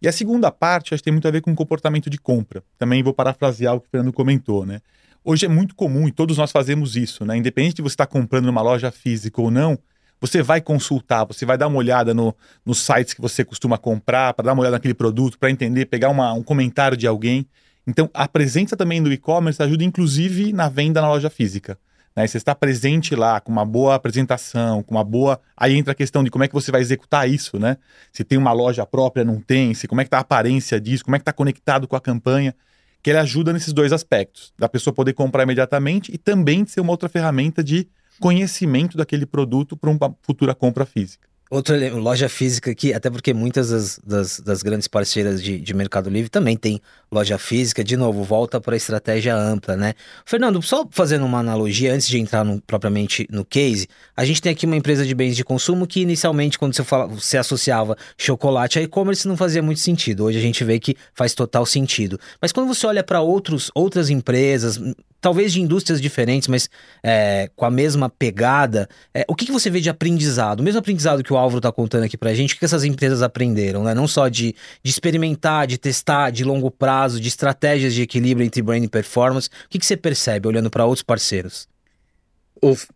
E 0.00 0.06
a 0.06 0.12
segunda 0.12 0.50
parte, 0.50 0.94
acho 0.94 1.00
que 1.00 1.04
tem 1.04 1.12
muito 1.12 1.26
a 1.26 1.30
ver 1.30 1.40
com 1.40 1.52
o 1.52 1.56
comportamento 1.56 2.10
de 2.10 2.18
compra. 2.18 2.62
Também 2.78 3.02
vou 3.02 3.14
parafrasear 3.14 3.74
o 3.74 3.80
que 3.80 3.86
o 3.86 3.90
Fernando 3.90 4.12
comentou, 4.12 4.66
né? 4.66 4.80
Hoje 5.24 5.46
é 5.46 5.48
muito 5.48 5.74
comum, 5.74 6.06
e 6.06 6.12
todos 6.12 6.38
nós 6.38 6.52
fazemos 6.52 6.94
isso, 6.94 7.24
né? 7.24 7.36
Independente 7.36 7.76
de 7.76 7.82
você 7.82 7.94
estar 7.94 8.06
comprando 8.06 8.44
numa 8.44 8.62
loja 8.62 8.90
física 8.92 9.40
ou 9.40 9.50
não, 9.50 9.78
você 10.20 10.42
vai 10.42 10.60
consultar, 10.60 11.24
você 11.24 11.44
vai 11.44 11.58
dar 11.58 11.66
uma 11.66 11.78
olhada 11.78 12.14
no, 12.14 12.34
nos 12.64 12.78
sites 12.78 13.12
que 13.12 13.20
você 13.20 13.44
costuma 13.44 13.76
comprar, 13.76 14.34
para 14.34 14.46
dar 14.46 14.52
uma 14.52 14.60
olhada 14.60 14.76
naquele 14.76 14.94
produto, 14.94 15.38
para 15.38 15.50
entender, 15.50 15.86
pegar 15.86 16.10
uma, 16.10 16.32
um 16.32 16.42
comentário 16.42 16.96
de 16.96 17.06
alguém. 17.06 17.46
Então, 17.86 18.10
a 18.14 18.28
presença 18.28 18.76
também 18.76 19.02
do 19.02 19.12
e-commerce 19.12 19.62
ajuda, 19.62 19.84
inclusive, 19.84 20.52
na 20.52 20.68
venda 20.68 21.00
na 21.00 21.08
loja 21.08 21.30
física. 21.30 21.78
Né? 22.16 22.26
Você 22.26 22.38
está 22.38 22.54
presente 22.54 23.14
lá 23.14 23.38
com 23.40 23.52
uma 23.52 23.64
boa 23.64 23.94
apresentação, 23.94 24.82
com 24.82 24.94
uma 24.94 25.04
boa. 25.04 25.38
Aí 25.54 25.76
entra 25.76 25.92
a 25.92 25.94
questão 25.94 26.24
de 26.24 26.30
como 26.30 26.42
é 26.42 26.48
que 26.48 26.54
você 26.54 26.72
vai 26.72 26.80
executar 26.80 27.28
isso, 27.28 27.58
né? 27.58 27.76
Se 28.10 28.24
tem 28.24 28.38
uma 28.38 28.52
loja 28.52 28.86
própria, 28.86 29.24
não 29.24 29.38
tem, 29.38 29.74
se 29.74 29.86
como 29.86 30.00
é 30.00 30.04
que 30.04 30.08
está 30.08 30.18
a 30.18 30.22
aparência 30.22 30.80
disso, 30.80 31.04
como 31.04 31.14
é 31.14 31.18
que 31.18 31.22
está 31.22 31.32
conectado 31.32 31.86
com 31.86 31.94
a 31.94 32.00
campanha. 32.00 32.54
Que 33.02 33.10
ele 33.10 33.18
ajuda 33.18 33.52
nesses 33.52 33.72
dois 33.72 33.92
aspectos, 33.92 34.52
da 34.58 34.68
pessoa 34.68 34.92
poder 34.92 35.12
comprar 35.12 35.44
imediatamente 35.44 36.12
e 36.12 36.18
também 36.18 36.64
de 36.64 36.72
ser 36.72 36.80
uma 36.80 36.90
outra 36.90 37.08
ferramenta 37.08 37.62
de 37.62 37.86
conhecimento 38.18 38.96
daquele 38.96 39.26
produto 39.26 39.76
para 39.76 39.90
uma 39.90 40.16
futura 40.22 40.54
compra 40.54 40.86
física. 40.86 41.25
Outra 41.48 41.76
loja 41.94 42.28
física 42.28 42.72
aqui, 42.72 42.92
até 42.92 43.08
porque 43.08 43.32
muitas 43.32 43.70
das, 43.70 44.00
das, 44.04 44.40
das 44.40 44.62
grandes 44.64 44.88
parceiras 44.88 45.40
de, 45.40 45.60
de, 45.60 45.74
Mercado 45.74 46.10
Livre 46.10 46.28
também 46.28 46.56
tem 46.56 46.80
loja 47.10 47.38
física. 47.38 47.84
De 47.84 47.96
novo, 47.96 48.24
volta 48.24 48.60
para 48.60 48.74
a 48.74 48.76
estratégia 48.76 49.36
ampla, 49.36 49.76
né? 49.76 49.94
Fernando, 50.24 50.60
só 50.60 50.84
fazendo 50.90 51.24
uma 51.24 51.38
analogia, 51.38 51.94
antes 51.94 52.08
de 52.08 52.18
entrar 52.18 52.44
no, 52.44 52.60
propriamente 52.62 53.28
no 53.30 53.44
case, 53.44 53.86
a 54.16 54.24
gente 54.24 54.42
tem 54.42 54.50
aqui 54.50 54.66
uma 54.66 54.74
empresa 54.74 55.06
de 55.06 55.14
bens 55.14 55.36
de 55.36 55.44
consumo 55.44 55.86
que 55.86 56.00
inicialmente, 56.00 56.58
quando 56.58 56.74
você, 56.74 56.82
fala, 56.82 57.06
você 57.06 57.38
associava 57.38 57.96
chocolate 58.18 58.80
a 58.80 58.82
e-commerce, 58.82 59.28
não 59.28 59.36
fazia 59.36 59.62
muito 59.62 59.78
sentido. 59.78 60.24
Hoje 60.24 60.38
a 60.38 60.42
gente 60.42 60.64
vê 60.64 60.80
que 60.80 60.96
faz 61.14 61.32
total 61.32 61.64
sentido. 61.64 62.18
Mas 62.42 62.50
quando 62.50 62.66
você 62.66 62.84
olha 62.88 63.04
para 63.04 63.20
outras 63.20 64.10
empresas, 64.10 64.80
talvez 65.20 65.52
de 65.52 65.60
indústrias 65.60 66.00
diferentes, 66.00 66.48
mas 66.48 66.68
é, 67.02 67.50
com 67.56 67.64
a 67.64 67.70
mesma 67.70 68.08
pegada, 68.08 68.88
é, 69.12 69.24
o 69.28 69.34
que, 69.34 69.46
que 69.46 69.52
você 69.52 69.68
vê 69.70 69.80
de 69.80 69.90
aprendizado? 69.90 70.60
O 70.60 70.62
mesmo 70.62 70.78
aprendizado 70.78 71.22
que 71.22 71.32
o 71.32 71.36
Álvaro 71.36 71.58
está 71.58 71.72
contando 71.72 72.04
aqui 72.04 72.16
para 72.16 72.30
a 72.30 72.34
gente, 72.34 72.50
o 72.50 72.54
que, 72.54 72.60
que 72.60 72.64
essas 72.64 72.84
empresas 72.84 73.22
aprenderam, 73.22 73.84
né? 73.84 73.94
Não 73.94 74.06
só 74.06 74.28
de, 74.28 74.54
de 74.82 74.90
experimentar, 74.90 75.66
de 75.66 75.78
testar, 75.78 76.30
de 76.30 76.44
longo 76.44 76.70
prazo, 76.70 77.20
de 77.20 77.28
estratégias 77.28 77.94
de 77.94 78.02
equilíbrio 78.02 78.44
entre 78.44 78.62
brand 78.62 78.84
e 78.84 78.88
performance. 78.88 79.48
O 79.48 79.68
que, 79.68 79.78
que 79.78 79.86
você 79.86 79.96
percebe 79.96 80.48
olhando 80.48 80.70
para 80.70 80.84
outros 80.84 81.02
parceiros? 81.02 81.68
Uf, 82.62 82.88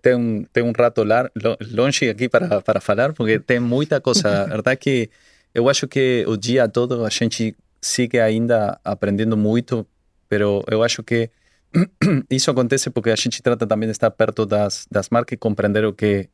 tem 0.00 0.14
um, 0.14 0.44
tem 0.52 0.62
um 0.62 0.72
rato 0.72 1.02
lar, 1.02 1.30
longe 1.72 2.08
aqui 2.08 2.28
para, 2.28 2.60
para 2.60 2.80
falar, 2.80 3.12
porque 3.12 3.38
tem 3.38 3.58
muita 3.58 4.00
coisa. 4.00 4.44
A 4.44 4.46
verdade 4.46 4.74
é 4.74 4.76
que 4.76 5.10
eu 5.54 5.68
acho 5.68 5.88
que 5.88 6.24
o 6.28 6.36
dia 6.36 6.68
todo 6.68 7.04
a 7.04 7.10
gente 7.10 7.54
sigue 7.80 8.20
ainda 8.20 8.78
aprendendo 8.84 9.36
muito, 9.36 9.86
pero 10.28 10.64
eu 10.70 10.82
acho 10.82 11.02
que 11.02 11.28
isso 12.30 12.50
acontece 12.50 12.90
porque 12.90 13.10
a 13.10 13.16
gente 13.16 13.42
trata 13.42 13.66
também 13.66 13.86
de 13.86 13.92
estar 13.92 14.10
perto 14.10 14.44
das, 14.44 14.86
das 14.90 15.08
marcas 15.08 15.34
e 15.34 15.38
compreender 15.38 15.84
o 15.84 15.92
que 15.92 16.28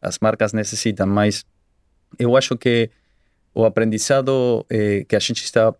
as 0.00 0.18
marcas 0.18 0.52
necessitam, 0.52 1.06
mas 1.06 1.44
eu 2.18 2.36
acho 2.36 2.56
que 2.56 2.90
o 3.54 3.64
aprendizado 3.64 4.66
eh, 4.68 5.04
que 5.08 5.16
a 5.16 5.18
gente 5.18 5.42
está 5.44 5.74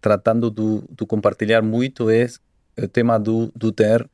tratando 0.00 0.50
de, 0.50 0.82
de, 0.90 1.06
compartilhar 1.06 1.62
muito 1.62 2.08
é 2.08 2.26
o 2.78 2.88
tema 2.88 3.18
do, 3.18 3.52
do 3.54 3.70
ter 3.70 4.08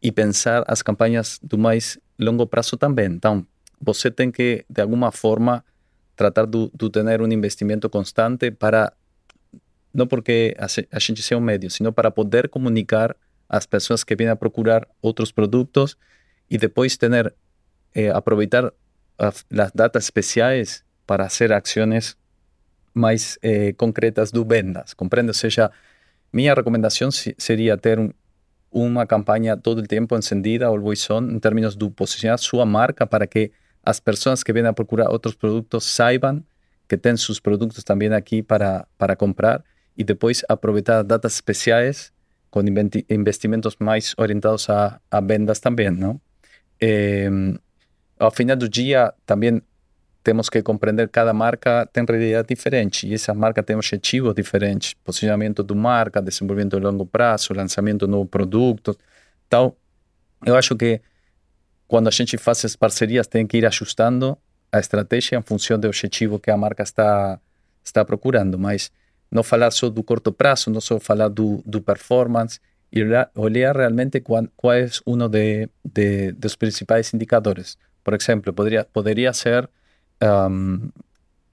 e 0.00 0.12
pensar 0.12 0.62
as 0.66 0.82
campanhas 0.82 1.40
do 1.42 1.58
mais 1.58 1.98
longo 2.18 2.46
prazo 2.46 2.76
também. 2.76 3.06
Então, 3.06 3.46
você 3.80 4.10
tem 4.10 4.30
que, 4.30 4.64
de 4.68 4.80
alguma 4.80 5.10
forma, 5.10 5.64
tratar 6.14 6.46
de, 6.46 6.70
de 6.72 6.90
ter 6.90 7.20
um 7.20 7.32
investimento 7.32 7.88
constante 7.90 8.50
para, 8.50 8.92
não 9.92 10.06
porque 10.06 10.54
a, 10.58 10.66
a 10.96 10.98
gente 10.98 11.22
seja 11.22 11.36
um 11.36 11.40
médio, 11.40 11.70
sino 11.70 11.92
para 11.92 12.10
poder 12.10 12.48
comunicar 12.48 13.16
as 13.52 13.66
pessoas 13.66 14.02
que 14.02 14.16
vienen 14.16 14.32
a 14.32 14.36
procurar 14.36 14.88
outros 15.02 15.30
produtos 15.30 15.98
e 16.48 16.56
depois 16.56 16.96
ter, 16.96 17.34
eh, 17.94 18.10
aproveitar 18.10 18.72
as 19.18 19.44
datas 19.74 20.04
especiais 20.04 20.82
para 21.06 21.28
fazer 21.28 21.52
ações 21.52 22.16
mais 22.94 23.38
eh, 23.42 23.74
concretas 23.74 24.32
do 24.32 24.44
vendas, 24.44 24.94
compreende? 24.94 25.30
Ou 25.30 25.34
seja, 25.34 25.70
minha 26.32 26.54
recomendação 26.54 27.10
seria 27.10 27.76
ter 27.76 27.98
um, 27.98 28.10
uma 28.70 29.06
campanha 29.06 29.54
todo 29.56 29.78
o 29.80 29.86
tempo 29.86 30.16
encendida, 30.16 30.66
always 30.66 31.08
on, 31.10 31.30
em 31.30 31.38
termos 31.38 31.76
de 31.76 31.90
posicionar 31.90 32.38
sua 32.38 32.64
marca 32.64 33.06
para 33.06 33.26
que 33.26 33.52
as 33.84 34.00
pessoas 34.00 34.42
que 34.42 34.52
vêm 34.52 34.66
a 34.66 34.72
procurar 34.72 35.10
outros 35.10 35.34
produtos 35.34 35.84
saibam 35.84 36.42
que 36.88 36.96
têm 36.96 37.16
seus 37.16 37.38
produtos 37.38 37.84
também 37.84 38.12
aqui 38.12 38.42
para, 38.42 38.86
para 38.96 39.14
comprar 39.14 39.62
e 39.96 40.04
depois 40.04 40.42
aproveitar 40.48 41.02
datas 41.02 41.34
especiais 41.34 42.11
com 42.52 42.60
investimentos 43.08 43.76
mais 43.80 44.14
orientados 44.18 44.68
a, 44.68 45.00
a 45.10 45.20
vendas 45.22 45.58
também, 45.58 45.90
não? 45.90 46.20
Eh, 46.78 47.30
ao 48.18 48.30
final 48.30 48.56
do 48.56 48.68
dia, 48.68 49.12
também 49.24 49.62
temos 50.22 50.50
que 50.50 50.62
compreender 50.62 51.06
que 51.06 51.12
cada 51.14 51.32
marca 51.32 51.88
tem 51.90 52.04
realidade 52.04 52.48
diferente 52.48 53.08
e 53.08 53.14
essa 53.14 53.32
marca 53.32 53.62
tem 53.62 53.74
objetivos 53.74 54.34
diferentes, 54.34 54.92
posicionamento 55.02 55.62
do 55.62 55.74
marca, 55.74 56.20
desenvolvimento 56.20 56.76
a 56.76 56.78
longo 56.78 57.06
prazo, 57.06 57.54
lançamento 57.54 58.04
de 58.06 58.12
novo 58.12 58.26
produto. 58.28 58.96
Então, 59.46 59.74
eu 60.44 60.54
acho 60.54 60.76
que 60.76 61.00
quando 61.88 62.08
a 62.08 62.10
gente 62.10 62.36
faz 62.36 62.64
as 62.66 62.76
parcerias 62.76 63.26
tem 63.26 63.46
que 63.46 63.56
ir 63.56 63.64
ajustando 63.64 64.36
a 64.70 64.78
estratégia 64.78 65.38
em 65.38 65.42
função 65.42 65.78
do 65.78 65.86
objetivo 65.88 66.38
que 66.38 66.50
a 66.50 66.56
marca 66.56 66.82
está 66.82 67.40
está 67.82 68.04
procurando, 68.04 68.58
mas 68.58 68.92
não 69.32 69.42
falar 69.42 69.70
só 69.70 69.88
do 69.88 70.02
curto 70.02 70.30
prazo, 70.30 70.70
não 70.70 70.80
só 70.80 71.00
falar 71.00 71.28
do, 71.28 71.62
do 71.64 71.80
performance 71.80 72.60
e 72.92 73.02
olhar 73.34 73.74
realmente 73.74 74.20
qual, 74.20 74.46
qual 74.54 74.74
é 74.74 74.86
um 75.06 75.16
de, 75.26 75.66
de, 75.82 76.32
dos 76.32 76.54
principais 76.54 77.14
indicadores. 77.14 77.78
Por 78.04 78.12
exemplo, 78.12 78.52
poderia, 78.52 78.84
poderia 78.84 79.32
ser 79.32 79.68
um, 80.22 80.90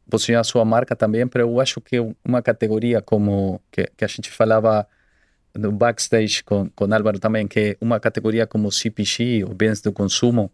posicionar 0.09 0.43
sua 0.43 0.65
marca 0.65 0.93
também, 0.93 1.23
mas 1.23 1.35
eu 1.35 1.61
acho 1.61 1.79
que 1.79 1.97
uma 2.25 2.41
categoria 2.41 3.01
como 3.01 3.61
que, 3.71 3.89
que 3.95 4.03
a 4.03 4.07
gente 4.07 4.29
falava 4.29 4.85
no 5.55 5.71
backstage 5.71 6.43
com, 6.43 6.69
com 6.69 6.93
Álvaro 6.93 7.17
também, 7.17 7.47
que 7.47 7.77
uma 7.79 7.99
categoria 7.99 8.45
como 8.45 8.69
CPG, 8.69 9.45
ou 9.45 9.53
bens 9.53 9.81
do 9.81 9.93
consumo, 9.93 10.51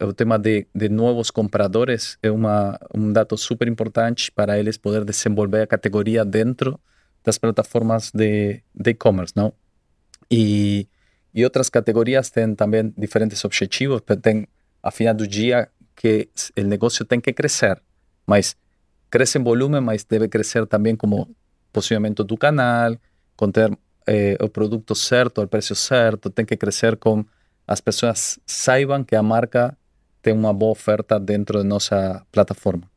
o 0.00 0.12
tema 0.12 0.38
de, 0.38 0.66
de 0.74 0.88
novos 0.88 1.30
compradores 1.30 2.18
é 2.22 2.30
uma, 2.30 2.78
um 2.94 3.12
dado 3.12 3.36
super 3.36 3.68
importante 3.68 4.32
para 4.32 4.58
eles 4.58 4.78
poder 4.78 5.04
desenvolver 5.04 5.62
a 5.62 5.66
categoria 5.66 6.24
dentro 6.24 6.80
das 7.22 7.36
plataformas 7.38 8.10
de 8.12 8.62
e-commerce, 8.86 9.34
não? 9.36 9.52
E, 10.30 10.88
e 11.34 11.44
outras 11.44 11.68
categorias 11.68 12.30
têm 12.30 12.54
também 12.54 12.94
diferentes 12.96 13.44
objetivos, 13.44 14.00
tem, 14.22 14.46
a 14.82 14.90
final 14.90 15.14
do 15.14 15.26
dia, 15.26 15.68
que 15.94 16.30
o 16.56 16.62
negócio 16.62 17.04
tem 17.04 17.20
que 17.20 17.32
crescer, 17.32 17.80
mas 18.26 18.56
cresce 19.10 19.38
em 19.38 19.42
volume, 19.42 19.80
mas 19.80 20.02
deve 20.04 20.28
crescer 20.28 20.66
também 20.66 20.96
como 20.96 21.28
posicionamento 21.72 22.24
do 22.24 22.38
canal, 22.38 22.96
com 23.36 23.50
ter 23.50 23.70
eh, 24.06 24.38
o 24.40 24.48
produto 24.48 24.94
certo, 24.94 25.42
ao 25.42 25.46
preço 25.46 25.74
certo, 25.74 26.30
tem 26.30 26.46
que 26.46 26.56
crescer 26.56 26.96
com 26.96 27.24
as 27.66 27.80
pessoas 27.80 28.40
saibam 28.46 29.04
que 29.04 29.14
a 29.14 29.22
marca 29.22 29.76
tem 30.22 30.32
uma 30.32 30.52
boa 30.52 30.72
oferta 30.72 31.18
dentro 31.18 31.58
da 31.58 31.64
nossa 31.64 32.22
plataforma 32.32 32.89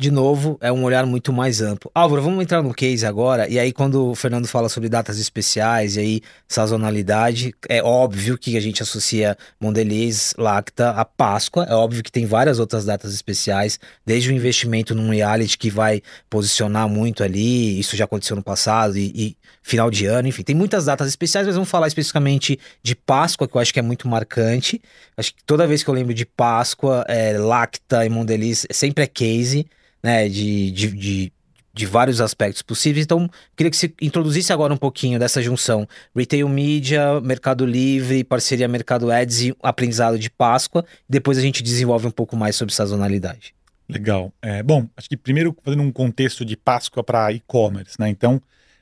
de 0.00 0.10
novo, 0.10 0.56
é 0.62 0.72
um 0.72 0.82
olhar 0.82 1.04
muito 1.04 1.30
mais 1.30 1.60
amplo. 1.60 1.90
Álvaro, 1.94 2.22
vamos 2.22 2.42
entrar 2.42 2.62
no 2.62 2.72
case 2.72 3.04
agora. 3.04 3.46
E 3.46 3.58
aí, 3.58 3.70
quando 3.70 4.08
o 4.08 4.14
Fernando 4.14 4.48
fala 4.48 4.66
sobre 4.70 4.88
datas 4.88 5.18
especiais 5.18 5.96
e 5.96 6.00
aí 6.00 6.20
sazonalidade, 6.48 7.54
é 7.68 7.82
óbvio 7.82 8.38
que 8.38 8.56
a 8.56 8.60
gente 8.60 8.82
associa 8.82 9.36
Mondelez, 9.60 10.32
Lacta 10.38 10.92
a 10.92 11.04
Páscoa. 11.04 11.66
É 11.68 11.74
óbvio 11.74 12.02
que 12.02 12.10
tem 12.10 12.24
várias 12.24 12.58
outras 12.58 12.86
datas 12.86 13.12
especiais, 13.12 13.78
desde 14.06 14.30
o 14.30 14.32
investimento 14.32 14.94
num 14.94 15.10
reality 15.10 15.58
que 15.58 15.68
vai 15.68 16.00
posicionar 16.30 16.88
muito 16.88 17.22
ali. 17.22 17.78
Isso 17.78 17.94
já 17.94 18.06
aconteceu 18.06 18.34
no 18.34 18.42
passado 18.42 18.96
e, 18.96 19.12
e 19.14 19.36
final 19.62 19.90
de 19.90 20.06
ano, 20.06 20.26
enfim, 20.28 20.42
tem 20.42 20.56
muitas 20.56 20.86
datas 20.86 21.08
especiais, 21.08 21.46
mas 21.46 21.56
vamos 21.56 21.68
falar 21.68 21.86
especificamente 21.88 22.58
de 22.82 22.96
Páscoa, 22.96 23.46
que 23.46 23.54
eu 23.54 23.60
acho 23.60 23.74
que 23.74 23.78
é 23.78 23.82
muito 23.82 24.08
marcante. 24.08 24.80
Acho 25.14 25.34
que 25.34 25.44
toda 25.44 25.66
vez 25.66 25.82
que 25.82 25.90
eu 25.90 25.94
lembro 25.94 26.14
de 26.14 26.24
Páscoa, 26.24 27.04
é, 27.06 27.36
Lacta 27.36 28.06
e 28.06 28.08
Mondelez 28.08 28.66
sempre 28.70 29.04
é 29.04 29.06
case 29.06 29.66
né, 30.02 30.28
de, 30.28 30.70
de, 30.70 30.90
de, 30.90 31.32
de, 31.72 31.86
vários 31.86 32.20
aspectos 32.20 32.62
possíveis. 32.62 33.04
Então, 33.04 33.28
queria 33.56 33.70
que 33.70 33.76
você 33.76 33.92
introduzisse 34.00 34.52
agora 34.52 34.72
um 34.72 34.76
pouquinho 34.76 35.18
dessa 35.18 35.42
junção 35.42 35.86
retail 36.14 36.48
media, 36.48 37.20
Mercado 37.20 37.64
Livre, 37.66 38.24
parceria 38.24 38.68
Mercado 38.68 39.10
Ads 39.10 39.40
e 39.42 39.56
aprendizado 39.62 40.18
de 40.18 40.30
Páscoa. 40.30 40.84
Depois 41.08 41.38
a 41.38 41.42
gente 41.42 41.62
desenvolve 41.62 42.06
um 42.06 42.10
pouco 42.10 42.36
mais 42.36 42.56
sobre 42.56 42.74
sazonalidade. 42.74 43.54
Legal. 43.88 44.32
É, 44.40 44.62
bom, 44.62 44.86
acho 44.96 45.08
que 45.08 45.16
primeiro 45.16 45.56
fazendo 45.64 45.82
um 45.82 45.90
contexto 45.90 46.44
de 46.44 46.56
Páscoa 46.56 47.02
para 47.02 47.32
e-commerce, 47.32 47.96
né? 47.98 48.08
Então, 48.08 48.40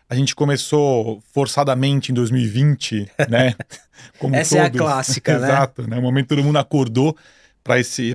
a 0.08 0.14
gente 0.14 0.34
começou 0.34 1.22
forçadamente 1.32 2.12
em 2.12 2.14
2020, 2.14 3.10
né? 3.28 3.54
Como 4.18 4.34
Essa 4.34 4.56
todos. 4.56 4.64
é 4.64 4.66
a 4.66 4.70
clássica, 4.70 5.38
né? 5.38 5.48
Exato, 5.48 5.88
né? 5.88 5.98
O 5.98 6.02
momento 6.02 6.28
todo 6.28 6.42
mundo 6.42 6.58
acordou 6.58 7.16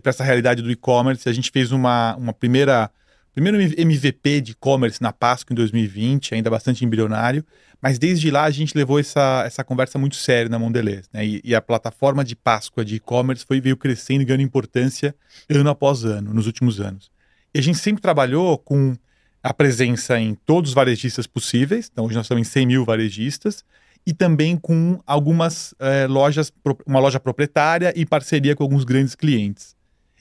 para 0.02 0.10
essa 0.10 0.24
realidade 0.24 0.62
do 0.62 0.72
e-commerce. 0.72 1.30
A 1.30 1.34
gente 1.34 1.52
fez 1.52 1.72
uma, 1.72 2.16
uma 2.16 2.34
primeira 2.34 2.90
primeiro 3.34 3.60
MVP 3.60 4.42
de 4.42 4.52
e-commerce 4.52 5.02
na 5.02 5.12
Páscoa 5.12 5.54
em 5.54 5.56
2020, 5.56 6.36
ainda 6.36 6.50
bastante 6.50 6.86
embrionário, 6.86 7.44
mas 7.82 7.98
desde 7.98 8.30
lá 8.30 8.44
a 8.44 8.52
gente 8.52 8.78
levou 8.78 9.00
essa, 9.00 9.44
essa 9.46 9.64
conversa 9.64 9.98
muito 9.98 10.16
séria 10.16 10.48
na 10.48 10.60
Mondelez, 10.60 11.10
né? 11.12 11.26
E, 11.26 11.42
e 11.44 11.56
a 11.56 11.62
plataforma 11.62 12.24
de 12.24 12.36
Páscoa 12.36 12.86
de 12.86 12.96
e-commerce 12.96 13.44
foi 13.46 13.60
veio 13.60 13.76
crescendo 13.76 14.22
e 14.22 14.26
ganhando 14.26 14.44
importância 14.44 15.16
ano 15.50 15.70
após 15.70 16.06
ano, 16.06 16.34
nos 16.34 16.46
últimos 16.46 16.80
anos. 16.80 17.12
E 17.54 17.60
a 17.60 17.62
gente 17.62 17.80
sempre 17.80 18.02
trabalhou 18.02 18.58
com 18.58 18.96
a 19.42 19.54
presença 19.54 20.20
em 20.20 20.36
todos 20.36 20.72
os 20.72 20.76
varejistas 20.76 21.28
possíveis, 21.28 21.90
então 21.92 22.06
hoje 22.06 22.16
nós 22.16 22.26
estamos 22.26 22.48
em 22.48 22.50
100 22.50 22.66
mil 22.66 22.86
varejistas, 22.86 23.66
e 24.06 24.14
também 24.14 24.58
com 24.58 25.00
algumas 25.06 25.74
é, 25.80 26.08
lojas, 26.08 26.52
uma 26.86 27.00
loja 27.00 27.20
proprietária 27.20 27.94
e 27.96 28.06
parceria 28.06 28.56
com 28.56 28.64
alguns 28.64 28.84
grandes 28.84 29.16
clientes. 29.16 29.76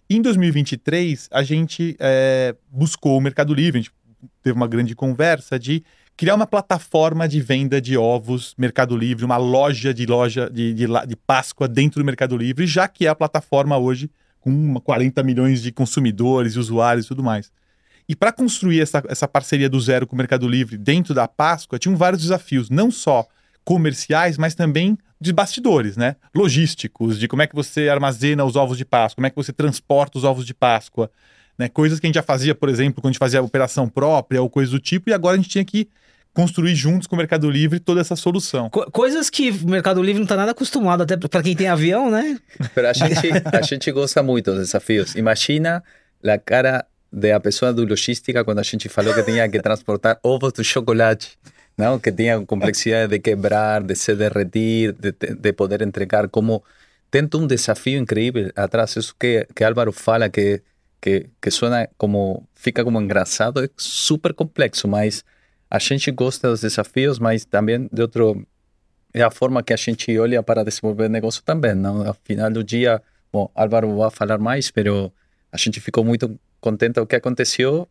Em 0.08 0.20
2023, 0.20 1.28
a 1.32 1.42
gente 1.42 1.96
é, 1.98 2.54
buscou 2.70 3.16
o 3.16 3.20
Mercado 3.20 3.54
Livre, 3.54 3.80
a 3.80 3.82
gente 3.82 3.92
teve 4.42 4.56
uma 4.56 4.68
grande 4.68 4.94
conversa 4.94 5.58
de 5.58 5.82
criar 6.16 6.34
uma 6.34 6.46
plataforma 6.46 7.26
de 7.26 7.40
venda 7.40 7.80
de 7.80 7.96
ovos 7.96 8.54
Mercado 8.56 8.96
Livre, 8.96 9.24
uma 9.24 9.36
loja 9.36 9.92
de 9.92 10.06
loja 10.06 10.48
de, 10.50 10.74
de, 10.74 10.86
de 10.86 11.16
Páscoa 11.16 11.66
dentro 11.66 12.00
do 12.00 12.04
Mercado 12.04 12.36
Livre, 12.36 12.66
já 12.66 12.86
que 12.86 13.06
é 13.06 13.08
a 13.08 13.14
plataforma 13.14 13.76
hoje 13.78 14.10
com 14.38 14.74
40 14.80 15.22
milhões 15.22 15.62
de 15.62 15.72
consumidores 15.72 16.56
usuários 16.56 17.06
e 17.06 17.08
tudo 17.08 17.22
mais. 17.22 17.50
E 18.08 18.14
para 18.14 18.32
construir 18.32 18.80
essa, 18.80 19.02
essa 19.08 19.28
parceria 19.28 19.70
do 19.70 19.80
zero 19.80 20.06
com 20.06 20.14
o 20.14 20.18
Mercado 20.18 20.46
Livre 20.48 20.76
dentro 20.76 21.14
da 21.14 21.26
Páscoa, 21.26 21.78
tinham 21.78 21.96
vários 21.96 22.22
desafios, 22.22 22.68
não 22.68 22.90
só 22.90 23.26
comerciais, 23.64 24.36
mas 24.36 24.54
também 24.54 24.98
de 25.20 25.32
bastidores, 25.32 25.96
né? 25.96 26.16
Logísticos, 26.34 27.18
de 27.18 27.28
como 27.28 27.42
é 27.42 27.46
que 27.46 27.54
você 27.54 27.88
armazena 27.88 28.44
os 28.44 28.56
ovos 28.56 28.76
de 28.76 28.84
Páscoa, 28.84 29.16
como 29.16 29.26
é 29.26 29.30
que 29.30 29.36
você 29.36 29.52
transporta 29.52 30.18
os 30.18 30.24
ovos 30.24 30.44
de 30.44 30.52
Páscoa, 30.52 31.10
né? 31.56 31.68
Coisas 31.68 32.00
que 32.00 32.06
a 32.06 32.08
gente 32.08 32.16
já 32.16 32.22
fazia, 32.22 32.54
por 32.54 32.68
exemplo, 32.68 33.00
quando 33.00 33.10
a 33.10 33.12
gente 33.12 33.18
fazia 33.18 33.40
a 33.40 33.42
operação 33.42 33.88
própria 33.88 34.42
ou 34.42 34.50
coisa 34.50 34.70
do 34.70 34.80
tipo, 34.80 35.10
e 35.10 35.12
agora 35.12 35.34
a 35.34 35.36
gente 35.36 35.48
tinha 35.48 35.64
que 35.64 35.88
construir 36.34 36.74
juntos 36.74 37.06
com 37.06 37.14
o 37.14 37.18
Mercado 37.18 37.48
Livre 37.50 37.78
toda 37.78 38.00
essa 38.00 38.16
solução. 38.16 38.70
Co 38.70 38.90
coisas 38.90 39.28
que 39.28 39.50
o 39.50 39.68
Mercado 39.68 40.02
Livre 40.02 40.18
não 40.18 40.24
está 40.24 40.36
nada 40.36 40.52
acostumado, 40.52 41.02
até 41.02 41.16
para 41.16 41.42
quem 41.42 41.54
tem 41.54 41.68
avião, 41.68 42.10
né? 42.10 42.38
Mas 42.74 42.84
a 42.84 42.92
gente, 42.92 43.32
a 43.52 43.62
gente 43.62 43.92
gosta 43.92 44.22
muito 44.22 44.50
dos 44.50 44.60
desafios. 44.60 45.14
Imagina 45.14 45.84
a 46.24 46.38
cara 46.38 46.86
da 47.12 47.38
pessoa 47.38 47.72
do 47.72 47.84
logística 47.84 48.42
quando 48.44 48.58
a 48.58 48.62
gente 48.62 48.88
falou 48.88 49.12
que 49.12 49.22
tinha 49.22 49.48
que 49.48 49.60
transportar 49.60 50.18
ovos 50.22 50.52
de 50.54 50.64
chocolate. 50.64 51.38
¿No? 51.76 52.00
que 52.00 52.12
tenía 52.12 52.44
complejidad 52.46 53.08
de 53.08 53.20
quebrar, 53.20 53.84
de 53.84 53.96
se 53.96 54.16
derretir, 54.16 54.94
de, 54.94 55.12
de 55.12 55.52
poder 55.52 55.82
entregar, 55.82 56.30
como 56.30 56.64
tento 57.10 57.38
un 57.38 57.46
desafío 57.46 57.98
increíble 57.98 58.52
atrás. 58.56 58.96
Eso 58.96 59.14
que, 59.18 59.46
que 59.54 59.64
Álvaro 59.64 59.92
fala, 59.92 60.30
que, 60.30 60.62
que, 61.00 61.30
que 61.40 61.50
suena 61.50 61.88
como, 61.96 62.48
fica 62.54 62.84
como 62.84 63.00
engraçado, 63.00 63.62
é 63.62 63.68
super 63.76 64.34
complexo, 64.34 64.88
mas 64.88 65.24
a 65.68 65.78
gente 65.78 66.10
gosta 66.10 66.48
dos 66.48 66.60
desafios, 66.62 67.18
mas 67.18 67.44
também 67.44 67.88
de 67.92 68.02
outro, 68.02 68.46
é 69.12 69.22
a 69.22 69.30
forma 69.30 69.62
que 69.62 69.72
a 69.72 69.76
gente 69.76 70.18
olha 70.18 70.42
para 70.42 70.64
desenvolver 70.64 71.08
negócio 71.08 71.42
também, 71.42 71.74
não? 71.74 72.06
Ao 72.06 72.14
final 72.24 72.50
do 72.50 72.64
dia, 72.64 73.02
bom, 73.32 73.50
Álvaro 73.54 73.96
vai 73.96 74.10
falar 74.10 74.38
mais, 74.38 74.70
pero 74.70 75.12
a 75.50 75.56
gente 75.56 75.80
ficou 75.80 76.04
muito 76.04 76.38
contente 76.60 76.94
com 76.94 77.02
o 77.02 77.06
que 77.06 77.16
aconteceu, 77.16 77.88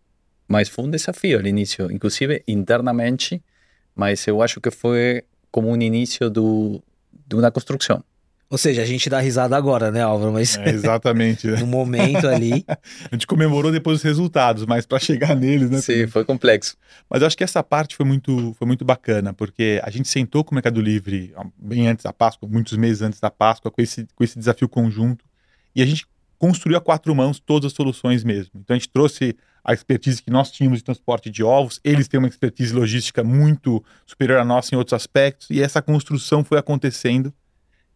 mas 0.47 0.69
foi 0.69 0.85
um 0.85 0.89
desafio 0.89 1.41
no 1.41 1.47
início, 1.47 1.91
inclusive 1.91 2.43
internamente, 2.47 3.41
mas 3.95 4.25
eu 4.27 4.41
acho 4.41 4.59
que 4.59 4.71
foi 4.71 5.23
como 5.51 5.69
um 5.69 5.81
início 5.81 6.29
do, 6.29 6.81
de 7.27 7.35
uma 7.35 7.51
construção. 7.51 8.03
Ou 8.51 8.57
seja, 8.57 8.81
a 8.81 8.85
gente 8.85 9.09
dá 9.09 9.21
risada 9.21 9.55
agora, 9.55 9.89
né, 9.91 10.01
Álvaro? 10.01 10.33
Mas 10.33 10.57
é, 10.57 10.71
exatamente. 10.71 11.47
no 11.55 11.65
momento 11.65 12.27
ali. 12.27 12.65
a 12.67 13.15
gente 13.15 13.25
comemorou 13.25 13.71
depois 13.71 13.99
os 13.99 14.03
resultados, 14.03 14.65
mas 14.65 14.85
para 14.85 14.99
chegar 14.99 15.33
neles, 15.37 15.69
né? 15.69 15.79
Sim, 15.79 16.05
foi 16.07 16.25
complexo. 16.25 16.75
Mas 17.09 17.21
eu 17.21 17.27
acho 17.27 17.37
que 17.37 17.45
essa 17.45 17.63
parte 17.63 17.95
foi 17.95 18.05
muito, 18.05 18.53
foi 18.59 18.67
muito 18.67 18.83
bacana, 18.83 19.33
porque 19.33 19.79
a 19.81 19.89
gente 19.89 20.09
sentou 20.09 20.43
com 20.43 20.51
o 20.51 20.55
Mercado 20.55 20.81
Livre 20.81 21.33
bem 21.57 21.87
antes 21.87 22.03
da 22.03 22.11
Páscoa, 22.11 22.49
muitos 22.51 22.77
meses 22.77 23.01
antes 23.01 23.21
da 23.21 23.31
Páscoa, 23.31 23.71
com 23.71 23.81
esse, 23.81 24.05
com 24.13 24.21
esse 24.21 24.37
desafio 24.37 24.67
conjunto, 24.67 25.23
e 25.73 25.81
a 25.81 25.85
gente 25.85 26.05
construiu 26.37 26.77
a 26.77 26.81
quatro 26.81 27.15
mãos 27.15 27.39
todas 27.39 27.67
as 27.67 27.73
soluções 27.73 28.21
mesmo. 28.21 28.51
Então 28.55 28.75
a 28.75 28.77
gente 28.77 28.89
trouxe 28.89 29.33
a 29.63 29.73
expertise 29.73 30.21
que 30.21 30.31
nós 30.31 30.51
tínhamos 30.51 30.79
de 30.79 30.83
transporte 30.83 31.29
de 31.29 31.43
ovos, 31.43 31.79
eles 31.83 32.07
têm 32.07 32.17
uma 32.17 32.27
expertise 32.27 32.73
logística 32.73 33.23
muito 33.23 33.83
superior 34.05 34.39
à 34.39 34.45
nossa 34.45 34.73
em 34.73 34.77
outros 34.77 34.93
aspectos, 34.93 35.49
e 35.49 35.61
essa 35.61 35.81
construção 35.81 36.43
foi 36.43 36.57
acontecendo 36.57 37.33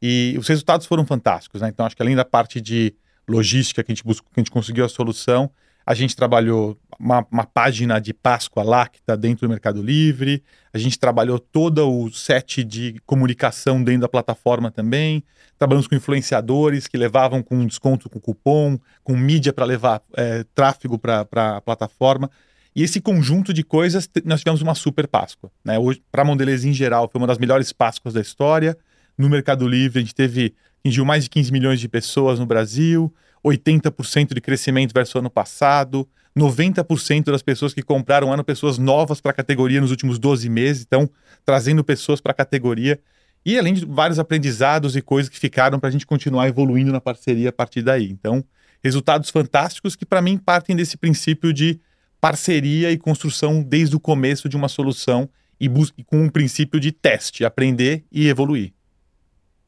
e 0.02 0.36
os 0.38 0.48
resultados 0.48 0.86
foram 0.86 1.06
fantásticos. 1.06 1.62
Né? 1.62 1.70
Então, 1.70 1.86
acho 1.86 1.96
que 1.96 2.02
além 2.02 2.16
da 2.16 2.26
parte 2.26 2.62
de 2.62 2.94
logística 3.28 3.84
que 3.84 3.92
a 3.92 3.96
gente, 3.96 4.04
buscou, 4.04 4.30
que 4.32 4.40
a 4.40 4.42
gente 4.42 4.52
conseguiu 4.52 4.86
a 4.86 4.90
solução, 4.90 5.50
A 5.86 5.94
gente 5.94 6.16
trabalhou 6.16 6.78
uma, 7.00 7.26
uma 7.32 7.46
página 7.46 8.00
de 8.00 8.14
Páscoa 8.14 8.64
lá 8.64 8.88
que 8.88 9.00
está 9.00 9.16
dentro 9.16 9.48
do 9.48 9.50
Mercado 9.50 9.82
Livre. 9.82 10.44
A 10.74 10.78
gente 10.78 10.98
trabalhou 10.98 11.38
todo 11.38 11.88
o 11.88 12.12
set 12.12 12.64
de 12.64 12.96
comunicação 13.06 13.84
dentro 13.84 14.02
da 14.02 14.10
plataforma 14.10 14.72
também. 14.72 15.24
Trabalhamos 15.58 15.88
com 15.88 15.96
influenciadores 15.96 16.88
que 16.88 16.98
levavam 16.98 17.44
com 17.44 17.66
desconto 17.66 18.10
com 18.10 18.20
cupom, 18.20 18.80
com 19.04 19.16
mídia 19.16 19.54
para 19.54 19.64
levar 19.64 20.02
é, 20.18 20.44
tráfego 20.56 20.98
para 20.98 21.22
a 21.22 21.62
plataforma. 21.62 22.32
E 22.76 22.84
esse 22.84 23.00
conjunto 23.00 23.54
de 23.54 23.64
coisas, 23.64 24.10
nós 24.26 24.42
tivemos 24.42 24.62
uma 24.62 24.76
super 24.76 25.08
Páscoa. 25.08 25.50
Né? 25.64 25.76
Para 26.12 26.24
a 26.24 26.26
Mondelez 26.26 26.66
em 26.66 26.74
geral, 26.74 27.08
foi 27.10 27.22
uma 27.22 27.28
das 27.28 27.38
melhores 27.38 27.72
Páscoas 27.72 28.14
da 28.16 28.22
história. 28.22 28.78
No 29.18 29.30
Mercado 29.30 29.66
Livre, 29.68 30.00
a 30.00 30.02
gente 30.02 30.16
teve, 30.16 30.54
atingiu 30.80 31.06
mais 31.06 31.24
de 31.24 31.30
15 31.30 31.52
milhões 31.54 31.80
de 31.80 31.88
pessoas 31.88 32.38
no 32.38 32.46
Brasil, 32.46 33.14
80% 33.46 34.34
de 34.34 34.42
crescimento 34.42 34.94
versus 34.94 35.16
ano 35.16 35.30
passado, 35.30 36.08
90% 36.38 37.26
das 37.26 37.42
pessoas 37.42 37.74
que 37.74 37.82
compraram 37.82 38.34
eram 38.34 38.44
pessoas 38.44 38.78
novas 38.78 39.22
para 39.22 39.32
a 39.32 39.34
categoria 39.34 39.80
nos 39.80 39.92
últimos 39.92 40.20
12 40.20 40.50
meses, 40.50 40.84
então 40.86 41.10
trazendo 41.46 41.84
pessoas 41.84 42.20
para 42.20 42.32
a 42.32 42.36
categoria. 42.36 43.00
E 43.46 43.60
além 43.60 43.76
de 43.76 43.86
vários 43.86 44.18
aprendizados 44.18 44.96
e 44.96 45.02
coisas 45.02 45.30
que 45.30 45.40
ficaram 45.40 45.80
para 45.80 45.90
a 45.90 45.92
gente 45.92 46.06
continuar 46.06 46.48
evoluindo 46.48 46.92
na 46.92 47.00
parceria 47.00 47.50
a 47.50 47.54
partir 47.54 47.84
daí. 47.84 48.10
Então, 48.10 48.44
resultados 48.84 49.30
fantásticos 49.30 49.96
que 49.96 50.06
para 50.06 50.22
mim 50.22 50.38
partem 50.38 50.76
desse 50.76 50.98
princípio 50.98 51.54
de 51.54 51.80
parceria 52.20 52.92
e 52.92 52.98
construção 52.98 53.62
desde 53.62 53.96
o 53.96 54.00
começo 54.00 54.50
de 54.50 54.58
uma 54.58 54.68
solução 54.68 55.30
e, 55.62 55.70
e 55.98 56.04
com 56.04 56.24
um 56.24 56.30
princípio 56.30 56.80
de 56.80 56.92
teste, 56.92 57.46
aprender 57.46 58.04
e 58.12 58.28
evoluir. 58.28 58.75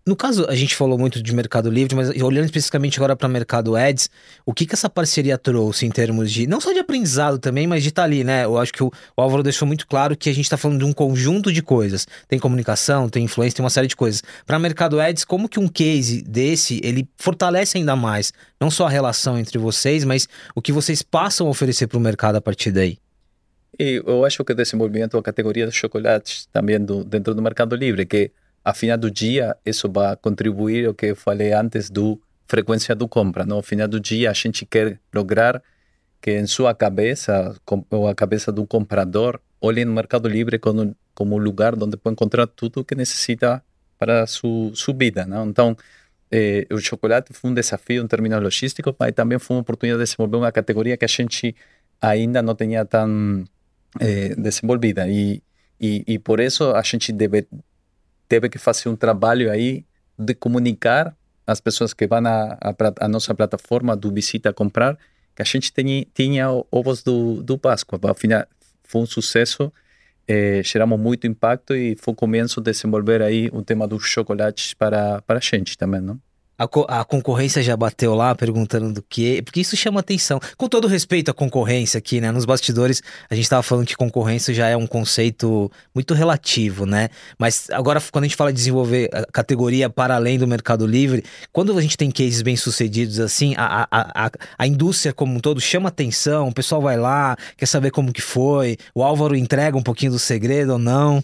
No 0.08 0.16
caso, 0.16 0.46
a 0.48 0.56
gente 0.56 0.74
falou 0.74 0.98
muito 0.98 1.22
de 1.22 1.36
Mercado 1.36 1.70
Livre, 1.70 1.94
mas 1.94 2.10
olhando 2.22 2.46
especificamente 2.46 2.98
agora 2.98 3.14
para 3.14 3.28
Mercado 3.28 3.76
Ads, 3.76 4.10
o 4.46 4.54
que 4.54 4.66
que 4.66 4.74
essa 4.74 4.90
parceria 4.90 5.38
trouxe 5.38 5.86
em 5.86 5.92
termos 5.92 6.32
de, 6.32 6.48
não 6.48 6.62
só 6.62 6.72
de 6.72 6.80
aprendizado 6.80 7.38
também, 7.38 7.68
mas 7.68 7.84
de 7.84 7.90
estar 7.90 8.04
tá 8.04 8.06
ali, 8.06 8.24
né? 8.24 8.46
Eu 8.46 8.58
acho 8.58 8.72
que 8.72 8.82
o, 8.82 8.88
o 8.88 9.22
Álvaro 9.22 9.44
deixou 9.44 9.68
muito 9.68 9.86
claro 9.86 10.16
que 10.16 10.30
a 10.30 10.34
gente 10.34 10.46
está 10.46 10.56
falando 10.56 10.80
de 10.80 10.86
um 10.86 10.94
conjunto 10.94 11.52
de 11.52 11.62
coisas. 11.62 12.08
Tem 12.26 12.40
comunicação, 12.40 13.10
tem 13.10 13.26
influência, 13.26 13.58
tem 13.58 13.64
uma 13.66 13.70
série 13.70 13.88
de 13.88 13.98
coisas. 13.98 14.24
Para 14.46 14.58
Mercado 14.58 14.98
Ads, 14.98 15.26
como 15.26 15.50
que 15.50 15.60
um 15.60 15.68
case 15.68 16.22
desse, 16.22 16.80
ele 16.86 17.06
fortalece 17.18 17.78
ainda 17.78 17.98
mais, 17.98 18.32
não 18.62 18.72
só 18.72 18.88
a 18.88 18.90
relação 18.90 19.38
entre 19.38 19.58
vocês, 19.58 20.06
mas 20.06 20.26
o 20.56 20.62
que 20.62 20.72
vocês 20.72 21.02
passam 21.02 21.48
a 21.48 21.50
oferecer 21.50 21.86
para 21.86 21.98
o 21.98 22.02
mercado 22.02 22.38
a 22.38 22.42
partir 22.42 22.72
daí? 22.72 22.98
E 23.78 24.02
eu 24.08 24.24
acho 24.24 24.42
que 24.46 24.54
o 24.54 24.56
desenvolvimento 24.56 25.18
da 25.18 25.22
categoria 25.22 25.68
de 25.68 25.74
chocolates 25.74 26.48
também 26.54 26.80
do, 26.80 27.04
dentro 27.04 27.36
do 27.36 27.42
Mercado 27.42 27.76
Livre, 27.76 28.06
que 28.06 28.32
a 28.68 28.74
final 28.74 28.98
do 28.98 29.10
dia, 29.10 29.56
isso 29.66 29.90
vai 29.90 30.14
contribuir 30.18 30.88
ao 30.88 30.94
que 30.94 31.06
eu 31.06 31.16
falei 31.16 31.54
antes 31.54 31.90
do 31.90 32.22
frequência 32.50 32.94
do 32.94 33.08
compra. 33.08 33.46
No 33.46 33.62
final 33.62 33.88
do 33.88 33.98
dia, 33.98 34.30
a 34.30 34.34
gente 34.34 34.66
quer 34.66 35.00
lograr 35.16 35.64
que 36.22 36.32
em 36.32 36.46
sua 36.46 36.76
cabeça, 36.76 37.56
ou 37.90 38.10
a 38.10 38.14
cabeça 38.14 38.52
do 38.52 38.68
comprador, 38.68 39.40
olhe 39.62 39.86
no 39.86 39.94
Mercado 39.94 40.28
Livre 40.28 40.60
como, 40.60 40.94
como 41.16 41.38
lugar 41.38 41.82
onde 41.82 41.96
pode 41.96 42.16
encontrar 42.16 42.46
tudo 42.46 42.82
o 42.82 42.84
que 42.84 42.94
necessita 42.94 43.64
para 43.98 44.24
a 44.24 44.28
sua, 44.28 44.76
sua 44.76 44.94
vida. 44.94 45.26
Não? 45.26 45.48
Então, 45.48 45.78
eh, 46.30 46.68
o 46.70 46.78
chocolate 46.78 47.32
foi 47.32 47.50
um 47.52 47.54
desafio 47.54 48.04
em 48.04 48.08
termos 48.08 48.30
logísticos, 48.32 48.94
mas 49.00 49.14
também 49.14 49.40
foi 49.40 49.56
uma 49.56 49.62
oportunidade 49.62 50.04
de 50.04 50.10
desenvolver 50.10 50.36
uma 50.36 50.52
categoria 50.52 50.98
que 50.98 51.06
a 51.06 51.08
gente 51.08 51.56
ainda 52.02 52.42
não 52.42 52.54
tinha 52.54 52.84
tão 52.84 53.46
eh, 53.98 54.36
desenvolvida. 54.36 55.08
E, 55.08 55.42
e, 55.80 56.04
e 56.06 56.20
por 56.20 56.42
isso 56.42 56.72
a 56.76 56.82
gente 56.82 57.14
deve, 57.14 57.48
teve 58.28 58.50
que 58.50 58.58
fazer 58.58 58.90
um 58.90 58.96
trabalho 58.96 59.52
aí 59.52 59.86
de 60.18 60.34
comunicar 60.34 61.16
às 61.46 61.62
pessoas 61.62 61.94
que 61.94 62.08
vão 62.08 62.22
à, 62.26 63.08
nossa 63.08 63.34
plataforma 63.34 63.96
do 63.96 64.12
Visita 64.12 64.50
a 64.50 64.54
Comprar 64.54 64.98
que 65.36 65.42
a 65.44 65.46
gente 65.46 65.72
tinha, 65.72 66.06
tinha 66.16 66.48
ovos 66.72 67.04
do, 67.04 67.44
do 67.44 67.60
Páscoa. 67.60 68.00
Afinal, 68.10 68.46
foi 68.84 69.02
um 69.02 69.06
sucesso, 69.06 69.72
eh, 70.28 70.62
geramos 70.64 71.00
muito 71.00 71.28
impacto 71.28 71.76
e 71.76 71.96
foi 71.96 72.12
o 72.12 72.16
começo 72.16 72.60
de 72.60 72.72
desenvolver 72.72 73.22
aí 73.22 73.48
o 73.54 73.62
tema 73.62 73.88
dos 73.88 74.04
chocolates 74.04 74.74
para, 74.74 75.22
para 75.22 75.38
a 75.38 75.42
gente 75.42 75.78
também, 75.78 76.02
não? 76.02 76.20
A, 76.58 76.68
co 76.68 76.86
a, 76.88 77.06
concorrência 77.06 77.62
já 77.62 77.78
bateu 77.78 78.16
lá 78.16 78.34
perguntando 78.34 78.92
do 78.92 79.02
que, 79.02 79.42
porque 79.42 79.62
isso 79.62 79.76
chama 79.78 80.00
atenção. 80.00 80.40
Com 80.58 80.68
todo 80.68 80.88
respeito 80.88 81.30
à 81.30 81.34
concorrência 81.34 81.98
aqui, 81.98 82.20
né? 82.20 82.32
Nos 82.32 82.46
bastidores, 82.46 83.02
a 83.30 83.36
gente 83.36 83.44
estava 83.44 83.62
falando 83.62 83.86
que 83.86 83.96
concorrência 83.96 84.54
já 84.54 84.68
é 84.68 84.76
um 84.76 84.88
conceito 84.88 85.72
muito 85.94 86.14
relativo, 86.14 86.86
né? 86.86 87.10
Mas 87.38 87.70
agora, 87.72 88.02
quando 88.12 88.24
a 88.24 88.28
gente 88.28 88.36
fala 88.36 88.52
de 88.52 88.58
desenvolver 88.58 89.10
a 89.14 89.26
categoria 89.32 89.90
para 89.90 90.16
além 90.16 90.40
do 90.40 90.48
Mercado 90.48 90.88
Livre, 90.88 91.24
quando 91.52 91.78
a 91.78 91.82
gente 91.82 91.98
tem 91.98 92.10
cases 92.10 92.42
bem 92.42 92.56
sucedidos 92.56 93.20
assim, 93.20 93.54
a, 93.58 93.88
a, 93.92 94.26
a, 94.26 94.32
a 94.58 94.68
indústria 94.68 95.14
como 95.14 95.36
um 95.36 95.40
todo 95.40 95.62
chama 95.62 95.90
atenção, 95.90 96.48
o 96.48 96.54
pessoal 96.54 96.82
vai 96.82 96.98
lá, 96.98 97.36
quer 97.56 97.66
saber 97.66 97.92
como 97.92 98.12
que 98.12 98.22
foi, 98.22 98.78
o 98.96 99.04
Álvaro 99.04 99.36
entrega 99.36 99.78
um 99.78 99.84
pouquinho 99.84 100.12
do 100.12 100.20
segredo 100.20 100.74
ou 100.74 100.80
não. 100.80 101.24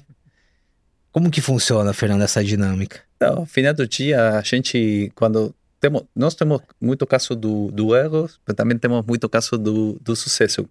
Como 1.14 1.30
que 1.30 1.42
funciona, 1.42 1.94
Fernando, 1.94 2.24
essa 2.24 2.44
dinâmica? 2.44 3.02
Então, 3.18 3.38
ao 3.38 3.46
final 3.46 3.72
do 3.72 3.88
dia, 3.88 4.40
a 4.40 4.42
gente, 4.42 5.12
quando 5.14 5.54
temos, 5.80 6.06
nós 6.16 6.34
temos 6.34 6.60
muito 6.82 7.06
caso 7.06 7.36
do, 7.36 7.70
do 7.72 7.96
erro, 7.96 8.28
mas 8.48 8.56
também 8.56 8.80
temos 8.80 9.06
muito 9.06 9.30
caso 9.30 9.56
do, 9.56 9.94
do 10.02 10.16
sucesso. 10.16 10.68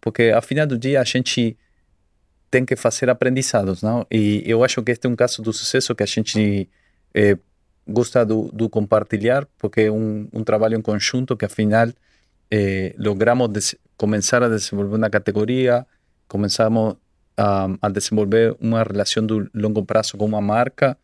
Porque, 0.00 0.30
ao 0.34 0.40
final 0.40 0.66
do 0.66 0.78
dia, 0.78 0.98
a 0.98 1.04
gente 1.04 1.58
tem 2.50 2.64
que 2.64 2.74
fazer 2.74 3.10
aprendizados, 3.10 3.82
não? 3.82 4.06
E 4.10 4.42
eu 4.46 4.64
acho 4.64 4.82
que 4.82 4.92
este 4.92 5.06
é 5.06 5.10
um 5.10 5.14
caso 5.14 5.42
do 5.42 5.52
sucesso 5.52 5.94
que 5.94 6.02
a 6.02 6.06
gente 6.06 6.70
eh, 7.14 7.36
gosta 7.86 8.24
do, 8.24 8.50
do, 8.50 8.70
compartilhar, 8.70 9.46
porque 9.58 9.82
é 9.82 9.92
um, 9.92 10.26
um 10.32 10.42
trabalho 10.42 10.74
em 10.78 10.80
conjunto 10.80 11.36
que, 11.36 11.44
afinal, 11.44 11.88
eh, 12.50 12.94
logramos 12.96 13.74
começar 13.98 14.42
a 14.42 14.48
desenvolver 14.48 14.96
uma 14.96 15.10
categoria, 15.10 15.86
começamos 16.26 16.96
a, 17.36 17.68
a 17.80 17.88
desenvolver 17.88 18.56
uma 18.60 18.82
relação 18.82 19.24
de 19.24 19.48
longo 19.54 19.84
prazo 19.84 20.16
com 20.16 20.24
uma 20.24 20.40
marca 20.40 20.96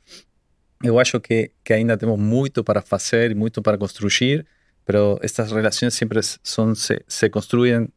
eu 0.82 0.98
acho 0.98 1.20
que, 1.20 1.50
que 1.64 1.72
ainda 1.72 1.96
temos 1.96 2.18
muito 2.18 2.62
para 2.62 2.80
fazer 2.80 3.32
e 3.32 3.34
muito 3.34 3.60
para 3.62 3.76
construir, 3.76 4.46
mas 4.86 5.18
estas 5.22 5.50
relações 5.50 5.94
sempre 5.94 6.20
são, 6.42 6.74
se, 6.74 7.02
se 7.06 7.28
construem 7.28 7.88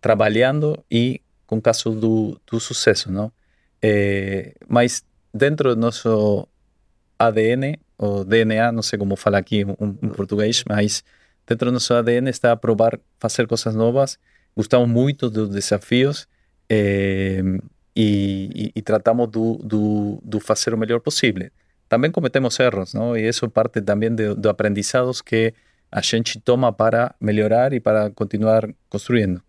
trabalhando 0.00 0.82
e 0.90 1.20
com 1.46 1.60
caso 1.60 1.90
do, 1.90 2.40
do 2.46 2.60
sucesso, 2.60 3.10
não? 3.10 3.32
É, 3.82 4.54
mas 4.68 5.02
dentro 5.34 5.74
do 5.74 5.80
nosso 5.80 6.46
ADN, 7.18 7.78
ou 7.98 8.24
DNA, 8.24 8.70
não 8.70 8.82
sei 8.82 8.98
como 8.98 9.16
falar 9.16 9.38
aqui 9.38 9.62
em, 9.62 10.08
português, 10.10 10.62
mas 10.68 11.02
dentro 11.46 11.70
do 11.70 11.72
nosso 11.72 11.92
ADN 11.92 12.30
está 12.30 12.52
a 12.52 12.56
provar 12.56 12.98
fazer 13.18 13.46
coisas 13.48 13.74
novas. 13.74 14.18
Gostamos 14.56 14.88
muito 14.88 15.28
dos 15.28 15.48
desafios 15.48 16.28
é, 16.70 17.42
e, 17.94 18.72
e, 18.74 18.82
tratamos 18.82 19.28
do, 19.28 19.58
fazer 20.40 20.72
o 20.72 20.78
melhor 20.78 21.00
possível 21.00 21.50
também 21.90 22.08
cometemos 22.12 22.58
erros, 22.60 22.94
não? 22.94 23.16
E 23.16 23.28
isso 23.28 23.50
parte 23.50 23.80
também 23.82 24.14
de 24.14 24.48
aprendizados 24.48 25.20
que 25.20 25.52
a 25.90 26.00
gente 26.00 26.38
toma 26.38 26.72
para 26.72 27.12
melhorar 27.20 27.72
e 27.72 27.80
para 27.80 28.10
continuar 28.10 28.68
construindo. 28.88 29.42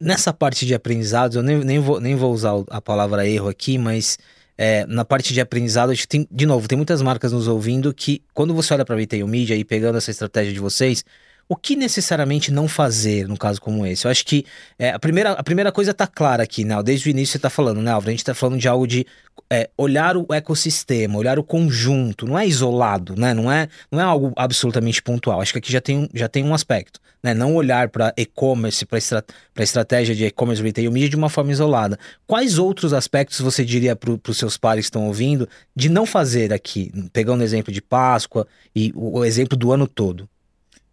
Nessa 0.00 0.32
parte 0.32 0.64
de 0.64 0.74
aprendizados, 0.74 1.36
eu 1.36 1.42
nem, 1.42 1.62
nem, 1.62 1.78
vou, 1.78 2.00
nem 2.00 2.16
vou 2.16 2.32
usar 2.32 2.54
a 2.70 2.80
palavra 2.80 3.28
erro 3.28 3.50
aqui, 3.50 3.76
mas 3.76 4.18
é, 4.56 4.86
na 4.86 5.04
parte 5.04 5.34
de 5.34 5.42
aprendizado, 5.42 5.92
tem, 6.08 6.26
de 6.30 6.46
novo, 6.46 6.66
tem 6.66 6.76
muitas 6.76 7.02
marcas 7.02 7.32
nos 7.32 7.46
ouvindo 7.48 7.92
que, 7.92 8.22
quando 8.32 8.54
você 8.54 8.72
olha 8.72 8.84
para 8.84 8.94
a 8.94 8.98
Retail 8.98 9.28
Media 9.28 9.54
e 9.54 9.62
pegando 9.62 9.98
essa 9.98 10.10
estratégia 10.10 10.54
de 10.54 10.60
vocês, 10.60 11.04
o 11.48 11.54
que 11.54 11.76
necessariamente 11.76 12.50
não 12.50 12.66
fazer 12.66 13.28
num 13.28 13.36
caso 13.36 13.60
como 13.60 13.86
esse? 13.86 14.04
Eu 14.04 14.10
acho 14.10 14.24
que 14.24 14.44
é, 14.78 14.90
a, 14.90 14.98
primeira, 14.98 15.32
a 15.32 15.42
primeira 15.42 15.70
coisa 15.70 15.92
está 15.92 16.06
clara 16.06 16.42
aqui, 16.42 16.64
né? 16.64 16.80
Desde 16.82 17.08
o 17.08 17.10
início 17.10 17.32
você 17.32 17.38
está 17.38 17.50
falando, 17.50 17.80
né, 17.80 17.92
Álvaro? 17.92 18.08
A 18.08 18.12
gente 18.12 18.20
está 18.20 18.34
falando 18.34 18.58
de 18.58 18.66
algo 18.66 18.86
de 18.86 19.06
é, 19.48 19.70
olhar 19.76 20.16
o 20.16 20.26
ecossistema, 20.32 21.18
olhar 21.18 21.38
o 21.38 21.44
conjunto, 21.44 22.26
não 22.26 22.36
é 22.36 22.46
isolado, 22.46 23.14
né? 23.16 23.32
Não 23.32 23.50
é, 23.50 23.68
não 23.90 24.00
é 24.00 24.02
algo 24.02 24.32
absolutamente 24.36 25.00
pontual. 25.00 25.40
Acho 25.40 25.52
que 25.52 25.58
aqui 25.58 25.72
já 25.72 25.80
tem, 25.80 26.08
já 26.12 26.28
tem 26.28 26.42
um 26.42 26.52
aspecto, 26.52 27.00
né? 27.22 27.32
Não 27.32 27.54
olhar 27.54 27.90
para 27.90 28.12
e-commerce, 28.16 28.84
para 28.84 28.98
estra 28.98 29.24
estratégia 29.58 30.16
de 30.16 30.24
e-commerce 30.24 30.62
retail 30.62 30.90
media 30.90 31.10
de 31.10 31.16
uma 31.16 31.28
forma 31.28 31.52
isolada. 31.52 31.96
Quais 32.26 32.58
outros 32.58 32.92
aspectos 32.92 33.38
você 33.38 33.64
diria 33.64 33.94
para 33.94 34.10
os 34.10 34.36
seus 34.36 34.56
pares 34.56 34.86
que 34.86 34.88
estão 34.88 35.06
ouvindo 35.06 35.48
de 35.76 35.88
não 35.88 36.04
fazer 36.04 36.52
aqui? 36.52 36.90
Pegando 37.12 37.40
o 37.40 37.44
exemplo 37.44 37.72
de 37.72 37.80
Páscoa 37.80 38.48
e 38.74 38.92
o, 38.96 39.20
o 39.20 39.24
exemplo 39.24 39.56
do 39.56 39.70
ano 39.70 39.86
todo. 39.86 40.28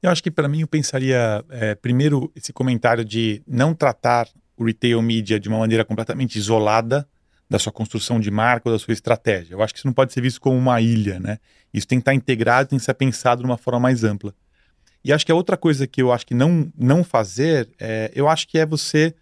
Eu 0.04 0.12
acho 0.12 0.22
que 0.22 0.30
para 0.30 0.50
mim 0.50 0.60
eu 0.60 0.68
pensaria, 0.68 1.46
é, 1.50 1.76
primeiro, 1.76 2.30
esse 2.36 2.52
comentário 2.52 3.06
de 3.06 3.42
não 3.48 3.74
tratar 3.74 4.28
o 4.58 4.66
retail 4.66 5.02
media 5.02 5.40
de 5.40 5.48
uma 5.48 5.60
maneira 5.60 5.86
completamente 5.86 6.36
isolada 6.36 7.08
da 7.50 7.58
sua 7.58 7.72
construção 7.72 8.20
de 8.20 8.30
marca 8.30 8.68
ou 8.68 8.76
da 8.76 8.80
sua 8.80 8.92
estratégia. 8.92 9.54
Eu 9.54 9.64
acho 9.64 9.74
que 9.74 9.80
isso 9.80 9.88
não 9.88 9.94
pode 9.94 10.12
ser 10.12 10.20
visto 10.20 10.42
como 10.42 10.58
uma 10.58 10.82
ilha, 10.82 11.22
né? 11.22 11.38
Isso 11.74 11.88
tem 11.88 12.00
que 12.00 12.02
estar 12.02 12.14
integrado, 12.14 12.68
tem 12.68 12.78
que 12.78 12.84
ser 12.84 12.94
pensado 12.96 13.42
de 13.42 13.46
uma 13.46 13.58
forma 13.58 13.80
mais 13.80 14.04
ampla. 14.04 14.36
E 15.06 15.14
acho 15.14 15.26
que 15.26 15.32
a 15.32 15.36
outra 15.36 15.56
coisa 15.56 15.88
que 15.88 16.02
eu 16.02 16.12
acho 16.12 16.26
que 16.26 16.34
não, 16.34 16.70
não 16.78 17.02
fazer, 17.02 17.70
é, 17.80 18.12
eu 18.14 18.28
acho 18.28 18.46
que 18.46 18.58
é 18.58 18.66
você 18.66 19.16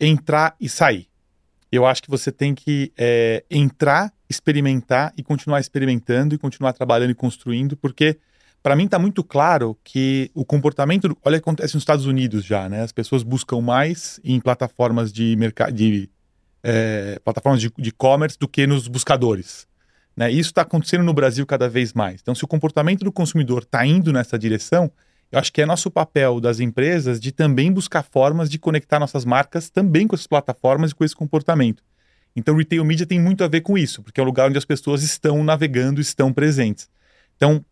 entrar 0.00 0.56
e 0.58 0.70
sair. 0.70 1.06
Eu 1.70 1.84
acho 1.84 2.02
que 2.02 2.08
você 2.08 2.32
tem 2.32 2.54
que 2.54 2.90
é, 2.96 3.44
entrar, 3.50 4.10
experimentar 4.30 5.12
e 5.18 5.22
continuar 5.22 5.60
experimentando 5.60 6.34
e 6.34 6.38
continuar 6.38 6.72
trabalhando 6.72 7.10
e 7.10 7.14
construindo, 7.14 7.76
porque 7.76 8.16
para 8.64 8.74
mim 8.74 8.86
está 8.86 8.98
muito 8.98 9.22
claro 9.22 9.76
que 9.84 10.30
o 10.32 10.42
comportamento, 10.42 11.04
olha 11.22 11.36
o 11.36 11.38
que 11.38 11.44
acontece 11.44 11.74
nos 11.74 11.82
Estados 11.82 12.06
Unidos 12.06 12.42
já, 12.42 12.66
né? 12.66 12.80
As 12.80 12.92
pessoas 12.92 13.22
buscam 13.22 13.60
mais 13.60 14.18
em 14.24 14.40
plataformas 14.40 15.12
de 15.12 15.36
mercado, 15.36 15.70
de 15.70 16.08
é, 16.62 17.20
plataformas 17.22 17.60
de 17.60 17.70
e-commerce 17.76 18.38
do 18.38 18.48
que 18.48 18.66
nos 18.66 18.88
buscadores. 18.88 19.66
Né? 20.16 20.30
Isso 20.30 20.48
está 20.48 20.62
acontecendo 20.62 21.04
no 21.04 21.12
Brasil 21.12 21.44
cada 21.44 21.68
vez 21.68 21.92
mais. 21.92 22.22
Então, 22.22 22.34
se 22.34 22.42
o 22.42 22.48
comportamento 22.48 23.04
do 23.04 23.12
consumidor 23.12 23.64
está 23.64 23.84
indo 23.84 24.10
nessa 24.14 24.38
direção, 24.38 24.90
eu 25.30 25.38
acho 25.38 25.52
que 25.52 25.60
é 25.60 25.66
nosso 25.66 25.90
papel 25.90 26.40
das 26.40 26.58
empresas 26.58 27.20
de 27.20 27.32
também 27.32 27.70
buscar 27.70 28.02
formas 28.02 28.48
de 28.48 28.58
conectar 28.58 28.98
nossas 28.98 29.26
marcas 29.26 29.68
também 29.68 30.06
com 30.06 30.16
essas 30.16 30.26
plataformas 30.26 30.92
e 30.92 30.94
com 30.94 31.04
esse 31.04 31.14
comportamento. 31.14 31.82
Então, 32.34 32.56
retail 32.56 32.82
media 32.82 33.04
tem 33.04 33.20
muito 33.20 33.44
a 33.44 33.48
ver 33.48 33.60
com 33.60 33.76
isso, 33.76 34.02
porque 34.02 34.18
é 34.18 34.22
o 34.22 34.26
lugar 34.26 34.48
onde 34.48 34.56
as 34.56 34.64
pessoas 34.64 35.02
estão 35.02 35.44
navegando, 35.44 36.00
estão 36.00 36.32
presentes. 36.32 36.88
Então, 37.36 37.62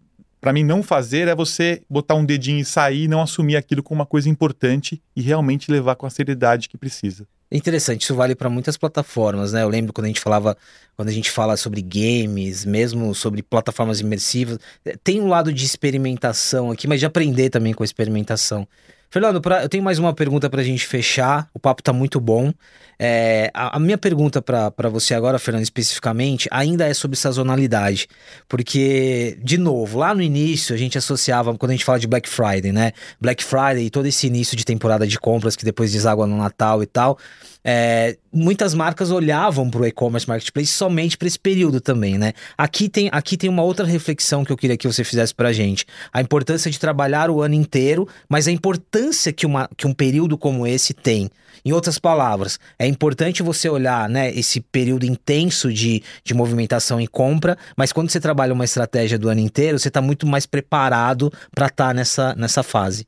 para 0.42 0.52
mim, 0.52 0.64
não 0.64 0.83
fazer 0.83 1.28
é 1.28 1.37
você 1.37 1.83
botar 1.88 2.16
um 2.16 2.24
dedinho 2.24 2.59
e 2.59 2.64
sair, 2.64 3.07
não 3.07 3.22
assumir 3.22 3.55
aquilo 3.55 3.81
como 3.81 4.00
uma 4.00 4.07
coisa 4.07 4.28
importante 4.28 5.00
e 5.14 5.22
realmente 5.22 5.70
levar 5.70 5.94
com 5.94 6.05
a 6.05 6.11
seriedade 6.11 6.68
que 6.68 6.76
precisa. 6.76 7.24
Interessante, 7.50 8.02
isso 8.02 8.14
vale 8.16 8.35
para 8.35 8.50
muitas 8.50 8.76
plataformas, 8.76 9.52
né? 9.52 9.62
Eu 9.62 9.68
lembro 9.68 9.92
quando 9.92 10.07
a 10.07 10.09
gente 10.09 10.20
falava, 10.20 10.57
quando 10.96 11.11
a 11.11 11.12
gente 11.12 11.31
fala 11.31 11.57
sobre 11.57 11.81
games, 11.81 12.64
mesmo 12.64 13.14
sobre 13.14 13.40
plataformas 13.40 14.00
imersivas, 14.00 14.59
eh, 14.85 14.96
tem 15.05 15.20
um 15.20 15.28
lado 15.28 15.52
de 15.52 15.64
experimentação 15.64 16.72
aqui, 16.72 16.88
mas 16.88 16.98
de 16.98 17.07
aprender 17.07 17.48
também 17.48 17.72
com 17.72 17.85
a 17.85 17.87
experimentação. 17.87 18.66
Fernando, 19.12 19.42
pra, 19.42 19.62
eu 19.62 19.68
tenho 19.68 19.85
mais 19.85 19.98
uma 19.98 20.14
pergunta 20.14 20.48
para 20.48 20.62
a 20.62 20.64
gente 20.64 20.87
fechar. 20.87 21.46
O 21.53 21.59
papo 21.59 21.83
está 21.83 21.92
muito 21.92 22.18
bom. 22.18 22.51
É, 22.98 23.51
a, 23.53 23.77
a, 23.77 23.79
minha 23.79 23.98
pergunta 23.98 24.40
para 24.40 24.88
você 24.88 25.12
agora, 25.12 25.38
Fernando, 25.38 25.64
especificamente, 25.64 26.48
ainda 26.51 26.87
é 26.87 26.94
sobre 26.94 27.18
sazonalidade. 27.18 28.09
Porque, 28.48 29.37
de 29.42 29.59
novo, 29.59 29.98
lá 29.98 30.14
no 30.14 30.22
início 30.22 30.75
a 30.75 30.79
gente 30.79 30.96
associava, 30.96 31.55
quando 31.59 31.72
a 31.72 31.75
gente 31.75 31.85
fala 31.85 31.98
de 31.98 32.07
Black 32.07 32.27
Friday, 32.27 32.72
né? 32.72 32.92
Black 33.20 33.44
Friday 33.44 33.85
e 33.85 33.90
todo 33.90 34.07
esse 34.07 34.27
início 34.27 34.57
de 34.57 34.64
temporada 34.64 35.07
de 35.07 35.18
compras 35.18 35.57
que 35.57 35.64
depois 35.64 35.92
deságua 35.92 36.27
no 36.27 36.38
Natal 36.38 36.83
e 36.83 36.87
tal. 36.87 37.18
É, 37.64 38.16
muitas 38.33 38.72
marcas 38.75 39.11
olhavam 39.11 39.70
para 39.70 39.83
o 39.83 39.87
e-commerce 39.87 40.27
marketplace 40.27 40.72
somente 40.72 41.16
para 41.16 41.29
esse 41.29 41.38
período 41.38 41.81
também, 41.81 42.18
né? 42.18 42.33
Aqui 42.57 42.88
tem, 42.88 43.09
aqui 43.12 43.37
tem 43.37 43.48
uma 43.48 43.62
outra 43.62 43.85
reflexão 43.87 44.44
que 44.44 44.51
eu 44.51 44.57
queria 44.57 44.77
que 44.77 44.87
você 44.87 45.05
fizesse 45.05 45.35
para 45.35 45.51
a 45.51 45.53
gente. 45.53 45.87
A 46.12 46.20
importância 46.20 46.70
de 46.70 46.79
trabalhar 46.79 47.31
o 47.31 47.40
ano 47.42 47.55
inteiro, 47.55 48.09
mas 48.29 48.48
a 48.48 48.53
importância 48.53 49.02
que, 49.35 49.47
uma, 49.47 49.69
que 49.77 49.87
um 49.87 49.95
período 49.95 50.37
como 50.38 50.67
esse 50.67 50.95
tem. 50.95 51.31
Em 51.65 51.73
outras 51.73 51.99
palavras, 51.99 52.59
é 52.79 52.87
importante 52.87 53.43
você 53.43 53.69
olhar 53.69 54.09
né, 54.09 54.31
esse 54.33 54.61
período 54.61 55.05
intenso 55.05 55.73
de, 55.73 56.03
de 56.25 56.35
movimentação 56.35 57.01
e 57.01 57.07
compra, 57.07 57.57
mas 57.77 57.93
quando 57.93 58.11
você 58.11 58.21
trabalha 58.21 58.53
uma 58.53 58.65
estratégia 58.65 59.19
do 59.19 59.29
ano 59.29 59.41
inteiro, 59.41 59.79
você 59.79 59.88
está 59.88 60.01
muito 60.01 60.27
mais 60.27 60.45
preparado 60.45 61.33
para 61.55 61.67
estar 61.67 61.88
tá 61.88 61.95
nessa, 61.95 62.35
nessa 62.35 62.62
fase. 62.62 63.07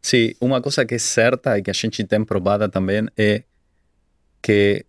Sim, 0.00 0.32
uma 0.40 0.60
coisa 0.62 0.86
que 0.86 0.94
é 0.94 0.98
certa 0.98 1.58
e 1.58 1.62
que 1.62 1.70
a 1.70 1.74
gente 1.74 2.04
tem 2.04 2.24
provada 2.24 2.68
também 2.68 3.06
é 3.16 3.42
que 4.40 4.84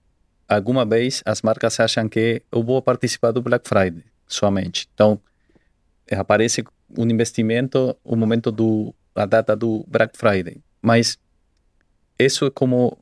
alguma 0.48 0.86
vez 0.86 1.24
as 1.26 1.42
marcas 1.42 1.80
acham 1.80 2.08
que 2.08 2.44
eu 2.52 2.64
vou 2.64 2.82
participar 2.82 3.32
do 3.32 3.42
Black 3.42 3.68
Friday 3.68 4.04
somente. 4.28 4.88
Então, 4.94 5.20
aparece 6.12 6.64
um 6.98 7.06
investimento 7.06 7.96
no 8.06 8.18
momento 8.18 8.52
do 8.52 8.94
a 9.16 9.26
data 9.26 9.56
do 9.56 9.86
Black 9.88 10.18
Friday. 10.18 10.62
Mas 10.82 11.18
isso 12.18 12.46
é 12.46 12.52
como 12.52 12.98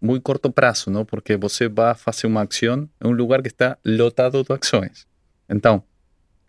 muito 0.00 0.22
curto 0.22 0.50
prazo, 0.50 0.90
não? 0.90 1.04
Porque 1.04 1.36
você 1.36 1.68
vai 1.68 1.94
fazer 1.94 2.26
uma 2.26 2.42
ação 2.42 2.88
em 3.02 3.08
um 3.08 3.10
lugar 3.10 3.42
que 3.42 3.48
está 3.48 3.76
lotado 3.84 4.42
de 4.42 4.52
ações. 4.52 5.06
Então, 5.48 5.82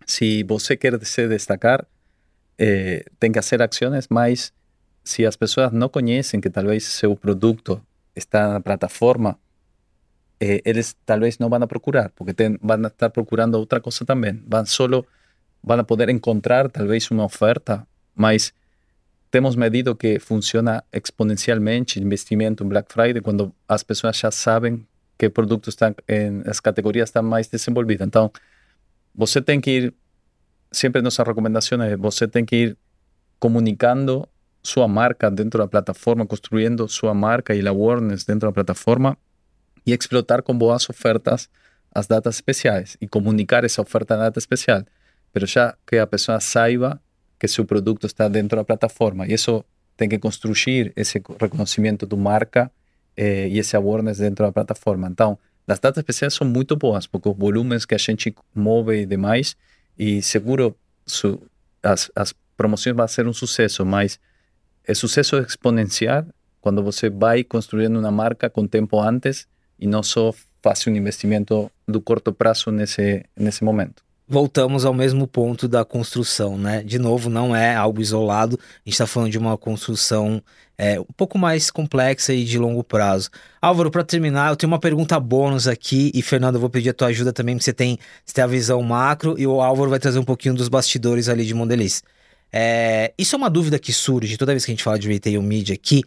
se 0.06 0.42
você 0.44 0.76
quer 0.76 1.02
se 1.04 1.28
destacar, 1.28 1.86
eh, 2.58 3.04
tem 3.18 3.32
que 3.32 3.40
fazer 3.40 3.62
ações, 3.62 4.06
mas 4.08 4.52
se 5.02 5.24
as 5.26 5.36
pessoas 5.36 5.72
não 5.72 5.88
conhecem 5.88 6.40
que 6.40 6.50
talvez 6.50 6.84
seu 6.84 7.16
produto 7.16 7.80
está 8.14 8.48
na 8.52 8.60
plataforma, 8.60 9.38
eh, 10.40 10.60
eles 10.64 10.96
talvez 11.04 11.38
não 11.38 11.48
vão 11.48 11.66
procurar, 11.66 12.10
porque 12.10 12.34
tem, 12.34 12.58
vão 12.62 12.86
estar 12.86 13.10
procurando 13.10 13.56
outra 13.56 13.80
coisa 13.80 14.04
também. 14.04 14.42
Vão 14.46 14.64
solo, 14.66 15.06
vão 15.62 15.84
poder 15.84 16.08
encontrar 16.10 16.70
talvez 16.70 17.10
uma 17.10 17.24
oferta, 17.24 17.86
mas 18.14 18.52
temos 19.30 19.54
medido 19.54 19.94
que 19.94 20.18
funciona 20.18 20.82
exponencialmente 20.92 21.98
o 21.98 22.02
investimento 22.02 22.64
em 22.64 22.68
Black 22.68 22.92
Friday 22.92 23.22
quando 23.22 23.54
as 23.68 23.82
pessoas 23.82 24.16
já 24.16 24.30
sabem 24.30 24.84
que 25.16 25.28
produtos 25.30 25.74
estão 25.74 25.94
em, 26.08 26.42
as 26.46 26.58
categorias 26.58 27.08
estão 27.08 27.22
mais 27.22 27.46
desenvolvidas. 27.46 28.06
Então, 28.06 28.30
você 29.14 29.40
tem 29.40 29.60
que 29.60 29.70
ir, 29.70 29.94
sempre 30.72 31.02
nossa 31.02 31.22
recomendação 31.22 31.80
é 31.82 31.96
você 31.96 32.26
tem 32.26 32.44
que 32.44 32.56
ir 32.56 32.76
comunicando 33.38 34.28
sua 34.62 34.88
marca 34.88 35.30
dentro 35.30 35.58
da 35.58 35.68
plataforma, 35.68 36.26
construindo 36.26 36.88
sua 36.88 37.14
marca 37.14 37.54
e 37.54 37.66
awareness 37.66 38.24
dentro 38.24 38.48
da 38.48 38.52
plataforma 38.52 39.16
e 39.86 39.92
explotar 39.92 40.42
com 40.42 40.56
boas 40.56 40.88
ofertas 40.88 41.48
as 41.94 42.06
datas 42.06 42.36
especiais 42.36 42.96
e 43.00 43.08
comunicar 43.08 43.64
essa 43.64 43.80
oferta 43.80 44.16
na 44.16 44.24
data 44.24 44.38
especial. 44.38 44.84
Pero 45.32 45.46
já 45.46 45.76
que 45.86 45.96
a 45.98 46.06
pessoa 46.06 46.40
saiba 46.40 47.00
que 47.40 47.48
seu 47.48 47.64
produto 47.64 48.06
está 48.06 48.28
dentro 48.28 48.56
da 48.56 48.64
plataforma. 48.64 49.26
E 49.26 49.32
isso 49.32 49.64
tem 49.96 50.08
que 50.08 50.18
construir 50.18 50.92
esse 50.94 51.22
reconhecimento 51.40 52.04
do 52.06 52.16
marca 52.16 52.70
eh, 53.16 53.48
e 53.48 53.58
esse 53.58 53.74
awareness 53.74 54.18
dentro 54.18 54.44
da 54.44 54.52
plataforma. 54.52 55.08
Então, 55.08 55.38
as 55.66 55.78
datas 55.78 55.98
especiais 55.98 56.34
são 56.34 56.46
muito 56.46 56.76
boas, 56.76 57.06
porque 57.06 57.28
os 57.28 57.36
volumes 57.36 57.86
que 57.86 57.94
a 57.94 57.98
gente 57.98 58.34
move 58.54 58.94
e 58.94 59.06
demais, 59.06 59.56
e 59.98 60.20
seguro 60.20 60.76
su, 61.06 61.40
as, 61.82 62.10
as 62.14 62.34
promoções 62.56 62.94
vão 62.94 63.08
ser 63.08 63.26
um 63.26 63.32
sucesso, 63.32 63.86
mas 63.86 64.20
é 64.84 64.92
sucesso 64.92 65.38
exponencial 65.38 66.26
quando 66.60 66.82
você 66.82 67.08
vai 67.08 67.42
construindo 67.42 67.98
uma 67.98 68.10
marca 68.10 68.50
com 68.50 68.66
tempo 68.66 69.00
antes 69.00 69.48
e 69.78 69.86
não 69.86 70.02
só 70.02 70.34
faz 70.62 70.86
um 70.86 70.90
investimento 70.90 71.70
do 71.88 72.00
curto 72.02 72.32
prazo 72.34 72.70
nesse, 72.70 73.24
nesse 73.34 73.64
momento 73.64 74.02
voltamos 74.30 74.84
ao 74.84 74.94
mesmo 74.94 75.26
ponto 75.26 75.66
da 75.66 75.84
construção, 75.84 76.56
né? 76.56 76.84
De 76.84 77.00
novo, 77.00 77.28
não 77.28 77.54
é 77.54 77.74
algo 77.74 78.00
isolado, 78.00 78.56
a 78.62 78.88
gente 78.88 78.94
está 78.94 79.06
falando 79.06 79.32
de 79.32 79.38
uma 79.38 79.58
construção 79.58 80.40
é, 80.78 81.00
um 81.00 81.12
pouco 81.16 81.36
mais 81.36 81.68
complexa 81.68 82.32
e 82.32 82.44
de 82.44 82.56
longo 82.56 82.84
prazo. 82.84 83.28
Álvaro, 83.60 83.90
para 83.90 84.04
terminar, 84.04 84.50
eu 84.50 84.56
tenho 84.56 84.70
uma 84.70 84.78
pergunta 84.78 85.18
bônus 85.18 85.66
aqui, 85.66 86.12
e 86.14 86.22
Fernando, 86.22 86.54
eu 86.54 86.60
vou 86.60 86.70
pedir 86.70 86.90
a 86.90 86.94
tua 86.94 87.08
ajuda 87.08 87.32
também, 87.32 87.56
porque 87.56 87.64
você 87.64 87.72
tem, 87.72 87.98
você 88.24 88.32
tem 88.32 88.44
a 88.44 88.46
visão 88.46 88.80
macro, 88.82 89.34
e 89.36 89.48
o 89.48 89.60
Álvaro 89.60 89.90
vai 89.90 89.98
trazer 89.98 90.20
um 90.20 90.24
pouquinho 90.24 90.54
dos 90.54 90.68
bastidores 90.68 91.28
ali 91.28 91.44
de 91.44 91.52
Mondeliz. 91.52 92.00
É, 92.52 93.12
isso 93.18 93.34
é 93.34 93.36
uma 93.36 93.50
dúvida 93.50 93.80
que 93.80 93.92
surge 93.92 94.36
toda 94.36 94.52
vez 94.52 94.64
que 94.64 94.70
a 94.70 94.74
gente 94.74 94.84
fala 94.84 94.98
de 94.98 95.08
retail 95.08 95.42
media 95.42 95.74
aqui. 95.74 96.04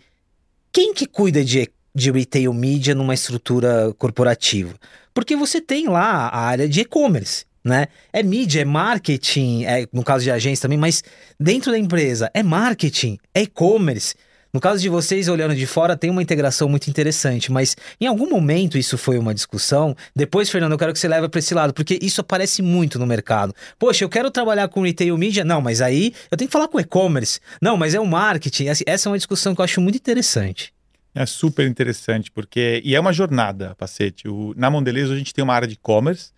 Quem 0.72 0.94
que 0.94 1.06
cuida 1.06 1.44
de, 1.44 1.70
de 1.94 2.10
retail 2.10 2.54
media 2.54 2.96
numa 2.96 3.14
estrutura 3.14 3.94
corporativa? 3.98 4.74
Porque 5.14 5.36
você 5.36 5.60
tem 5.60 5.90
lá 5.90 6.30
a 6.30 6.40
área 6.40 6.70
de 6.70 6.82
e-commerce 6.82 7.46
né? 7.64 7.88
É 8.12 8.22
mídia, 8.22 8.62
é 8.62 8.66
marketing, 8.66 9.64
é, 9.66 9.88
no 9.94 10.04
caso 10.04 10.24
de 10.24 10.32
agência 10.32 10.64
também, 10.64 10.78
mas 10.78 11.04
dentro 11.40 11.72
da 11.72 11.78
empresa 11.78 12.30
é 12.34 12.44
marketing, 12.44 13.18
é 13.34 13.44
e-commerce. 13.44 14.16
No 14.54 14.60
caso 14.60 14.80
de 14.80 14.88
vocês 14.88 15.28
olhando 15.28 15.56
de 15.56 15.66
fora, 15.66 15.98
tem 15.98 16.12
uma 16.12 16.22
integração 16.22 16.70
muito 16.70 16.88
interessante, 16.88 17.52
mas 17.52 17.76
em 18.00 18.06
algum 18.06 18.30
momento 18.30 18.78
isso 18.78 19.00
foi 19.00 19.18
uma 19.18 19.34
discussão. 19.34 19.96
Depois, 20.16 20.48
Fernando, 20.48 20.74
eu 20.74 20.78
quero 20.78 20.94
que 20.94 21.00
você 21.00 21.08
leve 21.08 21.28
para 21.28 21.40
esse 21.40 21.56
lado, 21.56 21.74
porque 21.74 21.98
isso 22.00 22.22
aparece 22.22 22.62
muito 22.62 23.00
no 23.00 23.08
mercado. 23.08 23.52
Poxa, 23.80 24.04
eu 24.04 24.10
quero 24.10 24.30
trabalhar 24.30 24.68
com 24.68 24.84
retail 24.84 25.18
media? 25.18 25.44
Não, 25.44 25.60
mas 25.60 25.82
aí 25.82 26.14
eu 26.30 26.38
tenho 26.38 26.48
que 26.48 26.54
falar 26.54 26.68
com 26.68 26.80
e-commerce. 26.80 27.40
Não, 27.60 27.76
mas 27.76 27.96
é 27.96 28.00
o 28.00 28.06
marketing. 28.06 28.68
Essa 28.86 29.10
é 29.10 29.12
uma 29.12 29.18
discussão 29.18 29.56
que 29.56 29.62
eu 29.62 29.66
acho 29.66 29.82
muito 29.82 29.96
interessante. 29.96 30.72
É 31.16 31.26
super 31.26 31.68
interessante, 31.68 32.30
porque. 32.30 32.80
E 32.86 32.94
é 32.94 33.00
uma 33.00 33.12
jornada, 33.12 33.74
Pacete. 33.76 34.28
O... 34.28 34.54
Na 34.56 34.70
Mondelez, 34.70 35.10
a 35.10 35.16
gente 35.16 35.34
tem 35.34 35.44
uma 35.44 35.56
área 35.56 35.68
de 35.68 35.74
e-commerce 35.74 36.32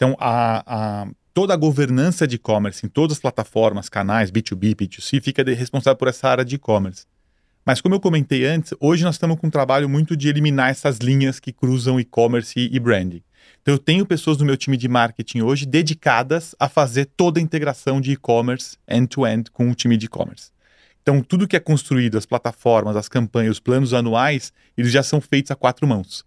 então, 0.00 0.16
a, 0.18 0.62
a, 1.02 1.08
toda 1.34 1.52
a 1.52 1.56
governança 1.58 2.26
de 2.26 2.36
e-commerce 2.36 2.86
em 2.86 2.88
todas 2.88 3.18
as 3.18 3.20
plataformas, 3.20 3.90
canais, 3.90 4.30
B2B, 4.30 4.74
B2C, 4.74 5.20
fica 5.20 5.44
de, 5.44 5.52
responsável 5.52 5.98
por 5.98 6.08
essa 6.08 6.26
área 6.26 6.42
de 6.42 6.54
e-commerce. 6.54 7.04
Mas 7.66 7.82
como 7.82 7.94
eu 7.94 8.00
comentei 8.00 8.46
antes, 8.46 8.72
hoje 8.80 9.04
nós 9.04 9.16
estamos 9.16 9.38
com 9.38 9.48
um 9.48 9.50
trabalho 9.50 9.90
muito 9.90 10.16
de 10.16 10.26
eliminar 10.26 10.70
essas 10.70 10.96
linhas 10.96 11.38
que 11.38 11.52
cruzam 11.52 12.00
e-commerce 12.00 12.58
e 12.58 12.80
branding. 12.80 13.22
Então 13.60 13.74
eu 13.74 13.78
tenho 13.78 14.06
pessoas 14.06 14.38
no 14.38 14.46
meu 14.46 14.56
time 14.56 14.78
de 14.78 14.88
marketing 14.88 15.42
hoje 15.42 15.66
dedicadas 15.66 16.54
a 16.58 16.66
fazer 16.66 17.04
toda 17.04 17.38
a 17.38 17.42
integração 17.42 18.00
de 18.00 18.12
e-commerce 18.12 18.78
end-to-end 18.88 19.50
com 19.50 19.70
o 19.70 19.74
time 19.74 19.98
de 19.98 20.06
e-commerce. 20.06 20.50
Então 21.02 21.20
tudo 21.20 21.46
que 21.46 21.56
é 21.56 21.60
construído, 21.60 22.16
as 22.16 22.24
plataformas, 22.24 22.96
as 22.96 23.06
campanhas, 23.06 23.56
os 23.56 23.60
planos 23.60 23.92
anuais, 23.92 24.50
eles 24.78 24.90
já 24.90 25.02
são 25.02 25.20
feitos 25.20 25.50
a 25.50 25.54
quatro 25.54 25.86
mãos. 25.86 26.24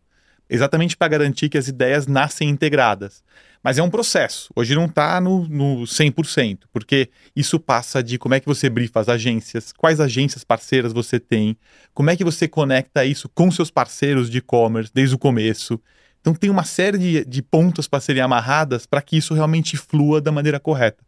Exatamente 0.49 0.95
para 0.97 1.07
garantir 1.07 1.49
que 1.49 1.57
as 1.57 1.67
ideias 1.67 2.05
nascem 2.05 2.49
integradas. 2.49 3.23
Mas 3.63 3.77
é 3.77 3.83
um 3.83 3.89
processo. 3.89 4.51
Hoje 4.53 4.75
não 4.75 4.85
está 4.85 5.21
no, 5.21 5.47
no 5.47 5.83
100%, 5.83 6.63
porque 6.71 7.09
isso 7.33 7.57
passa 7.57 8.03
de 8.03 8.17
como 8.17 8.35
é 8.35 8.39
que 8.39 8.45
você 8.45 8.69
brifa 8.69 8.99
as 8.99 9.07
agências, 9.07 9.71
quais 9.71 10.01
agências 10.01 10.43
parceiras 10.43 10.91
você 10.91 11.17
tem, 11.17 11.57
como 11.93 12.09
é 12.09 12.15
que 12.17 12.25
você 12.25 12.45
conecta 12.45 13.05
isso 13.05 13.29
com 13.29 13.49
seus 13.49 13.71
parceiros 13.71 14.29
de 14.29 14.39
e-commerce 14.39 14.91
desde 14.93 15.15
o 15.15 15.17
começo. 15.17 15.79
Então 16.19 16.33
tem 16.33 16.49
uma 16.49 16.65
série 16.65 16.97
de, 16.97 17.25
de 17.25 17.41
pontas 17.41 17.87
para 17.87 18.01
serem 18.01 18.21
amarradas 18.21 18.85
para 18.85 19.01
que 19.01 19.15
isso 19.15 19.33
realmente 19.33 19.77
flua 19.77 20.19
da 20.19 20.31
maneira 20.31 20.59
correta. 20.59 21.03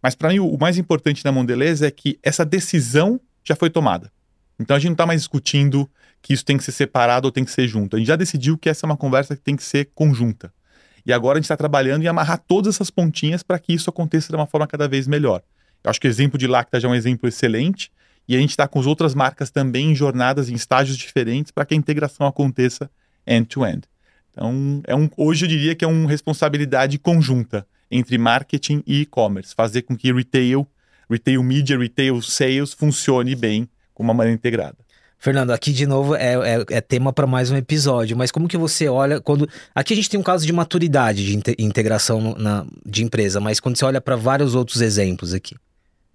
Mas 0.00 0.14
para 0.14 0.28
mim, 0.28 0.38
o 0.38 0.56
mais 0.56 0.78
importante 0.78 1.24
na 1.24 1.32
Mondelez 1.32 1.82
é 1.82 1.90
que 1.90 2.18
essa 2.22 2.44
decisão 2.44 3.20
já 3.42 3.56
foi 3.56 3.68
tomada. 3.68 4.12
Então 4.60 4.76
a 4.76 4.78
gente 4.78 4.90
não 4.90 4.94
está 4.94 5.06
mais 5.06 5.22
discutindo 5.22 5.90
que 6.26 6.34
isso 6.34 6.44
tem 6.44 6.56
que 6.56 6.64
ser 6.64 6.72
separado 6.72 7.28
ou 7.28 7.30
tem 7.30 7.44
que 7.44 7.52
ser 7.52 7.68
junto. 7.68 7.94
A 7.94 8.00
gente 8.00 8.08
já 8.08 8.16
decidiu 8.16 8.58
que 8.58 8.68
essa 8.68 8.84
é 8.84 8.88
uma 8.88 8.96
conversa 8.96 9.36
que 9.36 9.42
tem 9.42 9.54
que 9.54 9.62
ser 9.62 9.90
conjunta. 9.94 10.52
E 11.06 11.12
agora 11.12 11.38
a 11.38 11.40
gente 11.40 11.44
está 11.44 11.56
trabalhando 11.56 12.02
em 12.02 12.08
amarrar 12.08 12.42
todas 12.48 12.74
essas 12.74 12.90
pontinhas 12.90 13.44
para 13.44 13.60
que 13.60 13.72
isso 13.72 13.88
aconteça 13.88 14.30
de 14.30 14.34
uma 14.34 14.44
forma 14.44 14.66
cada 14.66 14.88
vez 14.88 15.06
melhor. 15.06 15.40
Eu 15.84 15.88
acho 15.88 16.00
que 16.00 16.08
o 16.08 16.10
exemplo 16.10 16.36
de 16.36 16.48
Lacta 16.48 16.80
já 16.80 16.88
é 16.88 16.90
um 16.90 16.96
exemplo 16.96 17.28
excelente. 17.28 17.92
E 18.26 18.34
a 18.34 18.40
gente 18.40 18.50
está 18.50 18.66
com 18.66 18.80
as 18.80 18.86
outras 18.86 19.14
marcas 19.14 19.52
também 19.52 19.92
em 19.92 19.94
jornadas, 19.94 20.48
em 20.48 20.54
estágios 20.54 20.96
diferentes, 20.96 21.52
para 21.52 21.64
que 21.64 21.74
a 21.74 21.76
integração 21.76 22.26
aconteça 22.26 22.90
end-to-end. 23.24 23.76
-end. 23.76 23.84
Então, 24.32 24.82
é 24.84 24.96
um, 24.96 25.08
hoje 25.16 25.44
eu 25.44 25.48
diria 25.48 25.76
que 25.76 25.84
é 25.84 25.88
uma 25.88 26.10
responsabilidade 26.10 26.98
conjunta 26.98 27.64
entre 27.88 28.18
marketing 28.18 28.82
e 28.84 29.02
e-commerce, 29.02 29.54
fazer 29.54 29.82
com 29.82 29.96
que 29.96 30.12
retail, 30.12 30.66
retail 31.08 31.40
media, 31.44 31.78
retail 31.78 32.20
sales 32.20 32.74
funcione 32.74 33.36
bem 33.36 33.68
com 33.94 34.02
uma 34.02 34.12
maneira 34.12 34.34
integrada. 34.34 34.85
Fernando, 35.18 35.50
aqui 35.50 35.72
de 35.72 35.86
novo 35.86 36.14
é, 36.14 36.34
é, 36.34 36.64
é 36.70 36.80
tema 36.80 37.12
para 37.12 37.26
mais 37.26 37.50
um 37.50 37.56
episódio, 37.56 38.16
mas 38.16 38.30
como 38.30 38.46
que 38.46 38.56
você 38.56 38.88
olha 38.88 39.20
quando. 39.20 39.48
Aqui 39.74 39.92
a 39.92 39.96
gente 39.96 40.10
tem 40.10 40.20
um 40.20 40.22
caso 40.22 40.46
de 40.46 40.52
maturidade 40.52 41.24
de 41.24 41.54
integração 41.58 42.34
na, 42.38 42.66
de 42.84 43.02
empresa, 43.02 43.40
mas 43.40 43.58
quando 43.58 43.76
você 43.76 43.84
olha 43.84 44.00
para 44.00 44.16
vários 44.16 44.54
outros 44.54 44.80
exemplos 44.80 45.32
aqui. 45.32 45.56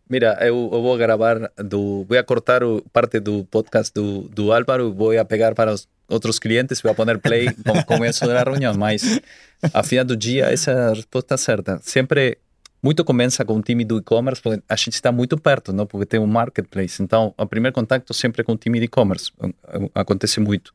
Mira, 0.10 0.38
eu, 0.41 0.70
eu, 0.72 0.82
vou 0.82 0.97
gravar, 0.97 1.49
do, 1.58 2.06
vou 2.08 2.24
cortar 2.26 2.64
o, 2.64 2.84
parte 2.91 3.18
do 3.20 3.45
podcast 3.45 3.93
do, 3.93 4.28
do 4.28 4.52
Álvaro, 4.52 4.93
vou 4.93 5.12
pegar 5.26 5.56
para 5.56 5.72
os 5.74 5.88
outros 6.10 6.38
clientes, 6.38 6.82
vou 6.82 6.93
poner 6.93 7.18
play 7.18 7.47
com 7.66 7.82
começo 7.84 8.28
da 8.28 8.43
reunião, 8.43 8.74
mas 8.74 9.22
a 9.74 9.82
final 9.82 10.04
do 10.04 10.18
dia 10.18 10.47
essa 10.52 10.72
é 10.72 10.76
a 10.76 10.89
resposta 10.89 11.38
certa. 11.38 11.80
Sempre 11.82 12.38
muito 12.82 13.06
começa 13.06 13.46
com 13.46 13.58
o 13.58 13.62
time 13.62 13.86
do 13.86 14.00
e-commerce, 14.00 14.42
a 14.68 14.76
gente 14.76 14.94
está 14.94 15.12
muito 15.12 15.38
perto, 15.38 15.72
não? 15.72 15.86
porque 15.86 16.06
tem 16.06 16.20
um 16.20 16.26
marketplace. 16.26 17.02
Então, 17.02 17.34
o 17.38 17.46
primeiro 17.46 17.74
contato 17.74 18.14
sempre 18.14 18.42
é 18.42 18.44
com 18.44 18.54
o 18.54 18.58
time 18.58 18.80
de 18.80 18.86
e-commerce. 18.86 19.32
Acontece 19.94 20.40
muito. 20.40 20.74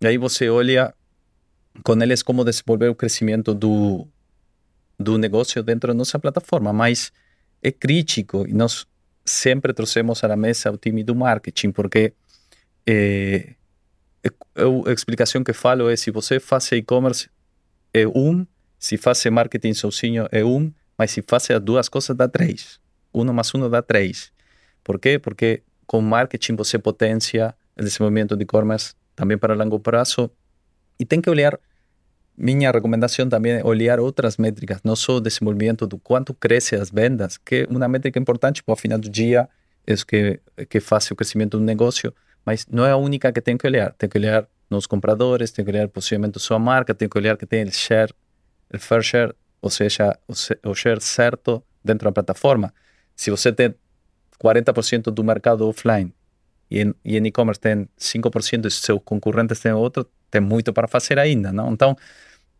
E 0.00 0.06
aí 0.06 0.18
você 0.18 0.50
olha 0.50 0.92
com 1.82 2.00
eles 2.02 2.22
como 2.22 2.44
desenvolver 2.44 2.88
o 2.88 2.94
crescimento 2.94 3.54
do, 3.54 4.06
do 4.98 5.16
negócio 5.16 5.62
dentro 5.62 5.88
da 5.88 5.94
nossa 5.94 6.18
plataforma. 6.18 6.72
Mas 6.72 7.10
é 7.62 7.72
crítico 7.72 8.46
e 8.46 8.52
nós 8.52 8.86
sempre 9.24 9.72
trouxemos 9.72 10.22
à 10.24 10.36
mesa 10.36 10.70
o 10.70 10.76
time 10.76 11.02
do 11.02 11.14
marketing, 11.14 11.70
porque 11.70 12.12
é, 12.86 13.54
a 14.86 14.92
explicação 14.92 15.42
que 15.42 15.52
falo 15.52 15.88
é 15.88 15.96
se 15.96 16.10
você 16.10 16.38
faz 16.38 16.70
e-commerce 16.72 17.30
é 17.94 18.06
um, 18.06 18.46
se 18.78 18.96
faz 18.96 19.24
marketing 19.26 19.74
sozinho 19.74 20.28
é 20.32 20.44
um, 20.44 20.72
mas 21.02 21.10
se 21.10 21.20
faz 21.26 21.50
as 21.50 21.60
duas 21.60 21.88
coisas, 21.88 22.16
dá 22.16 22.28
três. 22.28 22.78
Um 23.12 23.24
mais 23.32 23.52
um 23.56 23.68
dá 23.68 23.82
três. 23.82 24.30
Por 24.84 25.00
quê? 25.00 25.18
Porque 25.18 25.64
com 25.84 26.00
marketing 26.00 26.54
você 26.54 26.78
potencia 26.78 27.52
o 27.76 27.82
desenvolvimento 27.82 28.36
de 28.36 28.44
e-commerce 28.44 28.94
também 29.16 29.36
para 29.36 29.52
longo 29.52 29.80
prazo. 29.80 30.30
E 31.00 31.04
tem 31.04 31.20
que 31.20 31.28
olhar, 31.28 31.58
minha 32.36 32.70
recomendação 32.70 33.28
também 33.28 33.54
é 33.54 33.64
olhar 33.64 33.98
outras 33.98 34.36
métricas, 34.36 34.78
não 34.84 34.94
só 34.94 35.16
o 35.16 35.20
desenvolvimento 35.20 35.88
do 35.88 35.98
quanto 35.98 36.32
cresce 36.32 36.76
as 36.76 36.88
vendas, 36.88 37.36
que 37.36 37.66
é 37.66 37.66
uma 37.68 37.88
métrica 37.88 38.20
importante, 38.20 38.62
porque 38.62 38.70
ao 38.70 38.76
final 38.76 38.98
do 39.00 39.10
dia 39.10 39.48
é 39.84 39.94
que, 39.96 40.38
que 40.70 40.78
faz 40.78 41.10
o 41.10 41.16
crescimento 41.16 41.58
do 41.58 41.64
negócio, 41.64 42.14
mas 42.46 42.64
não 42.70 42.86
é 42.86 42.92
a 42.92 42.96
única 42.96 43.32
que 43.32 43.40
tem 43.40 43.58
que 43.58 43.66
olhar. 43.66 43.92
Tem 43.94 44.08
que 44.08 44.18
olhar 44.18 44.46
nos 44.70 44.86
compradores, 44.86 45.50
tem 45.50 45.64
que 45.64 45.70
olhar 45.72 45.88
da 45.88 46.38
sua 46.38 46.60
marca, 46.60 46.94
tem 46.94 47.08
que 47.08 47.18
olhar 47.18 47.36
que 47.36 47.44
tem 47.44 47.64
o 47.64 47.72
share, 47.72 48.14
o 48.72 48.78
fair 48.78 49.02
share 49.02 49.34
ou 49.62 49.70
seja, 49.70 50.18
o 50.64 50.74
share 50.74 51.00
certo 51.00 51.62
dentro 51.84 52.04
da 52.04 52.12
plataforma. 52.12 52.74
Se 53.14 53.30
você 53.30 53.52
tem 53.52 53.74
40% 54.42 55.04
do 55.04 55.22
mercado 55.22 55.66
offline 55.68 56.12
e 56.68 56.82
em 57.04 57.26
e-commerce 57.26 57.60
tem 57.60 57.88
5% 57.98 58.66
e 58.66 58.70
seus 58.70 59.00
concorrentes 59.04 59.60
têm 59.60 59.72
outro, 59.72 60.06
tem 60.30 60.40
muito 60.40 60.72
para 60.72 60.88
fazer 60.88 61.18
ainda, 61.18 61.52
não? 61.52 61.72
Então, 61.72 61.96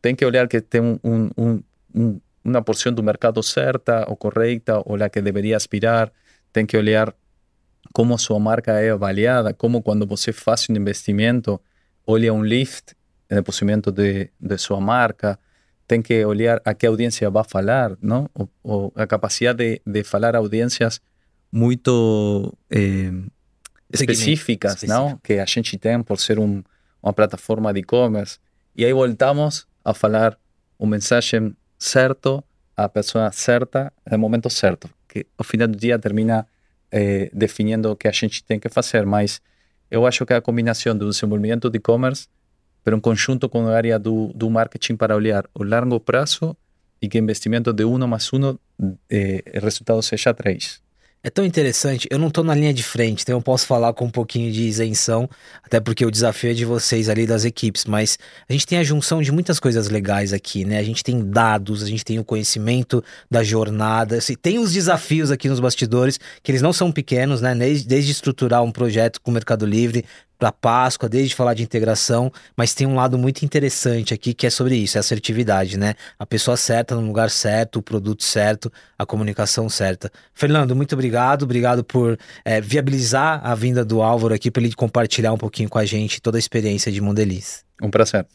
tem 0.01 0.15
que 0.15 0.25
olhar 0.25 0.47
que 0.47 0.61
tem 0.61 0.81
um, 0.81 1.31
um, 1.37 1.63
um, 1.95 2.21
uma 2.45 2.63
porção 2.63 2.93
do 2.93 3.03
mercado 3.03 3.43
certa 3.43 4.05
ou 4.09 4.17
correta, 4.17 4.83
ou 4.85 5.03
a 5.03 5.09
que 5.09 5.21
deveria 5.21 5.57
aspirar, 5.57 6.13
tem 6.53 6.67
que 6.67 6.77
olhar 6.77 7.15
como 7.93 8.17
sua 8.19 8.39
marca 8.39 8.73
é 8.81 8.91
avaliada, 8.91 9.53
como 9.53 9.83
quando 9.83 10.07
você 10.07 10.33
faz 10.33 10.69
um 10.69 10.75
investimento, 10.75 11.61
olha 12.07 12.33
um 12.33 12.45
lift 12.45 12.95
no 13.31 13.43
posicionamento 13.43 13.91
de, 13.91 14.31
de 14.39 14.59
sua 14.59 14.81
marca, 14.81 15.39
tem 15.93 16.01
que 16.01 16.25
olhar 16.25 16.59
a 16.65 16.73
que 16.73 16.87
audiência 16.87 17.29
vai 17.29 17.45
falar, 17.45 17.99
não? 18.01 18.27
Ou, 18.33 18.49
ou 18.63 18.93
a 18.97 19.07
capacidade 19.07 19.59
de, 19.59 19.83
de 19.85 20.03
falar 20.03 20.35
a 20.35 20.39
audiências 20.39 21.03
muito 21.53 22.57
eh, 22.71 23.13
específicas, 23.93 24.73
Específico. 24.73 24.99
não? 24.99 25.19
Que 25.23 25.35
a 25.35 25.45
gente 25.45 25.77
tem 25.77 26.03
por 26.03 26.19
ser 26.19 26.39
um, 26.39 26.63
uma 27.03 27.13
plataforma 27.13 27.71
de 27.75 27.81
e-commerce. 27.81 28.39
E 28.75 28.87
aí 28.87 28.93
voltamos 28.95 29.67
a 29.85 29.93
falar 29.93 30.39
o 30.79 30.87
mensagem 30.87 31.55
certo 31.79 32.43
à 32.75 32.89
pessoa 32.89 33.31
certa 33.31 33.93
no 34.11 34.17
momento 34.17 34.49
certo, 34.49 34.89
que 35.07 35.27
ao 35.37 35.45
final 35.45 35.69
do 35.69 35.77
dia 35.77 35.99
termina 35.99 36.47
eh, 36.91 37.31
definindo 37.35 37.91
o 37.91 37.97
que 37.97 38.09
a 38.09 38.13
gente 38.13 38.43
tem 38.43 38.59
que 38.59 38.71
fazer, 38.71 39.05
mas 39.05 39.43
eu 39.91 40.07
acho 40.07 40.25
que 40.25 40.33
a 40.33 40.41
combinação 40.41 40.97
do 40.97 41.11
desenvolvimento 41.11 41.69
de 41.69 41.77
e-commerce 41.77 42.29
pero 42.85 42.97
em 42.97 43.01
conjunto 43.01 43.49
com 43.49 43.67
a 43.67 43.75
área 43.75 43.99
do, 43.99 44.51
marketing 44.51 44.97
para 44.97 45.15
olhar 45.17 45.45
o 45.55 45.63
longo 45.63 46.01
prazo 46.01 46.57
e 47.01 47.09
que 47.09 47.19
investimento 47.19 47.73
de 47.73 47.85
um 47.85 47.99
mais 48.07 48.31
um, 48.33 48.57
eh, 49.11 49.43
o 49.57 49.61
resultado 49.61 50.03
seja 50.03 50.33
três. 50.33 50.83
É 51.25 51.31
tão 51.31 51.45
interessante, 51.45 52.09
eu 52.11 52.19
não 52.19 52.27
estou 52.27 52.43
na 52.43 52.53
linha 52.53 52.75
de 52.75 52.83
frente, 52.83 53.23
então 53.23 53.39
eu 53.39 53.43
posso 53.43 53.65
falar 53.65 53.93
com 53.93 54.07
um 54.07 54.11
pouquinho 54.11 54.51
de 54.51 54.63
isenção, 54.63 55.31
até 55.63 55.79
porque 55.79 56.05
o 56.05 56.11
desafio 56.11 56.51
é 56.51 56.53
de 56.53 56.65
vocês 56.65 57.09
ali 57.09 57.29
das 57.29 57.45
equipes, 57.45 57.85
mas 57.85 58.19
a 58.49 58.53
gente 58.53 58.67
tem 58.67 58.79
a 58.79 58.83
junção 58.83 59.23
de 59.23 59.31
muitas 59.31 59.61
coisas 59.61 59.89
legais 59.89 60.33
aqui, 60.33 60.65
né? 60.65 60.79
A 60.79 60.83
gente 60.83 61.05
tem 61.05 61.25
dados, 61.25 61.81
a 61.81 61.87
gente 61.87 62.05
tem 62.05 62.19
o 62.19 62.25
conhecimento 62.25 63.05
da 63.31 63.45
jornada, 63.45 64.17
assim, 64.17 64.35
tem 64.35 64.59
os 64.59 64.73
desafios 64.73 65.31
aqui 65.31 65.49
nos 65.49 65.61
bastidores, 65.61 66.19
que 66.43 66.51
eles 66.51 66.61
não 66.61 66.73
são 66.73 66.91
pequenos, 66.91 67.41
né? 67.41 67.55
Desde 67.55 68.11
estruturar 68.11 68.65
um 68.65 68.73
projeto 68.73 69.21
com 69.21 69.31
o 69.31 69.35
Mercado 69.35 69.65
Livre, 69.65 70.05
para 70.43 70.51
Páscoa, 70.51 71.09
desde 71.09 71.37
falar 71.37 71.55
de 71.55 71.63
integração, 71.63 72.33
mas 72.57 72.75
tem 72.75 72.85
um 72.85 72.97
lado 72.97 73.17
muito 73.17 73.45
interessante 73.45 74.13
aqui 74.13 74.35
que 74.35 74.45
é 74.45 74.51
sobre 74.51 74.75
isso, 74.75 74.99
é 74.99 75.01
assertividade, 75.01 75.79
né? 75.79 75.95
A 76.19 76.27
pessoa 76.27 76.57
certa 76.57 76.97
no 76.97 77.07
lugar 77.07 77.31
certo, 77.31 77.79
o 77.79 77.83
produto 77.83 78.25
certo, 78.25 78.73
a 78.99 79.07
comunicação 79.07 79.69
certa. 79.69 80.11
Fernando, 80.35 80.75
muito 80.75 80.95
obrigado, 80.97 81.45
obrigado 81.45 81.85
por 81.85 82.19
é, 82.45 82.61
viabilizar 82.61 83.41
a 83.45 83.55
vinda 83.55 83.85
do 83.85 84.03
Álvaro 84.03 84.35
aqui 84.35 84.51
para 84.51 84.65
ele 84.65 84.75
compartilhar 84.75 85.33
um 85.33 85.39
pouquinho 85.39 85.69
com 85.69 85.79
a 85.79 85.85
gente 85.85 86.21
toda 86.21 86.39
a 86.39 86.41
experiência 86.41 86.91
de 86.91 87.01
Mondeliz. 87.01 87.65
Um 87.81 87.89
prazer. 87.89 88.27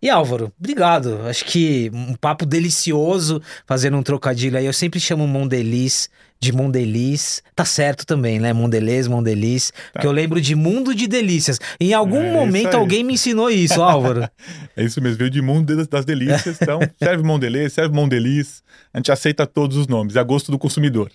E 0.00 0.10
Álvaro, 0.10 0.52
obrigado. 0.58 1.20
Acho 1.26 1.44
que 1.44 1.90
um 1.92 2.14
papo 2.14 2.44
delicioso, 2.44 3.40
fazendo 3.66 3.96
um 3.96 4.02
trocadilho 4.02 4.58
aí. 4.58 4.66
Eu 4.66 4.72
sempre 4.72 5.00
chamo 5.00 5.26
Mondeliz 5.26 6.10
de 6.38 6.52
Mondeliz. 6.52 7.42
Tá 7.54 7.64
certo 7.64 8.06
também, 8.06 8.38
né? 8.38 8.52
Mondelez, 8.52 9.08
Mondeliz. 9.08 9.70
Tá. 9.70 9.76
Porque 9.94 10.06
eu 10.06 10.12
lembro 10.12 10.40
de 10.40 10.54
Mundo 10.54 10.94
de 10.94 11.06
Delícias. 11.06 11.58
Em 11.80 11.92
algum 11.92 12.22
é 12.22 12.32
momento 12.32 12.74
alguém 12.74 13.02
me 13.02 13.14
ensinou 13.14 13.50
isso, 13.50 13.82
Álvaro. 13.82 14.28
é 14.76 14.84
isso 14.84 15.00
mesmo, 15.00 15.18
veio 15.18 15.30
de 15.30 15.42
Mundo 15.42 15.86
das 15.86 16.04
Delícias. 16.04 16.58
Então, 16.60 16.80
serve 17.02 17.22
Mondelez, 17.22 17.72
serve 17.72 17.94
Mondeliz. 17.94 18.62
A 18.92 18.98
gente 18.98 19.10
aceita 19.10 19.46
todos 19.46 19.76
os 19.76 19.86
nomes, 19.86 20.16
a 20.16 20.22
gosto 20.22 20.50
do 20.50 20.58
consumidor. 20.58 21.10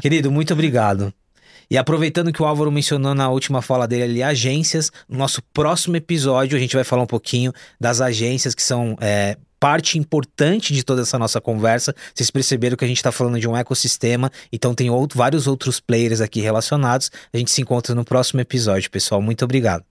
Querido, 0.00 0.30
muito 0.30 0.52
obrigado. 0.52 1.12
E 1.70 1.76
aproveitando 1.76 2.32
que 2.32 2.42
o 2.42 2.46
Álvaro 2.46 2.72
mencionou 2.72 3.14
na 3.14 3.28
última 3.28 3.60
fala 3.60 3.86
dele 3.86 4.04
ali, 4.04 4.22
agências, 4.22 4.90
no 5.08 5.18
nosso 5.18 5.42
próximo 5.52 5.96
episódio 5.96 6.56
a 6.56 6.60
gente 6.60 6.74
vai 6.74 6.84
falar 6.84 7.02
um 7.02 7.06
pouquinho 7.06 7.52
das 7.78 8.00
agências 8.00 8.54
que 8.54 8.62
são 8.62 8.96
é, 9.00 9.36
parte 9.60 9.98
importante 9.98 10.72
de 10.72 10.82
toda 10.82 11.02
essa 11.02 11.18
nossa 11.18 11.40
conversa. 11.40 11.94
Vocês 12.14 12.30
perceberam 12.30 12.76
que 12.76 12.84
a 12.84 12.88
gente 12.88 12.96
está 12.96 13.12
falando 13.12 13.38
de 13.38 13.48
um 13.48 13.56
ecossistema, 13.56 14.30
então 14.52 14.74
tem 14.74 14.88
outro, 14.88 15.18
vários 15.18 15.46
outros 15.46 15.78
players 15.78 16.20
aqui 16.20 16.40
relacionados. 16.40 17.10
A 17.32 17.36
gente 17.36 17.50
se 17.50 17.60
encontra 17.60 17.94
no 17.94 18.04
próximo 18.04 18.40
episódio, 18.40 18.90
pessoal. 18.90 19.20
Muito 19.20 19.44
obrigado. 19.44 19.84